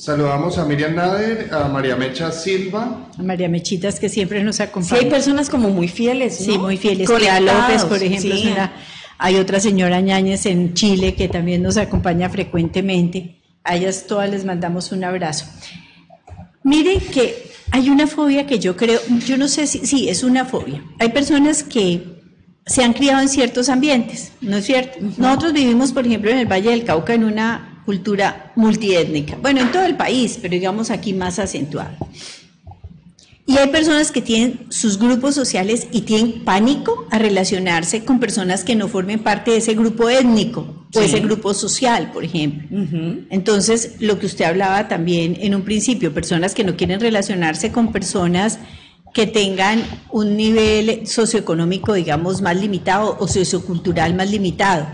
Saludamos 0.00 0.56
a 0.56 0.64
Miriam 0.64 0.94
Nader, 0.94 1.50
a 1.52 1.68
María 1.68 1.94
Mecha 1.94 2.32
Silva, 2.32 3.10
a 3.18 3.22
María 3.22 3.50
Mechitas 3.50 4.00
que 4.00 4.08
siempre 4.08 4.42
nos 4.42 4.56
Sí, 4.56 4.62
acompaña. 4.62 4.98
hay 5.02 5.10
personas 5.10 5.50
como 5.50 5.68
muy 5.68 5.88
fieles. 5.88 6.40
¿no? 6.40 6.46
Sí, 6.54 6.58
muy 6.58 6.78
fieles. 6.78 7.06
Clea 7.10 7.38
López, 7.38 7.84
por 7.84 8.02
ejemplo, 8.02 8.34
sí. 8.34 8.44
es 8.48 8.52
una- 8.52 8.72
hay 9.18 9.36
otra 9.36 9.60
señora 9.60 10.00
Ñáñez 10.00 10.46
en 10.46 10.72
Chile 10.72 11.14
que 11.14 11.28
también 11.28 11.62
nos 11.62 11.76
acompaña 11.76 12.30
frecuentemente. 12.30 13.42
A 13.62 13.76
ellas 13.76 14.06
todas 14.08 14.30
les 14.30 14.46
mandamos 14.46 14.90
un 14.90 15.04
abrazo. 15.04 15.44
Miren 16.62 17.00
que 17.12 17.50
hay 17.70 17.90
una 17.90 18.06
fobia 18.06 18.46
que 18.46 18.58
yo 18.58 18.78
creo, 18.78 19.00
yo 19.26 19.36
no 19.36 19.48
sé 19.48 19.66
si, 19.66 19.84
sí, 19.86 20.08
es 20.08 20.24
una 20.24 20.46
fobia. 20.46 20.82
Hay 20.98 21.10
personas 21.10 21.62
que 21.62 22.22
se 22.64 22.82
han 22.82 22.94
criado 22.94 23.20
en 23.20 23.28
ciertos 23.28 23.68
ambientes, 23.68 24.32
¿no 24.40 24.56
es 24.56 24.64
cierto? 24.64 24.98
Nosotros 25.18 25.52
vivimos, 25.52 25.92
por 25.92 26.06
ejemplo, 26.06 26.30
en 26.30 26.38
el 26.38 26.46
Valle 26.46 26.70
del 26.70 26.84
Cauca 26.84 27.12
en 27.12 27.24
una 27.24 27.69
cultura 27.84 28.52
multiétnica. 28.56 29.36
Bueno, 29.40 29.60
en 29.60 29.72
todo 29.72 29.84
el 29.84 29.96
país, 29.96 30.38
pero 30.40 30.52
digamos 30.52 30.90
aquí 30.90 31.12
más 31.12 31.38
acentuado. 31.38 31.96
Y 33.50 33.58
hay 33.58 33.68
personas 33.68 34.12
que 34.12 34.22
tienen 34.22 34.66
sus 34.68 34.96
grupos 34.96 35.34
sociales 35.34 35.88
y 35.90 36.02
tienen 36.02 36.44
pánico 36.44 37.08
a 37.10 37.18
relacionarse 37.18 38.04
con 38.04 38.20
personas 38.20 38.62
que 38.62 38.76
no 38.76 38.86
formen 38.86 39.18
parte 39.18 39.50
de 39.50 39.56
ese 39.56 39.74
grupo 39.74 40.08
étnico 40.08 40.86
o 40.94 41.00
ese 41.00 41.18
grupo 41.18 41.52
social, 41.52 42.12
por 42.12 42.22
ejemplo. 42.22 42.68
Entonces, 43.28 43.96
lo 43.98 44.20
que 44.20 44.26
usted 44.26 44.44
hablaba 44.44 44.86
también 44.86 45.36
en 45.40 45.56
un 45.56 45.62
principio, 45.62 46.14
personas 46.14 46.54
que 46.54 46.62
no 46.62 46.76
quieren 46.76 47.00
relacionarse 47.00 47.72
con 47.72 47.90
personas 47.90 48.60
que 49.12 49.26
tengan 49.26 49.82
un 50.12 50.36
nivel 50.36 51.06
socioeconómico, 51.08 51.94
digamos, 51.94 52.42
más 52.42 52.56
limitado 52.56 53.16
o 53.18 53.26
sociocultural 53.26 54.14
más 54.14 54.30
limitado. 54.30 54.86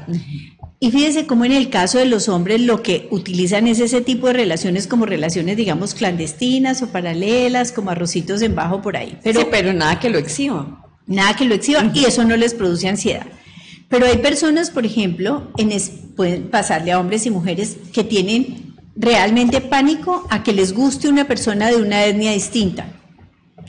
Y 0.79 0.91
fíjese 0.91 1.27
cómo 1.27 1.45
en 1.47 1.53
el 1.53 1.71
caso 1.71 1.99
de 1.99 2.05
los 2.05 2.29
hombres 2.29 2.61
lo 2.61 2.83
que 2.83 3.09
utilizan 3.11 3.67
es 3.67 3.81
ese 3.81 4.03
tipo 4.03 4.27
de 4.27 4.35
relaciones 4.35 4.87
como 4.87 5.07
relaciones, 5.07 5.57
digamos, 5.57 5.95
clandestinas 5.95 6.83
o 6.83 6.89
paralelas, 6.89 7.73
como 7.73 7.91
arrocitos 7.91 8.43
en 8.43 8.55
bajo 8.55 8.83
por 8.83 8.97
ahí. 8.97 9.19
Pero 9.25 9.41
Sí, 9.41 9.47
pero 9.51 9.73
nada 9.73 9.99
que 9.99 10.11
lo 10.11 10.19
exhiba. 10.19 10.85
nada 11.07 11.35
que 11.35 11.45
lo 11.47 11.55
exhiban 11.55 11.93
y 11.95 12.05
eso 12.05 12.25
no 12.25 12.37
les 12.37 12.53
produce 12.53 12.89
ansiedad. 12.89 13.27
Pero 13.89 14.05
hay 14.07 14.19
personas, 14.19 14.71
por 14.71 14.85
ejemplo, 14.85 15.51
en 15.57 15.73
es- 15.73 15.93
pueden 16.17 16.49
pasarle 16.51 16.93
a 16.93 17.01
hombres 17.01 17.25
y 17.27 17.31
mujeres 17.31 17.77
que 17.93 18.05
tienen 18.05 18.75
realmente 18.97 19.61
pánico 19.61 20.27
a 20.31 20.43
que 20.43 20.53
les 20.53 20.75
guste 20.75 21.09
una 21.09 21.27
persona 21.27 21.69
de 21.69 21.77
una 21.77 22.05
etnia 22.05 22.33
distinta, 22.33 22.89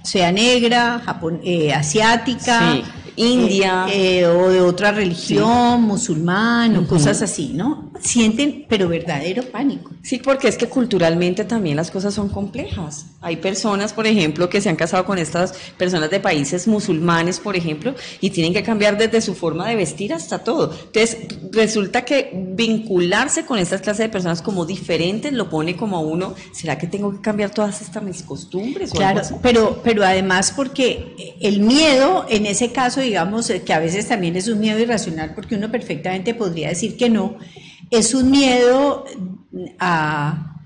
sea 0.03 0.31
negra, 0.31 1.01
japon- 1.05 1.39
eh, 1.43 1.73
asiática, 1.73 2.73
Sí, 2.73 2.83
India. 3.17 3.85
eh, 3.89 4.19
eh, 4.19 4.25
o 4.27 4.49
de 4.49 4.61
otra 4.61 4.91
religión, 4.91 5.81
musulmán 5.83 6.75
o 6.77 6.87
cosas 6.87 7.21
así, 7.21 7.51
¿no? 7.53 7.91
Sienten, 7.99 8.65
pero 8.69 8.87
verdadero 8.87 9.43
pánico. 9.43 9.91
Sí, 10.03 10.19
porque 10.23 10.47
es 10.47 10.57
que 10.57 10.67
culturalmente 10.67 11.43
también 11.43 11.75
las 11.75 11.89
cosas 11.91 12.13
son 12.13 12.29
complejas. 12.29 13.07
Hay 13.21 13.37
personas, 13.37 13.91
por 13.91 14.05
ejemplo, 14.07 14.49
que 14.49 14.61
se 14.61 14.69
han 14.69 14.75
casado 14.75 15.03
con 15.05 15.17
estas 15.17 15.53
personas 15.77 16.09
de 16.11 16.19
países 16.19 16.67
musulmanes, 16.67 17.39
por 17.39 17.55
ejemplo, 17.55 17.95
y 18.21 18.29
tienen 18.29 18.53
que 18.53 18.61
cambiar 18.63 18.97
desde 18.97 19.19
su 19.21 19.33
forma 19.33 19.67
de 19.67 19.75
vestir 19.75 20.13
hasta 20.13 20.39
todo. 20.39 20.71
Entonces, 20.71 21.17
resulta 21.51 22.05
que 22.05 22.31
vincularse 22.55 23.45
con 23.45 23.57
estas 23.57 23.81
clases 23.81 24.05
de 24.05 24.09
personas 24.09 24.41
como 24.41 24.65
diferentes 24.65 25.33
lo 25.33 25.49
pone 25.49 25.75
como 25.75 25.97
a 25.97 26.01
uno, 26.01 26.35
¿será 26.53 26.77
que 26.77 26.85
tengo 26.87 27.11
que 27.11 27.21
cambiar 27.21 27.49
todas 27.49 27.81
estas 27.81 28.03
mis 28.03 28.21
costumbres? 28.21 28.91
o 28.91 28.93
algo 28.93 28.99
Claro, 28.99 29.19
así? 29.21 29.33
pero, 29.41 29.81
pero 29.83 30.03
además 30.05 30.53
porque 30.55 31.35
el 31.41 31.61
miedo, 31.61 32.25
en 32.29 32.45
ese 32.45 32.71
caso, 32.71 33.01
digamos, 33.07 33.49
eh, 33.49 33.63
que 33.63 33.73
a 33.73 33.79
veces 33.79 34.07
también 34.07 34.35
es 34.35 34.47
un 34.47 34.59
miedo 34.59 34.79
irracional, 34.79 35.33
porque 35.33 35.55
uno 35.55 35.71
perfectamente 35.71 36.33
podría 36.33 36.69
decir 36.69 36.97
que 36.97 37.09
no, 37.09 37.37
es 37.89 38.13
un 38.13 38.29
miedo 38.29 39.05
a, 39.79 40.56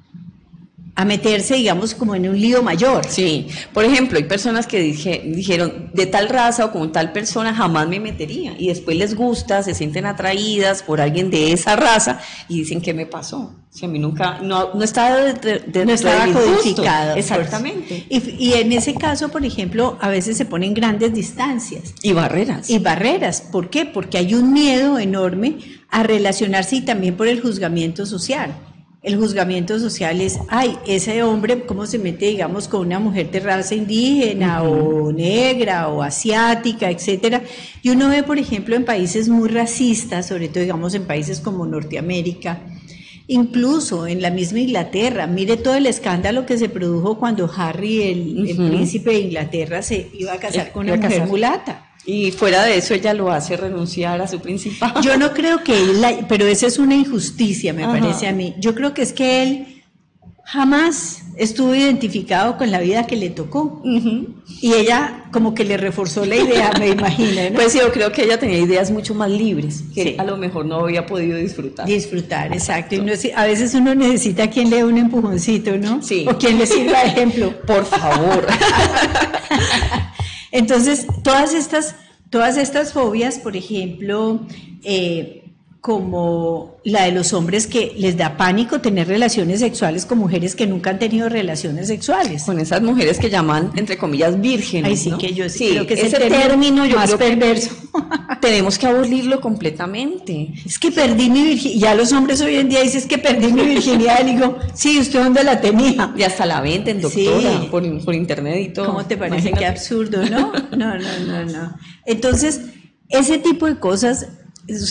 a 1.02 1.06
meterse, 1.06 1.56
digamos, 1.56 1.94
como 1.96 2.16
en 2.16 2.30
un 2.30 2.40
lío 2.40 2.62
mayor. 2.64 3.06
Sí, 3.10 3.48
por 3.74 3.84
ejemplo, 3.86 4.18
hay 4.18 4.26
personas 4.26 4.68
que 4.68 4.80
dije- 4.82 5.22
dijeron, 5.26 5.90
de 5.94 6.06
tal 6.06 6.30
raza 6.30 6.66
o 6.66 6.72
con 6.72 6.92
tal 6.92 7.12
persona 7.12 7.54
jamás 7.54 7.88
me 7.88 8.00
metería, 8.00 8.54
y 8.58 8.68
después 8.68 8.96
les 8.98 9.16
gusta, 9.16 9.64
se 9.64 9.74
sienten 9.74 10.06
atraídas 10.06 10.84
por 10.84 11.02
alguien 11.02 11.30
de 11.30 11.52
esa 11.54 11.76
raza 11.76 12.20
y 12.48 12.60
dicen, 12.60 12.82
¿qué 12.82 12.94
me 12.94 13.06
pasó? 13.06 13.56
Si 13.70 13.86
a 13.86 13.88
mí 13.88 14.00
nunca, 14.00 14.40
no, 14.42 14.74
no 14.74 14.84
estaba 14.84 15.16
de, 15.18 15.60
de- 15.66 15.86
no 15.86 15.94
estaba 15.94 16.26
codificado. 16.28 17.16
Exactamente. 17.16 18.06
Y, 18.10 18.30
y 18.38 18.54
en 18.56 18.72
ese 18.74 18.94
caso, 18.96 19.30
por 19.30 19.46
ejemplo, 19.46 19.98
a 20.02 20.10
veces 20.10 20.36
se 20.38 20.44
ponen 20.46 20.74
grandes 20.74 21.14
distancias. 21.14 21.94
Y 22.04 22.12
barreras. 22.12 22.70
y 22.70 22.80
barreras. 22.80 23.42
¿Por 23.52 23.70
qué? 23.70 23.86
Porque 23.86 24.18
hay 24.18 24.34
un 24.34 24.52
miedo 24.52 25.00
enorme 25.00 25.58
a 25.90 26.04
relacionarse 26.04 26.76
y 26.78 26.82
también 26.82 27.16
por 27.16 27.28
el 27.30 27.42
juzgamiento 27.42 28.06
social. 28.06 28.54
El 29.04 29.18
juzgamiento 29.18 29.80
social 29.80 30.22
es, 30.22 30.38
ay, 30.48 30.78
ese 30.86 31.24
hombre, 31.24 31.66
¿cómo 31.66 31.88
se 31.88 31.98
mete, 31.98 32.28
digamos, 32.28 32.68
con 32.68 32.86
una 32.86 33.00
mujer 33.00 33.32
de 33.32 33.40
raza 33.40 33.74
indígena 33.74 34.62
o 34.62 35.12
negra 35.12 35.88
o 35.88 36.04
asiática, 36.04 36.92
etcétera? 36.92 37.42
Y 37.82 37.90
uno 37.90 38.10
ve, 38.10 38.22
por 38.22 38.38
ejemplo, 38.38 38.76
en 38.76 38.86
países 38.86 39.28
muy 39.28 39.50
racistas, 39.50 40.28
sobre 40.28 40.50
todo, 40.50 40.62
digamos, 40.62 40.94
en 40.94 41.06
países 41.06 41.40
como 41.40 41.66
Norteamérica, 41.66 42.62
Incluso 43.28 44.08
en 44.08 44.22
la 44.22 44.30
misma 44.30 44.60
Inglaterra, 44.60 45.26
mire 45.26 45.56
todo 45.56 45.76
el 45.76 45.86
escándalo 45.86 46.46
que 46.46 46.58
se 46.58 46.68
produjo 46.68 47.18
cuando 47.18 47.50
Harry, 47.56 48.02
el, 48.02 48.50
el 48.50 48.58
príncipe 48.58 49.12
de 49.12 49.20
Inglaterra, 49.20 49.82
se 49.82 50.10
iba 50.14 50.34
a 50.34 50.38
casar 50.38 50.68
Eh, 50.68 50.72
con 50.74 50.90
una 50.90 50.98
mujer 50.98 51.28
mulata. 51.28 51.91
Y 52.06 52.32
fuera 52.32 52.64
de 52.64 52.78
eso, 52.78 52.94
ella 52.96 53.14
lo 53.14 53.32
hace 53.32 53.56
renunciar 53.58 54.22
a 54.22 54.28
su 54.28 54.40
principal. 54.40 54.94
Yo 55.04 55.18
no 55.18 55.34
creo 55.34 55.64
que 55.64 55.78
él, 55.78 56.02
la- 56.02 56.28
pero 56.28 56.46
eso 56.48 56.66
es 56.68 56.80
una 56.80 56.96
injusticia, 56.96 57.74
me 57.74 57.84
Ajá. 57.84 58.00
parece 58.00 58.28
a 58.28 58.32
mí. 58.34 58.56
Yo 58.60 58.74
creo 58.74 58.94
que 58.94 59.04
es 59.04 59.14
que 59.14 59.44
él 59.44 59.84
jamás 60.44 61.20
estuvo 61.38 61.74
identificado 61.76 62.58
con 62.58 62.72
la 62.72 62.80
vida 62.80 63.06
que 63.08 63.16
le 63.16 63.30
tocó. 63.30 63.82
Y 63.84 64.74
ella 64.74 65.26
como 65.32 65.54
que 65.54 65.64
le 65.64 65.78
reforzó 65.78 66.26
la 66.26 66.36
idea, 66.36 66.72
me 66.78 66.90
imagino, 66.98 67.50
¿no? 67.52 67.56
Pues 67.56 67.74
yo 67.76 67.92
creo 67.92 68.12
que 68.12 68.24
ella 68.24 68.38
tenía 68.40 68.58
ideas 68.58 68.90
mucho 68.92 69.14
más 69.14 69.30
libres, 69.30 69.84
que 69.94 70.04
Sí. 70.04 70.16
a 70.18 70.24
lo 70.24 70.36
mejor 70.38 70.66
no 70.66 70.80
había 70.84 71.06
podido 71.06 71.38
disfrutar. 71.38 71.86
Disfrutar, 71.86 72.52
exacto. 72.52 72.96
Y 72.96 73.00
no 73.00 73.14
a 73.36 73.46
veces 73.46 73.74
uno 73.76 73.94
necesita 73.96 74.50
quien 74.50 74.70
le 74.72 74.78
dé 74.78 74.84
un 74.86 74.98
empujoncito, 74.98 75.78
¿no? 75.78 76.02
Sí. 76.02 76.26
O 76.28 76.38
quien 76.38 76.58
le 76.58 76.66
sirva 76.66 77.00
de 77.04 77.08
ejemplo. 77.10 77.54
Por 77.66 77.86
favor. 77.86 78.48
Entonces, 80.52 81.08
todas 81.24 81.54
estas, 81.54 81.96
todas 82.30 82.58
estas 82.58 82.94
fobias, 82.94 83.40
por 83.40 83.56
ejemplo, 83.56 84.42
eh, 84.84 85.41
como 85.82 86.78
la 86.84 87.06
de 87.06 87.12
los 87.12 87.34
hombres 87.34 87.66
que 87.66 87.96
les 87.98 88.16
da 88.16 88.38
pánico 88.38 88.82
tener 88.82 89.08
relaciones 89.08 89.62
sexuales 89.62 90.06
con 90.06 90.20
mujeres 90.20 90.56
que 90.56 90.68
nunca 90.68 90.92
han 90.92 91.00
tenido 91.00 91.28
relaciones 91.28 91.88
sexuales. 91.88 92.44
con 92.44 92.60
esas 92.60 92.84
mujeres 92.84 93.18
que 93.18 93.32
llaman, 93.32 93.72
entre 93.76 93.98
comillas, 93.98 94.40
vírgenes. 94.40 94.92
Ay, 94.92 94.98
sí, 94.98 95.10
¿no? 95.10 95.18
que 95.18 95.34
yo 95.34 95.50
sí 95.50 95.70
creo 95.72 95.88
que 95.88 95.96
es 95.96 96.04
ese 96.04 96.18
término 96.18 96.40
término 96.40 96.86
yo 96.86 96.98
más 96.98 97.10
que 97.10 97.18
perverso. 97.18 97.72
tenemos 98.42 98.78
que 98.78 98.86
abolirlo 98.86 99.42
completamente. 99.42 100.54
Es 100.64 100.78
que 100.78 100.92
perdí 100.92 101.32
mi 101.32 101.46
virginidad. 101.46 101.80
Ya 101.80 101.96
los 101.96 102.12
hombres 102.12 102.42
hoy 102.42 102.58
en 102.58 102.70
día 102.70 102.82
dicen 102.82 103.00
es 103.00 103.08
que 103.08 103.18
perdí 103.18 103.52
mi 103.52 103.64
virginidad. 103.64 104.24
Y 104.24 104.36
digo, 104.36 104.60
sí, 104.76 105.00
¿usted 105.00 105.24
dónde 105.24 105.44
la 105.44 105.60
tenía? 105.62 106.14
Y 106.18 106.22
hasta 106.22 106.46
la 106.46 106.62
venden, 106.62 107.02
doctora, 107.02 107.62
Sí. 107.62 107.68
por, 107.72 108.04
por 108.06 108.14
internet 108.14 108.58
y 108.60 108.74
todo. 108.74 108.86
¿Cómo 108.86 109.06
te 109.06 109.18
parece 109.18 109.50
Imagínate. 109.50 109.60
que 109.60 109.66
absurdo, 109.66 110.24
no? 110.30 110.52
No, 110.78 110.98
no, 110.98 111.20
no, 111.26 111.46
no. 111.46 111.76
Entonces, 112.06 112.62
ese 113.10 113.40
tipo 113.40 113.66
de 113.66 113.80
cosas 113.80 114.28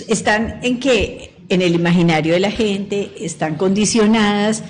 están 0.08 0.60
en 0.62 0.80
que 0.80 1.32
en 1.48 1.62
el 1.62 1.74
imaginario 1.74 2.32
de 2.32 2.40
la 2.40 2.50
gente 2.50 3.10
están 3.18 3.56
condicionadas 3.56 4.62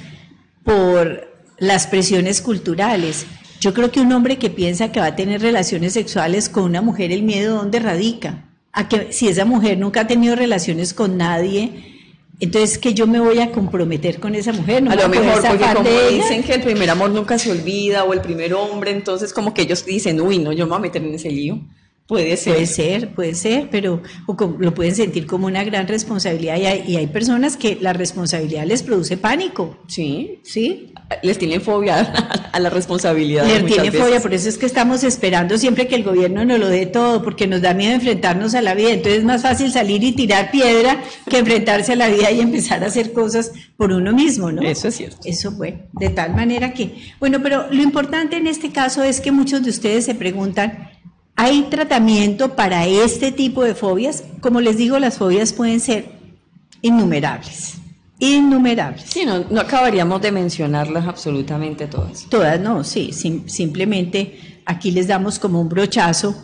por 0.64 1.28
las 1.58 1.86
presiones 1.86 2.40
culturales. 2.40 3.26
Yo 3.61 3.74
creo 3.74 3.90
que 3.92 4.00
un 4.00 4.12
hombre 4.12 4.38
que 4.38 4.48
piensa 4.48 4.90
que 4.90 5.00
va 5.00 5.06
a 5.06 5.16
tener 5.16 5.42
relaciones 5.42 5.92
sexuales 5.92 6.48
con 6.48 6.64
una 6.64 6.80
mujer, 6.80 7.12
el 7.12 7.22
miedo 7.22 7.56
dónde 7.56 7.78
radica? 7.78 8.46
A 8.72 8.88
que 8.88 9.12
si 9.12 9.28
esa 9.28 9.44
mujer 9.44 9.78
nunca 9.78 10.02
ha 10.02 10.06
tenido 10.06 10.36
relaciones 10.36 10.94
con 10.94 11.18
nadie, 11.18 11.90
entonces 12.40 12.78
que 12.78 12.94
yo 12.94 13.06
me 13.06 13.20
voy 13.20 13.40
a 13.40 13.52
comprometer 13.52 14.18
con 14.18 14.34
esa 14.34 14.52
mujer, 14.52 14.82
no 14.82 14.92
a 14.92 14.94
lo 14.94 15.08
mejor, 15.08 15.42
porque 15.46 15.74
como 15.74 15.90
dicen 16.11 16.42
que 16.42 16.54
el 16.54 16.62
primer 16.62 16.88
amor 16.88 17.11
nunca 17.11 17.38
se 17.38 17.50
olvida, 17.52 18.04
o 18.04 18.14
el 18.14 18.22
primer 18.22 18.54
hombre, 18.54 18.92
entonces 18.92 19.34
como 19.34 19.52
que 19.52 19.62
ellos 19.62 19.84
dicen, 19.84 20.20
uy, 20.20 20.38
no, 20.38 20.52
yo 20.52 20.64
me 20.64 20.70
voy 20.70 20.78
a 20.78 20.80
meter 20.80 21.02
en 21.02 21.14
ese 21.14 21.30
lío. 21.30 21.61
Puede 22.11 22.36
ser. 22.36 22.54
Puede 22.54 22.66
ser, 22.66 23.14
puede 23.14 23.34
ser, 23.36 23.68
pero 23.70 24.02
o 24.26 24.36
lo 24.58 24.74
pueden 24.74 24.96
sentir 24.96 25.28
como 25.28 25.46
una 25.46 25.62
gran 25.62 25.86
responsabilidad 25.86 26.56
y 26.56 26.66
hay, 26.66 26.84
y 26.88 26.96
hay 26.96 27.06
personas 27.06 27.56
que 27.56 27.78
la 27.80 27.92
responsabilidad 27.92 28.66
les 28.66 28.82
produce 28.82 29.16
pánico, 29.16 29.78
Sí, 29.86 30.40
¿sí? 30.42 30.92
les 31.22 31.38
tienen 31.38 31.61
fobia 31.61 32.00
a 32.52 32.58
la 32.58 32.68
responsabilidad. 32.68 33.44
Les 33.44 33.64
tiene 33.64 33.90
veces. 33.90 34.00
fobia, 34.00 34.20
por 34.20 34.34
eso 34.34 34.48
es 34.48 34.58
que 34.58 34.66
estamos 34.66 35.04
esperando 35.04 35.56
siempre 35.56 35.86
que 35.86 35.94
el 35.94 36.02
gobierno 36.02 36.44
nos 36.44 36.58
lo 36.58 36.68
dé 36.68 36.86
todo, 36.86 37.22
porque 37.22 37.46
nos 37.46 37.62
da 37.62 37.74
miedo 37.74 37.94
enfrentarnos 37.94 38.56
a 38.56 38.62
la 38.62 38.74
vida. 38.74 38.90
Entonces 38.90 39.20
es 39.20 39.24
más 39.24 39.42
fácil 39.42 39.70
salir 39.70 40.02
y 40.02 40.11
tirar 40.11 40.50
piedra 40.50 41.00
que 41.28 41.38
enfrentarse 41.38 41.92
a 41.92 41.96
la 41.96 42.08
vida 42.08 42.32
y 42.32 42.40
empezar 42.40 42.82
a 42.82 42.88
hacer 42.88 43.12
cosas 43.12 43.52
por 43.76 43.92
uno 43.92 44.12
mismo, 44.12 44.50
¿no? 44.50 44.62
Eso 44.62 44.88
es 44.88 44.96
cierto. 44.96 45.18
Eso 45.24 45.52
fue, 45.52 45.86
de 45.92 46.11
tal 46.11 46.34
manera 46.34 46.74
que, 46.74 46.92
bueno, 47.20 47.40
pero 47.40 47.66
lo 47.70 47.82
importante 47.82 48.36
en 48.36 48.48
este 48.48 48.70
caso 48.72 49.04
es 49.04 49.20
que 49.20 49.30
muchos 49.30 49.62
de 49.62 49.70
ustedes 49.70 50.04
se 50.04 50.16
preguntan, 50.16 50.89
¿hay 51.43 51.62
tratamiento 51.70 52.55
para 52.55 52.86
este 52.86 53.32
tipo 53.32 53.62
de 53.64 53.74
fobias? 53.74 54.24
Como 54.41 54.61
les 54.61 54.76
digo, 54.76 54.99
las 54.99 55.16
fobias 55.18 55.53
pueden 55.53 55.80
ser 55.80 56.07
innumerables, 56.82 57.74
innumerables. 58.18 59.05
Sí, 59.09 59.24
no, 59.24 59.45
no 59.51 59.61
acabaríamos 59.61 60.20
de 60.22 60.32
mencionarlas 60.32 61.07
absolutamente 61.07 61.86
todas. 61.86 62.26
Todas 62.28 62.61
no, 62.61 62.84
sí, 62.84 63.12
sim- 63.12 63.49
simplemente 63.49 64.62
aquí 64.66 64.91
les 64.91 65.07
damos 65.09 65.38
como 65.38 65.61
un 65.61 65.68
brochazo 65.68 66.34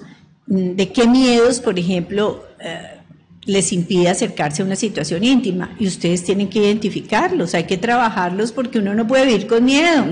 mm, 0.47 0.71
de 0.77 0.93
qué 0.93 1.07
miedos, 1.07 1.61
por 1.61 1.79
ejemplo, 1.79 2.45
eh, 2.61 2.96
les 3.47 3.73
impide 3.73 4.09
acercarse 4.09 4.61
a 4.61 4.65
una 4.65 4.77
situación 4.77 5.23
íntima 5.25 5.75
y 5.79 5.87
ustedes 5.87 6.25
tienen 6.25 6.49
que 6.49 6.59
identificarlos, 6.59 7.55
hay 7.55 7.65
que 7.65 7.77
trabajarlos 7.79 8.53
porque 8.53 8.81
uno 8.81 8.93
no 8.95 9.07
puede 9.07 9.25
vivir 9.27 9.47
con 9.47 9.65
miedo. 9.65 10.05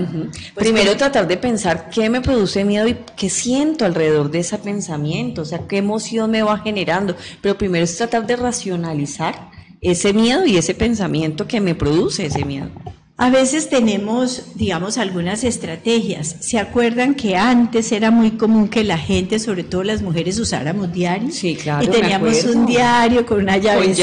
Pues 0.53 0.65
Primero 0.67 0.91
que- 0.91 0.97
tratar 0.97 1.27
de 1.27 1.37
pensar 1.37 1.89
qué 1.89 2.09
me 2.09 2.21
produce 2.21 2.63
miedo 2.63 2.87
y 2.87 2.95
qué 3.17 3.29
siento 3.29 3.85
alrededor 3.85 4.31
de 4.31 4.39
ese 4.39 4.57
pensamiento, 4.57 5.41
o 5.41 5.45
sea, 5.45 5.67
qué 5.67 5.77
emoción 5.77 6.31
me 6.31 6.41
va 6.43 6.57
generando. 6.59 7.15
Pero 7.41 7.57
primero 7.57 7.83
es 7.83 7.97
tratar 7.97 8.25
de 8.25 8.37
racionalizar 8.37 9.49
ese 9.81 10.13
miedo 10.13 10.45
y 10.45 10.57
ese 10.57 10.73
pensamiento 10.73 11.47
que 11.47 11.59
me 11.61 11.75
produce 11.75 12.25
ese 12.27 12.45
miedo. 12.45 12.69
A 13.17 13.29
veces 13.29 13.69
tenemos, 13.69 14.55
digamos, 14.55 14.97
algunas 14.97 15.45
estrategias. 15.45 16.35
¿Se 16.41 16.59
acuerdan 16.59 17.15
que 17.15 17.37
antes 17.37 17.93
era 17.93 18.11
muy 18.11 18.31
común 18.31 18.67
que 18.67 18.83
la 18.83 18.97
gente, 18.97 19.39
sobre 19.39 19.63
todo 19.63 19.83
las 19.83 20.01
mujeres, 20.01 20.37
usáramos 20.37 20.91
diarios? 20.91 21.33
Sí, 21.33 21.55
claro, 21.55 21.85
Y 21.85 21.87
teníamos 21.87 22.43
un 22.43 22.65
diario 22.65 23.25
con 23.25 23.41
una 23.43 23.53
Con 23.53 23.61
llavecita. 23.61 23.95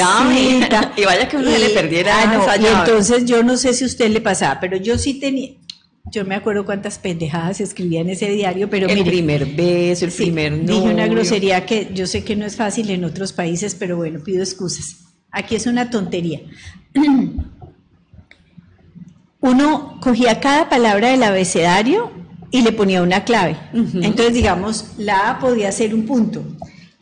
llave. 0.81 0.93
Y 1.03 1.05
vaya 1.05 1.29
que 1.29 1.37
uno 1.37 1.51
se 1.51 1.59
le 1.59 1.69
perdiera 1.71 2.23
ah, 2.23 2.33
no, 2.35 2.43
esa 2.43 2.57
y 2.57 2.67
entonces 2.67 3.27
yo 3.27 3.43
no 3.43 3.59
sé 3.59 3.75
si 3.75 3.85
a 3.85 3.87
usted 3.87 4.09
le 4.11 4.23
pasaba, 4.23 4.59
pero 4.61 4.79
yo 4.79 4.97
sí 4.97 5.21
tenía, 5.21 5.51
yo 6.11 6.25
me 6.25 6.35
acuerdo 6.35 6.65
cuántas 6.65 6.99
pendejadas 6.99 7.61
escribía 7.61 8.01
en 8.01 8.09
ese 8.09 8.31
diario, 8.31 8.71
pero 8.71 8.89
el 8.89 8.95
mire, 8.97 9.11
primer 9.11 9.45
beso, 9.45 10.07
el 10.07 10.11
sí, 10.11 10.23
primer 10.23 10.53
novio. 10.53 10.75
dije 10.81 10.95
una 10.95 11.07
grosería 11.07 11.67
que 11.67 11.91
yo 11.93 12.07
sé 12.07 12.25
que 12.25 12.35
no 12.35 12.47
es 12.47 12.57
fácil 12.57 12.89
en 12.89 13.05
otros 13.05 13.35
países, 13.35 13.75
pero 13.75 13.99
bueno, 13.99 14.21
pido 14.25 14.43
excusas. 14.43 15.01
Aquí 15.31 15.55
es 15.55 15.67
una 15.67 15.91
tontería. 15.91 16.41
Uno 19.43 19.99
cogía 20.01 20.41
cada 20.41 20.69
palabra 20.69 21.09
del 21.11 21.23
abecedario 21.25 22.11
y 22.53 22.63
le 22.63 22.73
ponía 22.73 23.03
una 23.03 23.25
clave. 23.25 23.57
Entonces, 23.73 24.35
digamos, 24.35 24.93
la 24.99 25.31
A 25.31 25.39
podía 25.41 25.73
ser 25.73 25.95
un 25.95 26.07
punto, 26.07 26.45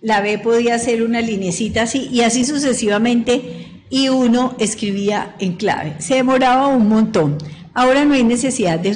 la 0.01 0.22
B 0.22 0.38
podía 0.38 0.78
ser 0.78 1.03
una 1.03 1.20
linecita 1.20 1.82
así, 1.82 2.09
y 2.11 2.22
así 2.22 2.45
sucesivamente 2.45 3.66
y 3.91 4.09
uno 4.09 4.55
escribía 4.59 5.34
en 5.41 5.55
clave. 5.55 5.97
Se 5.99 6.14
demoraba 6.14 6.68
un 6.68 6.88
montón. 6.88 7.36
Ahora 7.74 8.05
no 8.05 8.14
hay 8.14 8.24
necesidad 8.24 8.78
de, 8.78 8.95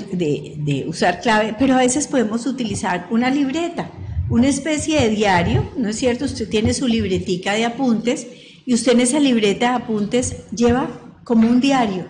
de, 0.57 0.85
usar 0.89 1.21
clave, 1.21 1.55
pero 1.59 1.75
a 1.75 1.79
veces 1.79 2.07
podemos 2.07 2.47
utilizar 2.47 3.07
una 3.11 3.29
libreta, 3.31 3.91
una 4.31 4.49
especie 4.49 5.01
de 5.01 5.11
diario, 5.11 5.71
¿no 5.77 5.91
es 5.91 5.97
cierto? 5.97 6.25
Usted 6.25 6.49
tiene 6.49 6.73
su 6.73 6.89
libretica 6.89 7.53
de 7.53 7.65
apuntes 7.65 8.27
y 8.65 8.75
usted 8.75 8.93
en 8.93 9.01
esa 9.01 9.21
libreta 9.21 9.71
de 9.71 9.77
apuntes 9.85 10.37
lleva 10.51 10.89
como 11.25 11.49
un 11.49 11.61
diario. 11.61 12.07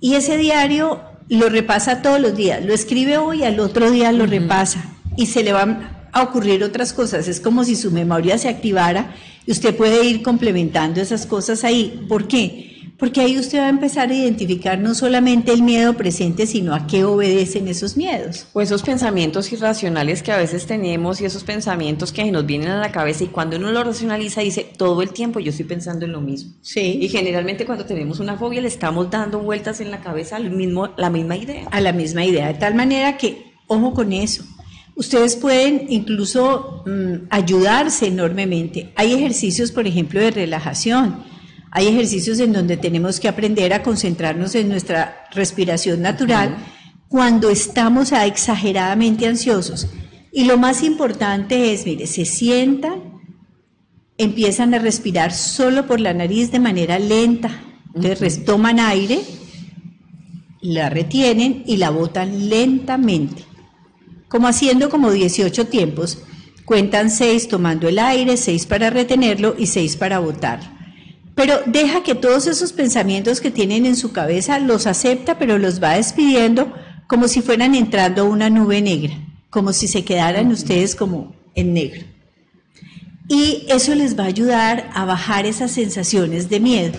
Y 0.00 0.14
ese 0.14 0.36
diario 0.36 1.00
lo 1.28 1.48
repasa 1.48 2.02
todos 2.02 2.20
los 2.20 2.34
días, 2.34 2.64
lo 2.64 2.72
escribe 2.74 3.18
hoy, 3.18 3.44
al 3.44 3.60
otro 3.60 3.90
día 3.90 4.10
lo 4.12 4.26
repasa 4.26 4.82
y 5.16 5.26
se 5.26 5.44
le 5.44 5.52
van 5.52 6.08
a 6.12 6.22
ocurrir 6.22 6.64
otras 6.64 6.92
cosas. 6.92 7.28
Es 7.28 7.40
como 7.40 7.64
si 7.64 7.76
su 7.76 7.90
memoria 7.90 8.38
se 8.38 8.48
activara 8.48 9.14
y 9.46 9.52
usted 9.52 9.76
puede 9.76 10.04
ir 10.04 10.22
complementando 10.22 11.00
esas 11.00 11.26
cosas 11.26 11.64
ahí. 11.64 12.04
¿Por 12.08 12.26
qué? 12.26 12.69
Porque 13.00 13.22
ahí 13.22 13.38
usted 13.38 13.58
va 13.58 13.66
a 13.66 13.70
empezar 13.70 14.10
a 14.10 14.14
identificar 14.14 14.78
no 14.78 14.94
solamente 14.94 15.52
el 15.52 15.62
miedo 15.62 15.94
presente, 15.94 16.46
sino 16.46 16.74
a 16.74 16.86
qué 16.86 17.04
obedecen 17.04 17.66
esos 17.66 17.96
miedos. 17.96 18.46
O 18.52 18.60
esos 18.60 18.82
pensamientos 18.82 19.50
irracionales 19.52 20.22
que 20.22 20.32
a 20.32 20.36
veces 20.36 20.66
tenemos 20.66 21.20
y 21.20 21.24
esos 21.24 21.42
pensamientos 21.42 22.12
que 22.12 22.30
nos 22.30 22.44
vienen 22.44 22.68
a 22.68 22.78
la 22.78 22.92
cabeza 22.92 23.24
y 23.24 23.28
cuando 23.28 23.56
uno 23.56 23.72
lo 23.72 23.82
racionaliza 23.82 24.42
dice, 24.42 24.70
todo 24.76 25.00
el 25.00 25.10
tiempo 25.10 25.40
yo 25.40 25.50
estoy 25.50 25.64
pensando 25.64 26.04
en 26.04 26.12
lo 26.12 26.20
mismo. 26.20 26.52
Sí. 26.60 26.98
Y 27.00 27.08
generalmente 27.08 27.64
cuando 27.64 27.86
tenemos 27.86 28.20
una 28.20 28.36
fobia 28.36 28.60
le 28.60 28.68
estamos 28.68 29.10
dando 29.10 29.40
vueltas 29.40 29.80
en 29.80 29.90
la 29.90 30.00
cabeza 30.00 30.36
al 30.36 30.50
mismo, 30.50 30.90
la 30.98 31.08
misma 31.08 31.36
idea. 31.36 31.66
A 31.70 31.80
la 31.80 31.92
misma 31.92 32.24
idea, 32.24 32.48
de 32.48 32.54
tal 32.54 32.74
manera 32.74 33.16
que, 33.16 33.54
ojo 33.66 33.94
con 33.94 34.12
eso, 34.12 34.44
Ustedes 35.00 35.34
pueden 35.36 35.86
incluso 35.88 36.82
mm, 36.84 37.28
ayudarse 37.30 38.08
enormemente. 38.08 38.92
Hay 38.96 39.14
ejercicios, 39.14 39.72
por 39.72 39.86
ejemplo, 39.86 40.20
de 40.20 40.30
relajación. 40.30 41.24
Hay 41.70 41.86
ejercicios 41.86 42.40
en 42.40 42.52
donde 42.52 42.76
tenemos 42.76 43.20
que 43.20 43.28
aprender 43.28 43.72
a 43.72 43.82
concentrarnos 43.82 44.54
en 44.54 44.68
nuestra 44.68 45.24
respiración 45.32 46.02
natural 46.02 46.56
cuando 47.08 47.50
estamos 47.50 48.12
exageradamente 48.12 49.26
ansiosos. 49.26 49.88
Y 50.32 50.44
lo 50.44 50.58
más 50.58 50.82
importante 50.82 51.72
es, 51.72 51.84
mire, 51.86 52.06
se 52.06 52.24
sientan, 52.24 53.20
empiezan 54.18 54.74
a 54.74 54.78
respirar 54.78 55.32
solo 55.32 55.86
por 55.86 56.00
la 56.00 56.14
nariz 56.14 56.52
de 56.52 56.60
manera 56.60 56.98
lenta. 56.98 57.50
Entonces 57.94 58.44
toman 58.44 58.80
aire, 58.80 59.20
la 60.60 60.90
retienen 60.90 61.62
y 61.66 61.76
la 61.76 61.90
botan 61.90 62.48
lentamente 62.48 63.50
como 64.30 64.46
haciendo 64.46 64.88
como 64.88 65.10
18 65.10 65.66
tiempos. 65.66 66.22
Cuentan 66.64 67.10
6 67.10 67.48
tomando 67.48 67.88
el 67.88 67.98
aire, 67.98 68.36
6 68.36 68.64
para 68.66 68.88
retenerlo 68.88 69.56
y 69.58 69.66
6 69.66 69.96
para 69.96 70.20
votar. 70.20 70.79
Pero 71.40 71.62
deja 71.64 72.02
que 72.02 72.14
todos 72.14 72.46
esos 72.46 72.74
pensamientos 72.74 73.40
que 73.40 73.50
tienen 73.50 73.86
en 73.86 73.96
su 73.96 74.12
cabeza 74.12 74.58
los 74.58 74.86
acepta, 74.86 75.38
pero 75.38 75.56
los 75.56 75.82
va 75.82 75.94
despidiendo 75.94 76.70
como 77.06 77.28
si 77.28 77.40
fueran 77.40 77.74
entrando 77.74 78.20
a 78.20 78.24
una 78.26 78.50
nube 78.50 78.82
negra, 78.82 79.14
como 79.48 79.72
si 79.72 79.88
se 79.88 80.04
quedaran 80.04 80.52
ustedes 80.52 80.94
como 80.94 81.34
en 81.54 81.72
negro. 81.72 82.02
Y 83.26 83.64
eso 83.70 83.94
les 83.94 84.18
va 84.18 84.24
a 84.24 84.26
ayudar 84.26 84.90
a 84.92 85.06
bajar 85.06 85.46
esas 85.46 85.70
sensaciones 85.70 86.50
de 86.50 86.60
miedo 86.60 86.98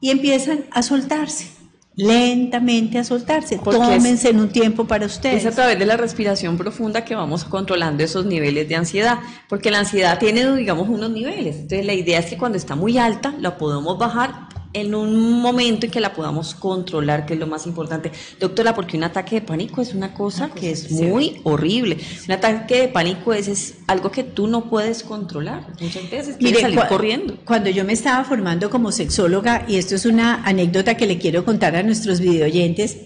y 0.00 0.08
empiezan 0.08 0.64
a 0.70 0.82
soltarse 0.82 1.48
lentamente 1.96 2.98
a 2.98 3.04
soltarse. 3.04 3.58
Tómense 3.58 4.28
en 4.28 4.40
un 4.40 4.50
tiempo 4.50 4.86
para 4.86 5.06
ustedes. 5.06 5.44
Es 5.44 5.52
a 5.52 5.54
través 5.54 5.78
de 5.78 5.86
la 5.86 5.96
respiración 5.96 6.58
profunda 6.58 7.04
que 7.04 7.14
vamos 7.14 7.44
controlando 7.44 8.04
esos 8.04 8.26
niveles 8.26 8.68
de 8.68 8.76
ansiedad, 8.76 9.18
porque 9.48 9.70
la 9.70 9.80
ansiedad 9.80 10.18
tiene, 10.18 10.54
digamos, 10.54 10.88
unos 10.88 11.10
niveles. 11.10 11.56
Entonces, 11.56 11.86
la 11.86 11.94
idea 11.94 12.18
es 12.18 12.26
que 12.26 12.36
cuando 12.36 12.58
está 12.58 12.76
muy 12.76 12.98
alta, 12.98 13.34
la 13.40 13.56
podemos 13.56 13.98
bajar 13.98 14.45
en 14.76 14.94
un 14.94 15.40
momento 15.40 15.86
en 15.86 15.92
que 15.92 16.00
la 16.00 16.12
podamos 16.12 16.54
controlar, 16.54 17.24
que 17.24 17.32
es 17.32 17.40
lo 17.40 17.46
más 17.46 17.66
importante. 17.66 18.12
Doctora, 18.38 18.74
porque 18.74 18.98
un 18.98 19.04
ataque 19.04 19.36
de 19.36 19.40
pánico 19.40 19.80
es 19.80 19.94
una 19.94 20.12
cosa 20.12 20.50
que 20.50 20.70
es 20.70 20.90
muy 20.90 21.40
horrible. 21.44 21.96
Un 22.26 22.32
ataque 22.32 22.82
de 22.82 22.88
pánico 22.88 23.32
es, 23.32 23.48
es, 23.48 23.74
algo 23.86 24.10
que 24.10 24.22
tú 24.22 24.48
no 24.48 24.68
puedes 24.68 25.02
controlar. 25.02 25.66
Muchas 25.80 26.10
veces 26.10 26.36
quieres 26.36 26.60
salir 26.60 26.80
corriendo. 26.88 27.38
Cuando 27.46 27.70
yo 27.70 27.84
me 27.84 27.94
estaba 27.94 28.22
formando 28.24 28.68
como 28.68 28.92
sexóloga, 28.92 29.64
y 29.66 29.76
esto 29.76 29.94
es 29.94 30.04
una 30.04 30.42
anécdota 30.44 30.94
que 30.94 31.06
le 31.06 31.16
quiero 31.18 31.46
contar 31.46 31.74
a 31.74 31.82
nuestros 31.82 32.20
videoyentes, 32.20 32.98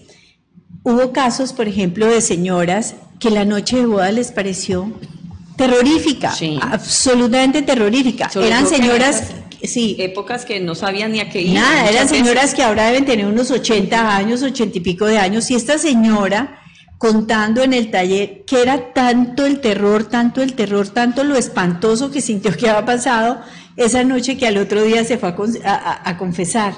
hubo 0.83 1.13
casos, 1.13 1.53
por 1.53 1.69
ejemplo, 1.69 2.05
de 2.07 2.19
señoras 2.19 2.95
que 3.19 3.29
la 3.29 3.45
noche 3.45 3.77
de 3.77 3.85
boda 3.85 4.11
les 4.11 4.33
pareció 4.33 4.91
terrorífica, 5.55 6.33
absolutamente 6.61 7.61
terrorífica. 7.61 8.29
Eran 8.35 8.67
señoras 8.67 9.23
sí. 9.63 9.95
épocas 9.99 10.45
que 10.45 10.59
no 10.59 10.75
sabían 10.75 11.11
ni 11.11 11.19
a 11.19 11.29
qué 11.29 11.41
ir. 11.41 11.53
Nada, 11.53 11.89
eran 11.89 12.07
señoras 12.07 12.53
que 12.53 12.63
ahora 12.63 12.87
deben 12.87 13.05
tener 13.05 13.25
unos 13.25 13.51
80 13.51 14.15
años, 14.15 14.43
80 14.43 14.77
y 14.77 14.81
pico 14.81 15.05
de 15.05 15.17
años, 15.17 15.49
y 15.51 15.55
esta 15.55 15.77
señora 15.77 16.61
contando 17.01 17.63
en 17.63 17.73
el 17.73 17.89
taller 17.89 18.43
que 18.45 18.61
era 18.61 18.93
tanto 18.93 19.47
el 19.47 19.59
terror, 19.59 20.03
tanto 20.03 20.43
el 20.43 20.53
terror, 20.53 20.87
tanto 20.89 21.23
lo 21.23 21.35
espantoso 21.35 22.11
que 22.11 22.21
sintió 22.21 22.55
que 22.55 22.69
había 22.69 22.85
pasado 22.85 23.41
esa 23.75 24.03
noche 24.03 24.37
que 24.37 24.45
al 24.45 24.57
otro 24.57 24.83
día 24.83 25.03
se 25.03 25.17
fue 25.17 25.33
a, 25.63 26.17
confesar. 26.19 26.75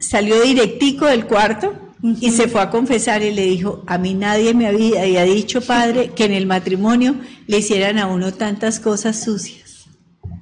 Salió 0.00 0.42
directico 0.42 1.06
del 1.06 1.26
cuarto 1.26 1.74
y 2.20 2.32
se 2.32 2.48
fue 2.48 2.60
a 2.60 2.70
confesar 2.70 3.22
y 3.22 3.32
le 3.32 3.42
dijo, 3.42 3.84
a 3.86 3.98
mí 3.98 4.14
nadie 4.14 4.52
me 4.52 4.66
había 4.66 5.22
dicho, 5.22 5.60
padre, 5.60 6.10
que 6.10 6.24
en 6.24 6.32
el 6.32 6.46
matrimonio 6.46 7.14
le 7.46 7.58
hicieran 7.58 7.98
a 7.98 8.08
uno 8.08 8.32
tantas 8.32 8.80
cosas 8.80 9.22
sucias. 9.22 9.65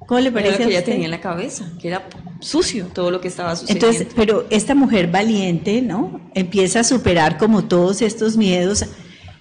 ¿Cómo 0.07 0.19
le 0.19 0.31
parece? 0.31 0.57
que 0.57 0.69
ella 0.69 0.83
tenía 0.83 1.05
en 1.05 1.11
la 1.11 1.21
cabeza, 1.21 1.71
que 1.81 1.87
era 1.87 2.07
sucio 2.39 2.87
todo 2.93 3.11
lo 3.11 3.21
que 3.21 3.27
estaba 3.27 3.55
sucediendo. 3.55 3.87
Entonces, 3.87 4.13
pero 4.15 4.45
esta 4.49 4.75
mujer 4.75 5.07
valiente, 5.07 5.81
¿no? 5.81 6.21
Empieza 6.33 6.81
a 6.81 6.83
superar 6.83 7.37
como 7.37 7.65
todos 7.65 8.01
estos 8.01 8.37
miedos 8.37 8.85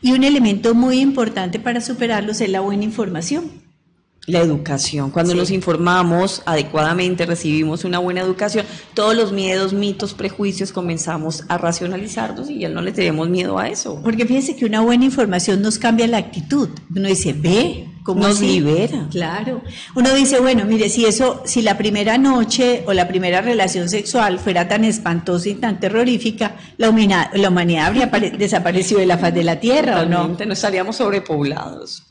y 0.00 0.12
un 0.12 0.24
elemento 0.24 0.74
muy 0.74 1.00
importante 1.00 1.58
para 1.58 1.80
superarlos 1.80 2.40
es 2.40 2.50
la 2.50 2.60
buena 2.60 2.84
información. 2.84 3.64
La 4.26 4.38
educación. 4.38 5.10
Cuando 5.10 5.34
nos 5.34 5.50
informamos 5.50 6.42
adecuadamente, 6.46 7.26
recibimos 7.26 7.84
una 7.84 7.98
buena 7.98 8.22
educación, 8.22 8.64
todos 8.94 9.14
los 9.14 9.32
miedos, 9.32 9.74
mitos, 9.74 10.14
prejuicios 10.14 10.72
comenzamos 10.72 11.44
a 11.48 11.58
racionalizarlos 11.58 12.48
y 12.48 12.60
ya 12.60 12.70
no 12.70 12.80
le 12.80 12.92
tenemos 12.92 13.28
miedo 13.28 13.58
a 13.58 13.68
eso. 13.68 14.00
Porque 14.02 14.24
fíjense 14.24 14.56
que 14.56 14.64
una 14.64 14.80
buena 14.80 15.04
información 15.04 15.60
nos 15.60 15.78
cambia 15.78 16.06
la 16.06 16.16
actitud. 16.16 16.70
Uno 16.94 17.08
dice, 17.08 17.34
ve, 17.34 17.86
¿cómo 18.04 18.22
nos 18.22 18.40
libera. 18.40 19.08
Claro. 19.10 19.62
Uno 19.96 20.14
dice, 20.14 20.38
bueno, 20.38 20.64
mire, 20.66 20.88
si 20.88 21.06
eso, 21.06 21.42
si 21.44 21.62
la 21.62 21.76
primera 21.76 22.18
noche 22.18 22.84
o 22.86 22.92
la 22.92 23.08
primera 23.08 23.40
relación 23.40 23.88
sexual 23.88 24.38
fuera 24.38 24.68
tan 24.68 24.84
espantosa 24.84 25.48
y 25.48 25.54
tan 25.54 25.80
terrorífica, 25.80 26.54
la 26.76 26.90
humanidad, 26.90 27.30
la 27.34 27.48
humanidad 27.48 27.86
habría 27.86 28.06
desaparecido 28.38 29.00
de 29.00 29.06
la 29.06 29.18
faz 29.18 29.34
de 29.34 29.42
la 29.42 29.58
tierra, 29.58 30.02
¿o 30.02 30.06
no? 30.06 30.28
No 30.28 30.52
estaríamos 30.52 30.96
sobrepoblados. 30.96 32.04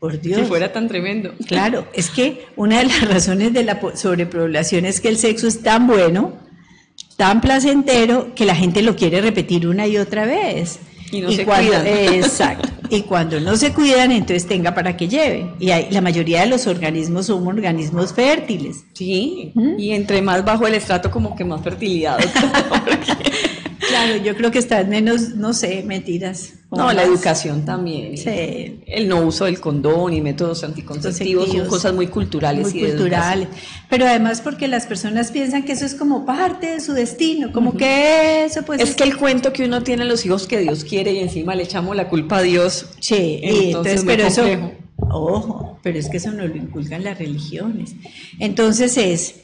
Por 0.00 0.20
Dios. 0.20 0.40
Si 0.40 0.46
fuera 0.46 0.72
tan 0.72 0.88
tremendo. 0.88 1.32
Claro, 1.46 1.86
es 1.94 2.10
que 2.10 2.46
una 2.56 2.78
de 2.78 2.86
las 2.86 3.08
razones 3.08 3.52
de 3.52 3.62
la 3.62 3.80
sobrepoblación 3.94 4.84
es 4.84 5.00
que 5.00 5.08
el 5.08 5.16
sexo 5.16 5.46
es 5.46 5.62
tan 5.62 5.86
bueno, 5.86 6.32
tan 7.16 7.40
placentero, 7.40 8.34
que 8.34 8.44
la 8.44 8.56
gente 8.56 8.82
lo 8.82 8.96
quiere 8.96 9.20
repetir 9.20 9.68
una 9.68 9.86
y 9.86 9.98
otra 9.98 10.26
vez. 10.26 10.80
Y 11.12 11.20
no 11.20 11.30
se 11.30 11.44
cuidan. 11.44 11.86
Exacto. 11.86 12.68
Y 12.88 13.02
cuando 13.02 13.40
no 13.40 13.56
se 13.56 13.72
cuidan, 13.72 14.12
entonces 14.12 14.46
tenga 14.46 14.74
para 14.74 14.96
que 14.96 15.08
lleve. 15.08 15.50
Y 15.58 15.68
la 15.68 16.00
mayoría 16.00 16.40
de 16.40 16.48
los 16.48 16.66
organismos 16.66 17.26
son 17.26 17.46
organismos 17.46 18.12
fértiles. 18.12 18.84
Sí, 18.92 19.52
y 19.78 19.92
entre 19.92 20.20
más 20.20 20.44
bajo 20.44 20.66
el 20.66 20.74
estrato, 20.74 21.10
como 21.10 21.34
que 21.36 21.44
más 21.44 21.62
fertilidad. 21.62 22.18
Claro, 23.92 24.16
yo 24.16 24.34
creo 24.34 24.50
que 24.50 24.58
está 24.58 24.82
menos, 24.84 25.36
no 25.36 25.52
sé, 25.52 25.82
mentiras. 25.82 26.54
No, 26.70 26.90
la 26.92 27.02
educación 27.02 27.66
también. 27.66 28.16
Sí. 28.16 28.80
El 28.86 29.06
no 29.06 29.20
uso 29.20 29.44
del 29.44 29.60
condón 29.60 30.14
y 30.14 30.22
métodos 30.22 30.64
anticonceptivos 30.64 31.50
son 31.50 31.66
cosas 31.66 31.92
muy 31.92 32.06
culturales. 32.06 32.72
Muy 32.72 32.84
culturales. 32.84 33.48
Pero 33.90 34.06
además 34.06 34.40
porque 34.40 34.68
las 34.68 34.86
personas 34.86 35.30
piensan 35.30 35.64
que 35.64 35.72
eso 35.72 35.84
es 35.84 35.94
como 35.94 36.24
parte 36.24 36.68
de 36.68 36.80
su 36.80 36.94
destino, 36.94 37.52
como 37.52 37.76
que 37.76 38.46
eso 38.46 38.62
pues... 38.62 38.80
Es, 38.80 38.94
que 38.94 39.04
el 39.04 39.18
cuento 39.18 39.52
que 39.52 39.66
uno 39.66 39.82
tiene 39.82 40.04
a 40.04 40.06
los 40.06 40.24
hijos 40.24 40.46
que 40.46 40.60
Dios 40.60 40.84
quiere 40.84 41.12
y 41.12 41.18
encima 41.18 41.54
le 41.54 41.64
echamos 41.64 41.94
la 41.94 42.08
culpa 42.08 42.38
a 42.38 42.42
Dios. 42.42 42.86
Sí, 43.00 43.40
entonces, 43.42 44.04
pero 44.06 44.26
eso... 44.26 44.44
Ojo, 45.10 45.78
pero 45.82 45.98
es 45.98 46.08
que 46.08 46.18
eso 46.18 46.30
no 46.30 46.46
lo 46.46 46.56
inculcan 46.56 47.02
las 47.04 47.18
religiones. 47.18 47.94
Entonces 48.38 48.96
es 48.96 49.41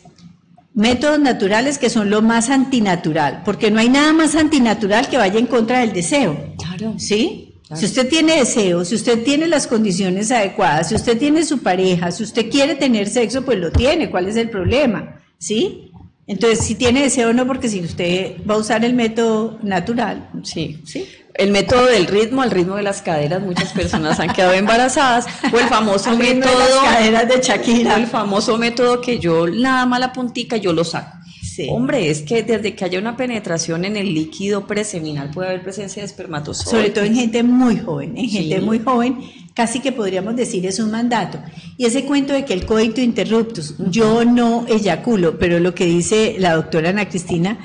métodos 0.78 1.18
naturales 1.18 1.76
que 1.76 1.90
son 1.90 2.08
lo 2.08 2.22
más 2.22 2.50
antinatural, 2.50 3.42
porque 3.44 3.68
no 3.68 3.80
hay 3.80 3.88
nada 3.88 4.12
más 4.12 4.36
antinatural 4.36 5.08
que 5.08 5.16
vaya 5.16 5.40
en 5.40 5.46
contra 5.46 5.80
del 5.80 5.92
deseo. 5.92 6.54
Claro. 6.56 6.94
¿Sí? 6.98 7.56
Si 7.74 7.84
usted 7.84 8.08
tiene 8.08 8.36
deseo, 8.36 8.84
si 8.84 8.94
usted 8.94 9.24
tiene 9.24 9.48
las 9.48 9.66
condiciones 9.66 10.30
adecuadas, 10.30 10.88
si 10.88 10.94
usted 10.94 11.18
tiene 11.18 11.44
su 11.44 11.58
pareja, 11.58 12.12
si 12.12 12.22
usted 12.22 12.48
quiere 12.48 12.76
tener 12.76 13.08
sexo, 13.08 13.44
pues 13.44 13.58
lo 13.58 13.72
tiene. 13.72 14.08
¿Cuál 14.08 14.28
es 14.28 14.36
el 14.36 14.50
problema? 14.50 15.20
¿Sí? 15.36 15.90
Entonces, 16.28 16.64
si 16.64 16.76
tiene 16.76 17.02
deseo, 17.02 17.32
no, 17.32 17.44
porque 17.46 17.68
si 17.68 17.80
usted 17.80 18.36
va 18.48 18.54
a 18.54 18.58
usar 18.58 18.84
el 18.84 18.94
método 18.94 19.58
natural, 19.62 20.30
sí, 20.44 20.80
sí 20.84 21.06
el 21.38 21.52
método 21.52 21.86
del 21.86 22.06
ritmo, 22.06 22.42
al 22.42 22.50
ritmo 22.50 22.76
de 22.76 22.82
las 22.82 23.00
caderas, 23.00 23.40
muchas 23.40 23.72
personas 23.72 24.18
han 24.20 24.32
quedado 24.32 24.52
embarazadas, 24.52 25.26
o 25.52 25.58
el 25.58 25.66
famoso 25.66 26.10
método 26.18 26.52
de 26.52 26.58
las 26.58 26.84
caderas 26.84 27.28
de 27.28 27.40
Shakira, 27.40 27.96
el 27.96 28.08
famoso 28.08 28.58
método 28.58 29.00
que 29.00 29.18
yo 29.18 29.46
nada 29.46 29.86
más 29.86 30.00
la 30.00 30.12
puntica 30.12 30.56
yo 30.56 30.72
lo 30.72 30.84
saco. 30.84 31.16
Sí. 31.42 31.68
Hombre, 31.70 32.10
es 32.10 32.22
que 32.22 32.42
desde 32.42 32.74
que 32.74 32.84
haya 32.84 32.98
una 32.98 33.16
penetración 33.16 33.84
en 33.84 33.96
el 33.96 34.14
líquido 34.14 34.66
preseminal 34.66 35.30
puede 35.30 35.48
haber 35.48 35.62
presencia 35.62 36.02
de 36.02 36.06
espermatozoides. 36.06 36.70
Sobre 36.70 36.90
todo 36.90 37.04
en 37.04 37.14
gente 37.14 37.42
muy 37.42 37.78
joven, 37.78 38.16
en 38.16 38.28
gente 38.28 38.60
muy 38.60 38.78
joven, 38.78 39.18
casi 39.54 39.80
que 39.80 39.90
podríamos 39.90 40.36
decir 40.36 40.66
es 40.66 40.78
un 40.78 40.90
mandato. 40.90 41.40
Y 41.76 41.86
ese 41.86 42.04
cuento 42.04 42.32
de 42.32 42.44
que 42.44 42.52
el 42.52 42.64
coito 42.64 43.00
interruptus, 43.00 43.74
yo 43.90 44.24
no 44.24 44.66
eyaculo, 44.68 45.38
pero 45.38 45.58
lo 45.58 45.74
que 45.74 45.86
dice 45.86 46.36
la 46.38 46.54
doctora 46.54 46.90
Ana 46.90 47.08
Cristina, 47.08 47.58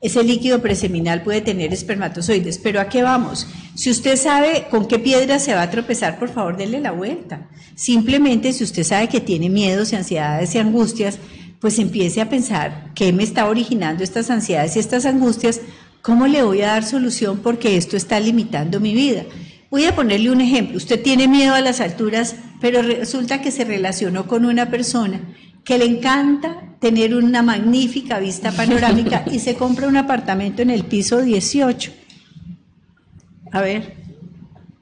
ese 0.00 0.22
líquido 0.22 0.60
preseminal 0.62 1.22
puede 1.22 1.40
tener 1.40 1.72
espermatozoides. 1.72 2.58
Pero 2.58 2.80
¿a 2.80 2.88
qué 2.88 3.02
vamos? 3.02 3.48
Si 3.74 3.90
usted 3.90 4.16
sabe 4.16 4.66
con 4.70 4.86
qué 4.86 4.98
piedra 4.98 5.38
se 5.38 5.54
va 5.54 5.62
a 5.62 5.70
tropezar, 5.70 6.18
por 6.18 6.28
favor, 6.28 6.56
denle 6.56 6.80
la 6.80 6.92
vuelta. 6.92 7.48
Simplemente 7.74 8.52
si 8.52 8.64
usted 8.64 8.84
sabe 8.84 9.08
que 9.08 9.20
tiene 9.20 9.50
miedos 9.50 9.92
y 9.92 9.96
ansiedades 9.96 10.54
y 10.54 10.58
angustias, 10.58 11.18
pues 11.60 11.78
empiece 11.80 12.20
a 12.20 12.28
pensar 12.28 12.92
qué 12.94 13.12
me 13.12 13.24
está 13.24 13.48
originando 13.48 14.04
estas 14.04 14.30
ansiedades 14.30 14.76
y 14.76 14.78
estas 14.78 15.04
angustias, 15.04 15.60
cómo 16.02 16.28
le 16.28 16.44
voy 16.44 16.62
a 16.62 16.68
dar 16.68 16.84
solución 16.84 17.40
porque 17.42 17.76
esto 17.76 17.96
está 17.96 18.20
limitando 18.20 18.78
mi 18.78 18.94
vida. 18.94 19.24
Voy 19.70 19.84
a 19.84 19.94
ponerle 19.94 20.30
un 20.30 20.40
ejemplo. 20.40 20.76
Usted 20.76 21.02
tiene 21.02 21.26
miedo 21.28 21.54
a 21.54 21.60
las 21.60 21.80
alturas, 21.80 22.36
pero 22.60 22.80
resulta 22.82 23.42
que 23.42 23.50
se 23.50 23.64
relacionó 23.64 24.26
con 24.28 24.44
una 24.44 24.70
persona 24.70 25.20
que 25.68 25.76
le 25.76 25.84
encanta 25.84 26.62
tener 26.80 27.14
una 27.14 27.42
magnífica 27.42 28.18
vista 28.18 28.52
panorámica 28.52 29.24
y 29.30 29.38
se 29.38 29.54
compra 29.54 29.86
un 29.86 29.98
apartamento 29.98 30.62
en 30.62 30.70
el 30.70 30.84
piso 30.84 31.20
18. 31.20 31.92
A 33.52 33.60
ver, 33.60 33.94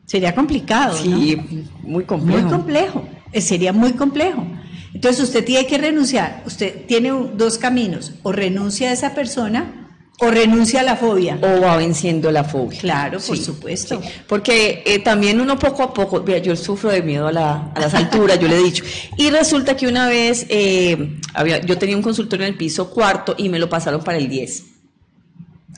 sería 0.05 0.33
complicado, 0.33 0.97
¿no? 1.05 1.19
Sí, 1.19 1.37
muy 1.83 2.05
complejo. 2.05 2.41
Muy 2.41 2.49
complejo, 2.49 3.09
eh, 3.33 3.41
sería 3.41 3.73
muy 3.73 3.95
complejo. 3.95 4.47
Entonces 4.95 5.25
usted 5.25 5.45
tiene 5.45 5.67
que 5.67 5.77
renunciar, 5.77 6.45
usted 6.47 6.87
tiene 6.87 7.11
dos 7.37 7.59
caminos, 7.59 8.15
o 8.23 8.31
renuncia 8.31 8.91
a 8.91 8.93
esa 8.93 9.13
persona 9.13 9.86
o 10.19 10.31
renuncia 10.31 10.81
a 10.81 10.83
la 10.83 10.97
fobia. 10.97 11.39
O 11.43 11.61
va 11.61 11.77
venciendo 11.77 12.31
la 12.31 12.43
fobia. 12.45 12.81
Claro, 12.81 13.19
por 13.21 13.37
Sí, 13.37 13.45
supuesto. 13.45 14.01
sí. 14.03 14.09
Porque 14.27 14.83
eh, 14.87 14.99
también 15.01 15.41
uno 15.41 15.59
poco 15.59 15.83
a 15.83 15.93
poco, 15.93 16.23
mira, 16.27 16.39
yo 16.39 16.57
sufro 16.57 16.91
de 16.91 17.03
miedo 17.03 17.27
a, 17.27 17.33
la- 17.33 17.73
a 17.75 17.81
las 17.81 17.93
alturas, 17.95 18.39
yo 18.39 18.49
le 18.49 18.57
he 18.57 18.63
dicho. 18.63 18.83
Y 19.19 19.29
resulta 19.31 19.77
que 19.77 19.87
una 19.87 20.09
vez 20.09 20.47
eh, 20.49 21.19
había, 21.35 21.61
yo 21.61 21.77
tenía 21.77 21.97
un 21.97 22.03
consultorio 22.03 22.47
en 22.47 22.53
el 22.53 22.59
piso 22.59 22.89
cuarto 22.91 23.35
y 23.37 23.49
me 23.49 23.59
lo 23.59 23.69
pasaron 23.69 24.03
para 24.03 24.17
el 24.19 24.29
10. 24.29 24.65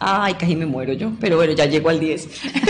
Ay, 0.01 0.35
casi 0.35 0.55
me 0.55 0.67
muero 0.67 0.93
yo, 0.93 1.13
pero 1.21 1.37
bueno, 1.37 1.53
ya 1.55 1.67
llego 1.67 1.89
al 1.89 1.99
10. 1.99 2.29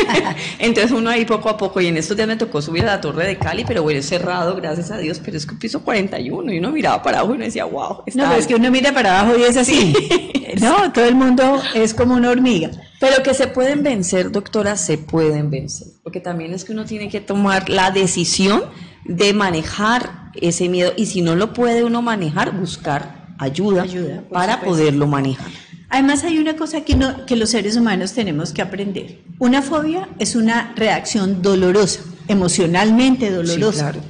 Entonces 0.58 0.92
uno 0.92 1.10
ahí 1.10 1.24
poco 1.24 1.48
a 1.48 1.56
poco, 1.56 1.80
y 1.80 1.86
en 1.86 1.96
estos 1.96 2.16
días 2.16 2.28
me 2.28 2.36
tocó 2.36 2.62
subir 2.62 2.82
a 2.84 2.86
la 2.86 3.00
torre 3.00 3.26
de 3.26 3.38
Cali, 3.38 3.64
pero 3.66 3.82
bueno, 3.82 4.00
es 4.00 4.06
cerrado, 4.06 4.56
gracias 4.56 4.90
a 4.90 4.98
Dios, 4.98 5.20
pero 5.22 5.36
es 5.36 5.44
que 5.44 5.54
piso 5.56 5.82
41 5.82 6.52
y 6.52 6.58
uno 6.58 6.70
miraba 6.70 7.02
para 7.02 7.18
abajo 7.18 7.34
y 7.34 7.36
uno 7.36 7.44
decía, 7.44 7.66
wow, 7.66 8.02
está 8.06 8.22
No, 8.22 8.28
pero 8.28 8.40
es 8.40 8.46
que 8.46 8.54
uno 8.54 8.70
mira 8.70 8.92
para 8.92 9.20
abajo 9.20 9.38
y 9.38 9.42
es 9.42 9.56
así. 9.56 9.94
No, 10.60 10.92
todo 10.92 11.04
el 11.04 11.14
mundo 11.14 11.60
es 11.74 11.94
como 11.94 12.14
una 12.14 12.30
hormiga. 12.30 12.70
Pero 12.98 13.22
que 13.22 13.34
se 13.34 13.46
pueden 13.46 13.82
vencer, 13.82 14.32
doctora, 14.32 14.76
se 14.76 14.98
pueden 14.98 15.50
vencer. 15.50 15.88
Porque 16.02 16.20
también 16.20 16.52
es 16.52 16.64
que 16.64 16.72
uno 16.72 16.84
tiene 16.84 17.08
que 17.08 17.20
tomar 17.20 17.68
la 17.68 17.90
decisión 17.90 18.64
de 19.04 19.34
manejar 19.34 20.30
ese 20.34 20.68
miedo. 20.68 20.92
Y 20.96 21.06
si 21.06 21.22
no 21.22 21.36
lo 21.36 21.52
puede 21.52 21.84
uno 21.84 22.02
manejar, 22.02 22.58
buscar 22.58 23.28
ayuda, 23.38 23.84
para 24.30 24.54
supuesto. 24.54 24.64
poderlo 24.64 25.06
manejar. 25.06 25.50
Además 25.90 26.22
hay 26.24 26.38
una 26.38 26.54
cosa 26.56 26.82
que, 26.82 26.94
no- 26.96 27.24
que 27.26 27.36
los 27.36 27.50
seres 27.50 27.76
humanos 27.76 28.12
tenemos 28.12 28.52
que 28.52 28.60
aprender. 28.62 29.20
Una 29.38 29.62
fobia 29.62 30.08
es 30.18 30.36
una 30.36 30.72
reacción 30.76 31.40
dolorosa, 31.42 32.00
emocionalmente 32.28 33.30
dolorosa. 33.30 33.92
claro. 33.92 34.00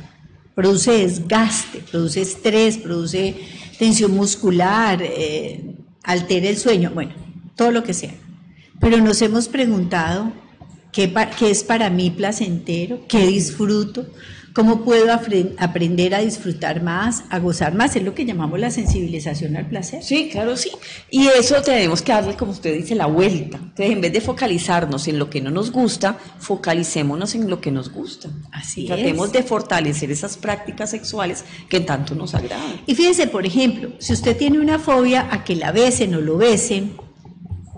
Produce 0.55 0.91
desgaste, 0.91 1.79
produce 1.91 2.21
estrés, 2.23 2.79
produce 2.79 3.37
tensión 3.79 4.13
muscular, 4.13 5.01
eh, 5.03 5.77
altera 6.03 6.49
el 6.49 6.57
sueño, 6.57 6.91
bueno, 6.93 7.13
todo 7.55 7.71
lo 7.71 7.85
que 7.85 7.95
sea. 7.95 8.15
Pero 8.81 8.97
nos 8.99 9.23
hemos 9.23 9.47
preguntado 9.47 10.33
qué 10.91 11.13
es 11.43 11.63
para 11.63 11.91
mí 11.91 12.11
placentero, 12.11 13.03
qué 13.07 13.25
disfruto, 13.27 14.07
cómo 14.59 14.81
puedo 14.81 15.13
aprender 15.13 16.17
a 16.17 16.19
disfrutar 16.19 16.83
más, 16.83 17.23
a 17.31 17.39
gozar 17.39 17.77
más, 17.77 17.95
es 17.95 18.03
lo 18.03 18.13
que 18.13 18.25
llamamos 18.25 18.59
la 18.59 18.73
sensibilización 18.73 19.57
al 19.57 19.69
placer. 19.69 20.03
Sí, 20.03 20.31
claro, 20.33 20.57
sí. 20.57 20.73
Y 21.13 21.29
eso 21.29 21.63
tenemos 21.63 22.03
que 22.03 22.11
darle, 22.11 22.35
como 22.35 22.51
usted 22.51 22.75
dice, 22.75 22.97
la 22.97 23.07
vuelta. 23.07 23.59
Entonces, 23.59 23.91
en 23.93 24.01
vez 24.01 24.13
de 24.13 24.21
focalizarnos 24.21 25.07
en 25.07 25.21
lo 25.21 25.31
que 25.31 25.41
no 25.41 25.53
nos 25.53 25.71
gusta, 25.71 26.19
focalicémonos 26.41 27.37
en 27.37 27.49
lo 27.49 27.61
que 27.61 27.71
nos 27.71 27.93
gusta. 27.93 28.31
Así 28.51 28.87
Tratemos 28.87 29.29
es. 29.29 29.33
de 29.35 29.43
fortalecer 29.45 30.11
esas 30.11 30.37
prácticas 30.37 30.91
sexuales 30.91 31.45
que 31.69 31.79
tanto 31.79 32.17
nos 32.17 32.35
agradan. 32.35 32.81
Y 32.85 32.97
fíjese, 32.97 33.29
por 33.29 33.47
ejemplo, 33.47 33.93
si 34.01 34.13
usted 34.13 34.37
tiene 34.37 34.59
una 34.59 34.81
fobia 34.81 35.29
a 35.31 35.45
que 35.45 35.55
la 35.55 35.71
besen 35.71 36.17
o 36.17 36.21
lo 36.21 36.37
besen, 36.37 36.97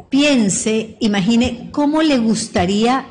piense, 0.09 0.97
imagine 1.01 1.69
cómo 1.73 2.01
le 2.01 2.17
gustaría 2.17 3.05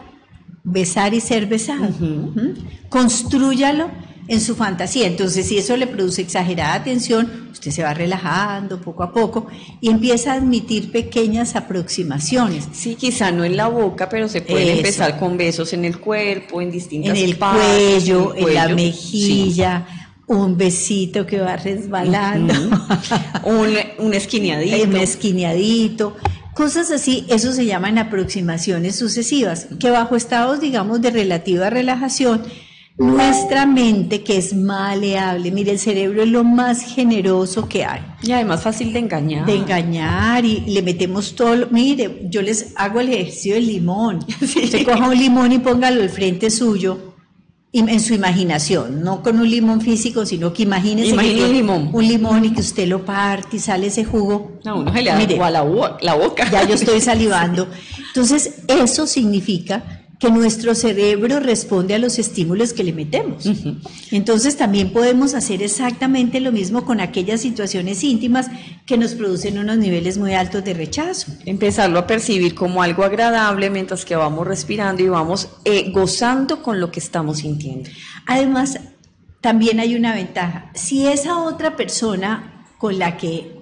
besar 0.63 1.13
y 1.13 1.21
ser 1.21 1.45
besado. 1.47 1.89
¿Mm? 1.99 2.87
Construyalo 2.89 3.89
en 4.27 4.41
su 4.41 4.55
fantasía. 4.55 5.07
Entonces, 5.07 5.47
si 5.47 5.57
eso 5.57 5.75
le 5.75 5.87
produce 5.87 6.21
exagerada 6.21 6.83
tensión, 6.83 7.49
usted 7.51 7.71
se 7.71 7.81
va 7.81 7.93
relajando 7.95 8.79
poco 8.79 9.01
a 9.01 9.11
poco 9.11 9.47
y 9.81 9.89
empieza 9.89 10.33
a 10.33 10.35
admitir 10.35 10.91
pequeñas 10.91 11.55
aproximaciones. 11.55 12.67
Sí, 12.71 12.93
quizá 12.95 13.31
no 13.31 13.43
en 13.43 13.57
la 13.57 13.67
boca, 13.67 14.07
pero 14.07 14.27
se 14.29 14.41
puede 14.41 14.65
Eso. 14.65 14.77
empezar 14.77 15.17
con 15.19 15.35
besos 15.35 15.73
en 15.73 15.83
el 15.83 15.99
cuerpo, 15.99 16.61
en 16.61 16.69
distintas 16.71 17.17
En 17.17 17.25
el 17.25 17.37
partes, 17.37 17.63
cuello, 18.03 18.35
en 18.35 18.53
la 18.53 18.65
cuello. 18.65 18.75
mejilla, 18.75 19.87
un 20.27 20.55
besito 20.55 21.25
que 21.25 21.39
va 21.39 21.55
resbalando. 21.57 22.53
Sí. 22.53 23.15
Un, 23.45 24.05
un 24.05 24.13
esquineadito. 24.13 24.83
un 24.89 24.95
esquineadito, 24.95 26.15
cosas 26.59 26.91
así, 26.91 27.25
eso 27.29 27.53
se 27.53 27.65
llaman 27.65 27.97
aproximaciones 27.97 28.97
sucesivas, 28.97 29.67
que 29.79 29.89
bajo 29.91 30.17
estados, 30.17 30.59
digamos, 30.59 30.99
de 31.01 31.09
relativa 31.09 31.69
relajación, 31.69 32.43
nuestra 32.97 33.65
mente, 33.65 34.23
que 34.23 34.35
es 34.37 34.53
maleable, 34.53 35.51
mire, 35.51 35.71
el 35.71 35.79
cerebro 35.79 36.21
es 36.23 36.27
lo 36.27 36.43
más 36.43 36.81
generoso 36.81 37.69
que 37.69 37.85
hay, 37.85 38.01
Y 38.21 38.33
además 38.33 38.61
fácil 38.61 38.91
de 38.91 38.99
engañar. 38.99 39.45
de 39.45 39.55
engañar 39.55 40.43
y 40.43 40.59
le 40.67 40.81
metemos 40.81 41.33
todo, 41.33 41.55
lo- 41.55 41.67
mire, 41.71 42.23
yo 42.29 42.41
les 42.41 42.73
hago 42.75 42.99
el 42.99 43.07
ejercicio 43.13 43.53
del 43.55 43.67
limón, 43.67 44.19
usted 44.41 44.83
coja 44.85 45.07
un 45.07 45.17
limón 45.17 45.53
y 45.53 45.59
póngalo 45.59 46.01
al 46.01 46.09
frente 46.09 46.49
suyo. 46.49 47.08
En 47.71 47.99
su 47.99 48.15
imaginación, 48.15 49.03
no 49.03 49.21
con 49.21 49.37
un 49.39 49.47
limón 49.47 49.79
físico, 49.81 50.25
sino 50.25 50.51
que 50.51 50.63
imagínese 50.63 51.11
Imagine 51.11 51.35
que 51.35 51.43
un 51.45 51.53
limón. 51.53 51.89
un 51.93 52.07
limón 52.07 52.45
y 52.45 52.51
que 52.51 52.61
usted 52.61 52.87
lo 52.87 53.05
parte 53.05 53.57
y 53.57 53.59
sale 53.59 53.87
ese 53.87 54.03
jugo. 54.03 54.53
No, 54.65 54.77
uno 54.79 54.91
se 54.91 55.03
le 55.03 55.11
da 55.11 55.17
Mire, 55.17 55.39
a 55.39 55.51
la 55.51 55.61
boca. 55.61 56.49
ya 56.51 56.67
yo 56.67 56.73
estoy 56.73 56.99
salivando. 57.11 57.67
Entonces, 58.07 58.55
eso 58.67 59.05
significa 59.05 59.98
que 60.19 60.29
nuestro 60.29 60.75
cerebro 60.75 61.39
responde 61.39 61.95
a 61.95 61.97
los 61.97 62.19
estímulos 62.19 62.73
que 62.73 62.83
le 62.83 62.91
metemos. 62.91 63.49
Entonces, 64.11 64.57
también 64.57 64.91
podemos 64.91 65.33
hacer 65.33 65.63
exactamente 65.63 66.41
lo 66.41 66.51
mismo 66.51 66.83
con 66.83 66.99
aquellas 66.99 67.39
situaciones 67.39 68.03
íntimas 68.03 68.47
que 68.85 68.97
nos 68.97 69.13
producen 69.13 69.57
unos 69.57 69.77
niveles 69.77 70.17
muy 70.17 70.33
altos 70.33 70.65
de 70.65 70.73
rechazo. 70.73 71.31
Empezarlo 71.45 71.99
a 71.99 72.07
percibir 72.07 72.53
como 72.53 72.83
algo 72.83 73.05
agradable 73.05 73.69
mientras 73.69 74.03
que 74.03 74.17
vamos 74.17 74.45
respirando 74.45 75.01
y 75.01 75.07
vamos 75.07 75.49
eh, 75.63 75.89
gozando 75.91 76.61
con 76.61 76.81
lo 76.81 76.91
que 76.91 76.99
estamos 76.99 77.39
sintiendo. 77.39 77.89
Además, 78.27 78.77
también 79.39 79.79
hay 79.79 79.95
una 79.95 80.13
ventaja. 80.13 80.69
Si 80.75 81.07
esa 81.07 81.39
otra 81.39 81.77
persona 81.77 82.65
con 82.77 82.99
la 82.99 83.15
que, 83.15 83.55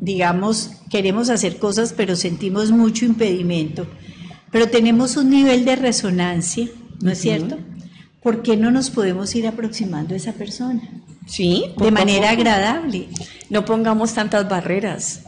digamos, 0.00 0.72
queremos 0.90 1.30
hacer 1.30 1.58
cosas, 1.58 1.92
pero 1.96 2.16
sentimos 2.16 2.72
mucho 2.72 3.04
impedimento, 3.04 3.86
pero 4.50 4.68
tenemos 4.68 5.16
un 5.16 5.30
nivel 5.30 5.64
de 5.64 5.76
resonancia, 5.76 6.68
¿no 7.00 7.10
es 7.10 7.18
cierto? 7.18 7.58
¿Por 8.22 8.42
qué 8.42 8.56
no 8.56 8.70
nos 8.70 8.90
podemos 8.90 9.34
ir 9.34 9.46
aproximando 9.46 10.14
a 10.14 10.16
esa 10.16 10.32
persona? 10.32 10.82
Sí, 11.26 11.72
De 11.78 11.90
manera 11.90 12.30
agradable. 12.30 13.08
No 13.48 13.64
pongamos 13.64 14.14
tantas 14.14 14.48
barreras. 14.48 15.22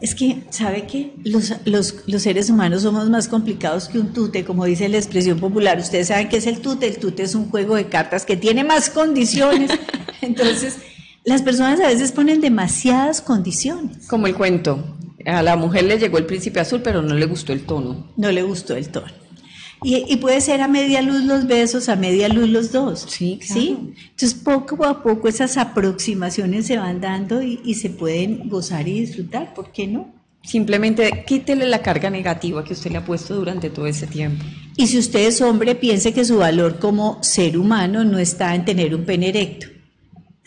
Es 0.00 0.14
que, 0.14 0.44
¿sabe 0.50 0.86
qué? 0.86 1.14
Los, 1.24 1.54
los, 1.64 2.04
los 2.06 2.22
seres 2.22 2.50
humanos 2.50 2.82
somos 2.82 3.08
más 3.08 3.28
complicados 3.28 3.88
que 3.88 3.98
un 3.98 4.12
tute, 4.12 4.44
como 4.44 4.64
dice 4.64 4.88
la 4.88 4.96
expresión 4.96 5.40
popular. 5.40 5.78
Ustedes 5.78 6.08
saben 6.08 6.28
qué 6.28 6.36
es 6.36 6.46
el 6.46 6.60
tute. 6.60 6.86
El 6.86 6.98
tute 6.98 7.22
es 7.24 7.34
un 7.34 7.50
juego 7.50 7.76
de 7.76 7.86
cartas 7.86 8.24
que 8.24 8.36
tiene 8.36 8.62
más 8.62 8.90
condiciones. 8.90 9.70
Entonces, 10.20 10.76
las 11.24 11.42
personas 11.42 11.80
a 11.80 11.88
veces 11.88 12.12
ponen 12.12 12.40
demasiadas 12.40 13.20
condiciones. 13.20 14.06
Como 14.06 14.26
el 14.26 14.34
cuento. 14.34 14.97
A 15.26 15.42
la 15.42 15.56
mujer 15.56 15.84
le 15.84 15.98
llegó 15.98 16.18
el 16.18 16.26
príncipe 16.26 16.60
azul, 16.60 16.80
pero 16.82 17.02
no 17.02 17.14
le 17.14 17.26
gustó 17.26 17.52
el 17.52 17.62
tono. 17.64 18.12
No 18.16 18.30
le 18.30 18.42
gustó 18.42 18.76
el 18.76 18.88
tono. 18.88 19.12
Y, 19.82 20.04
y 20.08 20.16
puede 20.16 20.40
ser 20.40 20.60
a 20.60 20.68
media 20.68 21.02
luz 21.02 21.24
los 21.24 21.46
besos, 21.46 21.88
a 21.88 21.96
media 21.96 22.28
luz 22.28 22.48
los 22.48 22.72
dos. 22.72 23.06
Sí, 23.08 23.38
claro. 23.46 23.60
Entonces, 23.60 24.34
poco 24.34 24.84
a 24.84 25.02
poco 25.02 25.28
esas 25.28 25.56
aproximaciones 25.56 26.66
se 26.66 26.78
van 26.78 27.00
dando 27.00 27.42
y, 27.42 27.60
y 27.64 27.74
se 27.74 27.90
pueden 27.90 28.48
gozar 28.48 28.88
y 28.88 29.00
disfrutar. 29.00 29.54
¿Por 29.54 29.70
qué 29.70 29.86
no? 29.86 30.12
Simplemente 30.42 31.24
quítele 31.26 31.66
la 31.66 31.82
carga 31.82 32.10
negativa 32.10 32.64
que 32.64 32.72
usted 32.72 32.90
le 32.90 32.98
ha 32.98 33.04
puesto 33.04 33.34
durante 33.34 33.70
todo 33.70 33.86
ese 33.86 34.06
tiempo. 34.06 34.44
Y 34.76 34.86
si 34.86 34.98
usted 34.98 35.26
es 35.26 35.40
hombre, 35.42 35.74
piense 35.74 36.14
que 36.14 36.24
su 36.24 36.38
valor 36.38 36.78
como 36.78 37.22
ser 37.22 37.58
humano 37.58 38.04
no 38.04 38.18
está 38.18 38.54
en 38.54 38.64
tener 38.64 38.94
un 38.94 39.04
pene 39.04 39.28
erecto, 39.28 39.66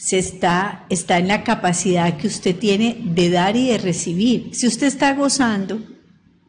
se 0.03 0.17
está, 0.17 0.87
está 0.89 1.19
en 1.19 1.27
la 1.27 1.43
capacidad 1.43 2.17
que 2.17 2.25
usted 2.25 2.55
tiene 2.55 2.97
de 3.03 3.29
dar 3.29 3.55
y 3.55 3.67
de 3.67 3.77
recibir. 3.77 4.49
Si 4.51 4.65
usted 4.65 4.87
está 4.87 5.13
gozando, 5.13 5.79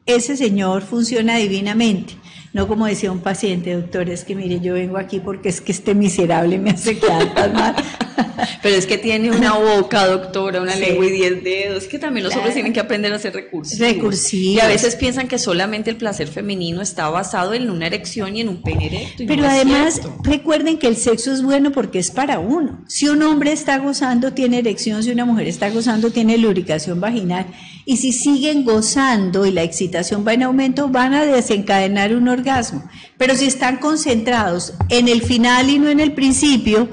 ese 0.07 0.38
señor 0.38 0.82
funciona 0.82 1.36
divinamente. 1.36 2.14
No 2.53 2.68
como 2.68 2.86
decía 2.86 3.11
un 3.11 3.20
paciente, 3.20 3.74
doctor, 3.74 4.11
es 4.11 4.24
que 4.24 4.34
mire, 4.34 4.61
yo 4.61 4.74
vengo 4.74 4.98
aquí 4.98 5.20
porque 5.20 5.48
es 5.48 5.61
que 5.61 5.72
este 5.72 5.94
miserable 5.94 6.59
me 6.59 6.70
hace 6.70 6.98
quedar 6.98 7.32
tan 7.34 7.53
mal. 7.55 7.74
Pero 8.62 8.76
es 8.76 8.86
que 8.86 8.98
tiene 8.98 9.30
una 9.30 9.55
boca, 9.55 10.07
doctora, 10.07 10.61
una 10.61 10.76
lengua 10.76 11.07
y 11.07 11.11
diez 11.11 11.42
dedos. 11.42 11.84
Es 11.84 11.88
que 11.88 11.98
también 11.98 12.24
los 12.24 12.34
hombres 12.36 12.55
tienen 12.55 12.72
que 12.72 12.80
aprender 12.80 13.12
a 13.12 13.18
ser 13.18 13.34
recursos. 13.34 13.78
Recursivos. 13.78 14.57
Y 14.57 14.61
a 14.61 14.68
veces 14.68 14.96
piensan 14.96 15.28
que 15.28 15.38
solamente 15.38 15.90
el 15.90 15.96
placer 15.96 16.28
femenino 16.28 16.82
está 16.82 17.09
basado 17.09 17.55
en 17.55 17.70
una 17.70 17.86
erección 17.86 18.36
y 18.36 18.42
en 18.42 18.48
un 18.48 18.62
pene 18.62 18.86
erecto. 18.86 19.22
y 19.22 19.26
Pero 19.26 19.42
no 19.42 19.48
además, 19.48 20.00
recuerden 20.22 20.78
que 20.78 20.88
el 20.88 20.96
sexo 20.96 21.32
es 21.32 21.42
bueno 21.42 21.72
porque 21.72 21.98
es 21.98 22.11
para 22.11 22.38
uno. 22.38 22.84
Si 22.86 23.09
un 23.09 23.22
hombre 23.22 23.53
está 23.53 23.78
gozando, 23.78 24.32
tiene 24.32 24.59
erección. 24.59 25.03
Si 25.03 25.11
una 25.11 25.24
mujer 25.24 25.48
está 25.48 25.70
gozando, 25.70 26.11
tiene 26.11 26.38
lubricación 26.38 27.00
vaginal. 27.00 27.46
Y 27.84 27.96
si 27.96 28.12
siguen 28.12 28.64
gozando 28.64 29.44
y 29.44 29.50
la 29.50 29.62
excitación 29.62 30.24
va 30.26 30.34
en 30.34 30.44
aumento, 30.44 30.88
van 30.88 31.14
a 31.14 31.24
desencadenar 31.24 32.14
un 32.14 32.28
orgasmo. 32.43 32.84
Pero 33.16 33.34
si 33.34 33.47
están 33.47 33.78
concentrados 33.78 34.74
en 34.88 35.09
el 35.09 35.22
final 35.22 35.70
y 35.70 35.78
no 35.78 35.88
en 35.88 36.01
el 36.01 36.12
principio, 36.12 36.88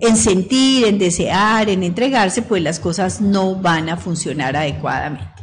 en 0.00 0.16
sentir, 0.16 0.86
en 0.86 0.98
desear, 0.98 1.68
en 1.68 1.82
entregarse, 1.82 2.42
pues 2.42 2.62
las 2.62 2.80
cosas 2.80 3.20
no 3.20 3.54
van 3.54 3.88
a 3.88 3.96
funcionar 3.96 4.56
adecuadamente. 4.56 5.34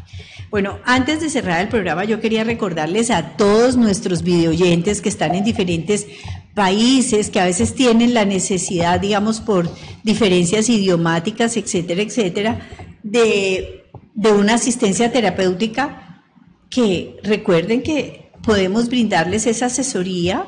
Bueno, 0.49 0.80
antes 0.84 1.22
de 1.22 1.30
cerrar 1.30 1.62
el 1.62 1.70
programa, 1.70 2.03
yo 2.03 2.20
quería 2.20 2.43
recordarles 2.43 3.09
a 3.09 3.38
todos 3.38 3.78
nuestros 3.78 4.22
videoyentes 4.22 5.01
que 5.01 5.07
están 5.07 5.34
en 5.34 5.45
diferentes 5.45 6.07
países, 6.53 7.30
que 7.30 7.39
a 7.39 7.45
veces 7.45 7.74
tienen 7.74 8.14
la 8.14 8.26
necesidad, 8.26 8.99
digamos, 8.99 9.39
por 9.39 9.70
diferencias 10.03 10.68
idiomáticas, 10.68 11.55
etcétera, 11.55 12.01
etcétera, 12.01 12.59
de, 13.01 13.86
de 14.14 14.32
una 14.34 14.55
asistencia 14.55 15.09
terapéutica, 15.09 16.24
que 16.70 17.18
recuerden 17.24 17.82
que 17.82 18.20
podemos 18.44 18.88
brindarles 18.89 19.48
esa 19.48 19.68
asesoría 19.68 20.46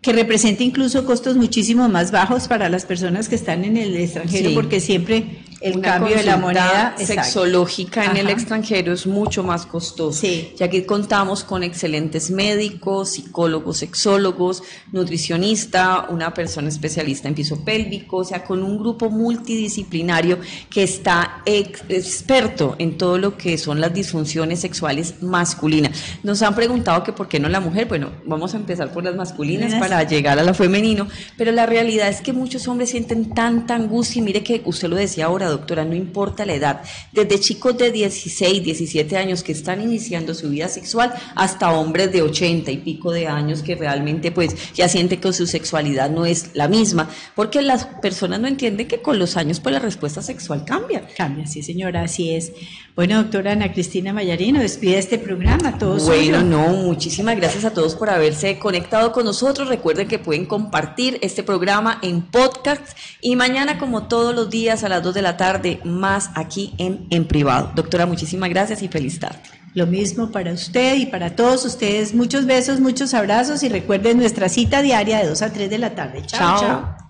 que 0.00 0.12
representa 0.12 0.62
incluso 0.62 1.04
costos 1.04 1.36
muchísimo 1.36 1.88
más 1.88 2.12
bajos 2.12 2.46
para 2.48 2.68
las 2.68 2.84
personas 2.86 3.28
que 3.28 3.34
están 3.34 3.64
en 3.64 3.76
el 3.76 3.96
extranjero, 3.96 4.50
Sí. 4.50 4.54
porque 4.54 4.80
siempre 4.80 5.40
el 5.60 5.78
Una 5.78 5.88
cambio 5.88 6.16
de 6.16 6.22
la 6.22 6.36
moneda 6.36 6.94
exacto. 6.98 7.22
sexológica 7.24 8.04
en 8.04 8.16
el 8.16 8.28
extranjero 8.30 8.92
es 8.92 9.06
mucho 9.06 9.42
más 9.42 9.66
costoso. 9.66 10.18
Sí. 10.20 10.52
Ya 10.56 10.68
que 10.68 10.86
contamos 10.86 11.42
con 11.44 11.62
excelentes 11.62 12.30
médicos, 12.30 13.10
psicólogos, 13.10 13.78
sexólogos, 13.78 14.62
nutricionista, 14.92 16.06
una 16.10 16.32
persona 16.32 16.68
especialista 16.68 17.28
en 17.28 17.34
piso 17.34 17.64
pélvico, 17.64 18.18
o 18.18 18.24
sea, 18.24 18.44
con 18.44 18.62
un 18.62 18.78
grupo 18.78 19.10
multidisciplinario 19.10 20.38
que 20.70 20.82
está 20.84 21.42
ex- 21.44 21.82
experto 21.88 22.76
en 22.78 22.96
todo 22.96 23.18
lo 23.18 23.36
que 23.36 23.58
son 23.58 23.80
las 23.80 23.92
disfunciones 23.92 24.60
sexuales 24.60 25.22
masculinas. 25.22 25.92
Nos 26.22 26.42
han 26.42 26.54
preguntado 26.54 27.02
que 27.02 27.12
por 27.12 27.28
qué 27.28 27.40
no 27.40 27.48
la 27.48 27.60
mujer. 27.60 27.86
Bueno, 27.88 28.10
vamos 28.24 28.54
a 28.54 28.58
empezar 28.58 28.92
por 28.92 29.04
las 29.04 29.16
masculinas 29.16 29.74
para 29.74 30.02
llegar 30.04 30.38
a 30.38 30.42
la 30.42 30.54
femenino, 30.54 31.08
pero 31.36 31.50
la 31.52 31.66
realidad 31.66 32.08
es 32.08 32.20
que 32.20 32.32
muchos 32.32 32.68
hombres 32.68 32.90
sienten 32.90 33.34
tanta 33.34 33.74
angustia 33.74 34.20
y 34.20 34.22
mire 34.22 34.42
que 34.42 34.62
usted 34.64 34.88
lo 34.88 34.96
decía 34.96 35.26
ahora, 35.26 35.47
doctora, 35.48 35.84
no 35.84 35.94
importa 35.94 36.46
la 36.46 36.54
edad, 36.54 36.82
desde 37.12 37.40
chicos 37.40 37.76
de 37.76 37.90
16, 37.90 38.62
17 38.62 39.16
años 39.16 39.42
que 39.42 39.52
están 39.52 39.80
iniciando 39.82 40.34
su 40.34 40.50
vida 40.50 40.68
sexual 40.68 41.12
hasta 41.34 41.72
hombres 41.72 42.12
de 42.12 42.22
80 42.22 42.70
y 42.70 42.78
pico 42.78 43.12
de 43.12 43.26
años 43.26 43.62
que 43.62 43.74
realmente 43.74 44.30
pues 44.32 44.72
ya 44.74 44.88
sienten 44.88 45.20
que 45.20 45.32
su 45.32 45.46
sexualidad 45.46 46.10
no 46.10 46.26
es 46.26 46.50
la 46.54 46.68
misma, 46.68 47.08
porque 47.34 47.62
las 47.62 47.86
personas 47.86 48.40
no 48.40 48.48
entienden 48.48 48.88
que 48.88 49.02
con 49.02 49.18
los 49.18 49.36
años 49.36 49.60
pues 49.60 49.72
la 49.72 49.78
respuesta 49.78 50.22
sexual 50.22 50.64
cambia. 50.64 51.06
Cambia, 51.16 51.46
sí 51.46 51.62
señora, 51.62 52.02
así 52.02 52.30
es. 52.34 52.52
Bueno, 52.94 53.22
doctora 53.22 53.52
Ana 53.52 53.72
Cristina 53.72 54.12
Mayarino, 54.12 54.60
despide 54.60 54.98
este 54.98 55.18
programa, 55.18 55.78
todo 55.78 55.98
Bueno, 56.04 56.42
no, 56.42 56.70
muchísimas 56.70 57.36
gracias 57.36 57.64
a 57.64 57.72
todos 57.72 57.94
por 57.94 58.10
haberse 58.10 58.58
conectado 58.58 59.12
con 59.12 59.24
nosotros. 59.24 59.68
Recuerden 59.68 60.08
que 60.08 60.18
pueden 60.18 60.46
compartir 60.46 61.18
este 61.22 61.44
programa 61.44 62.00
en 62.02 62.22
podcast 62.22 62.82
y 63.20 63.36
mañana, 63.36 63.78
como 63.78 64.08
todos 64.08 64.34
los 64.34 64.50
días, 64.50 64.82
a 64.82 64.88
las 64.88 65.02
2 65.02 65.14
de 65.14 65.22
la 65.22 65.36
tarde, 65.38 65.80
más 65.84 66.30
aquí 66.34 66.74
en, 66.76 67.06
en 67.08 67.26
privado. 67.26 67.72
Doctora, 67.74 68.04
muchísimas 68.04 68.50
gracias 68.50 68.82
y 68.82 68.88
feliz 68.88 69.18
tarde. 69.18 69.40
Lo 69.72 69.86
mismo 69.86 70.30
para 70.30 70.52
usted 70.52 70.96
y 70.96 71.06
para 71.06 71.34
todos 71.34 71.64
ustedes. 71.64 72.14
Muchos 72.14 72.44
besos, 72.44 72.80
muchos 72.80 73.14
abrazos 73.14 73.62
y 73.62 73.70
recuerden 73.70 74.18
nuestra 74.18 74.50
cita 74.50 74.82
diaria 74.82 75.18
de 75.18 75.28
2 75.28 75.40
a 75.40 75.52
3 75.52 75.70
de 75.70 75.78
la 75.78 75.94
tarde. 75.94 76.22
chao. 76.26 76.38
Chao. 76.38 76.60
chao. 76.60 77.07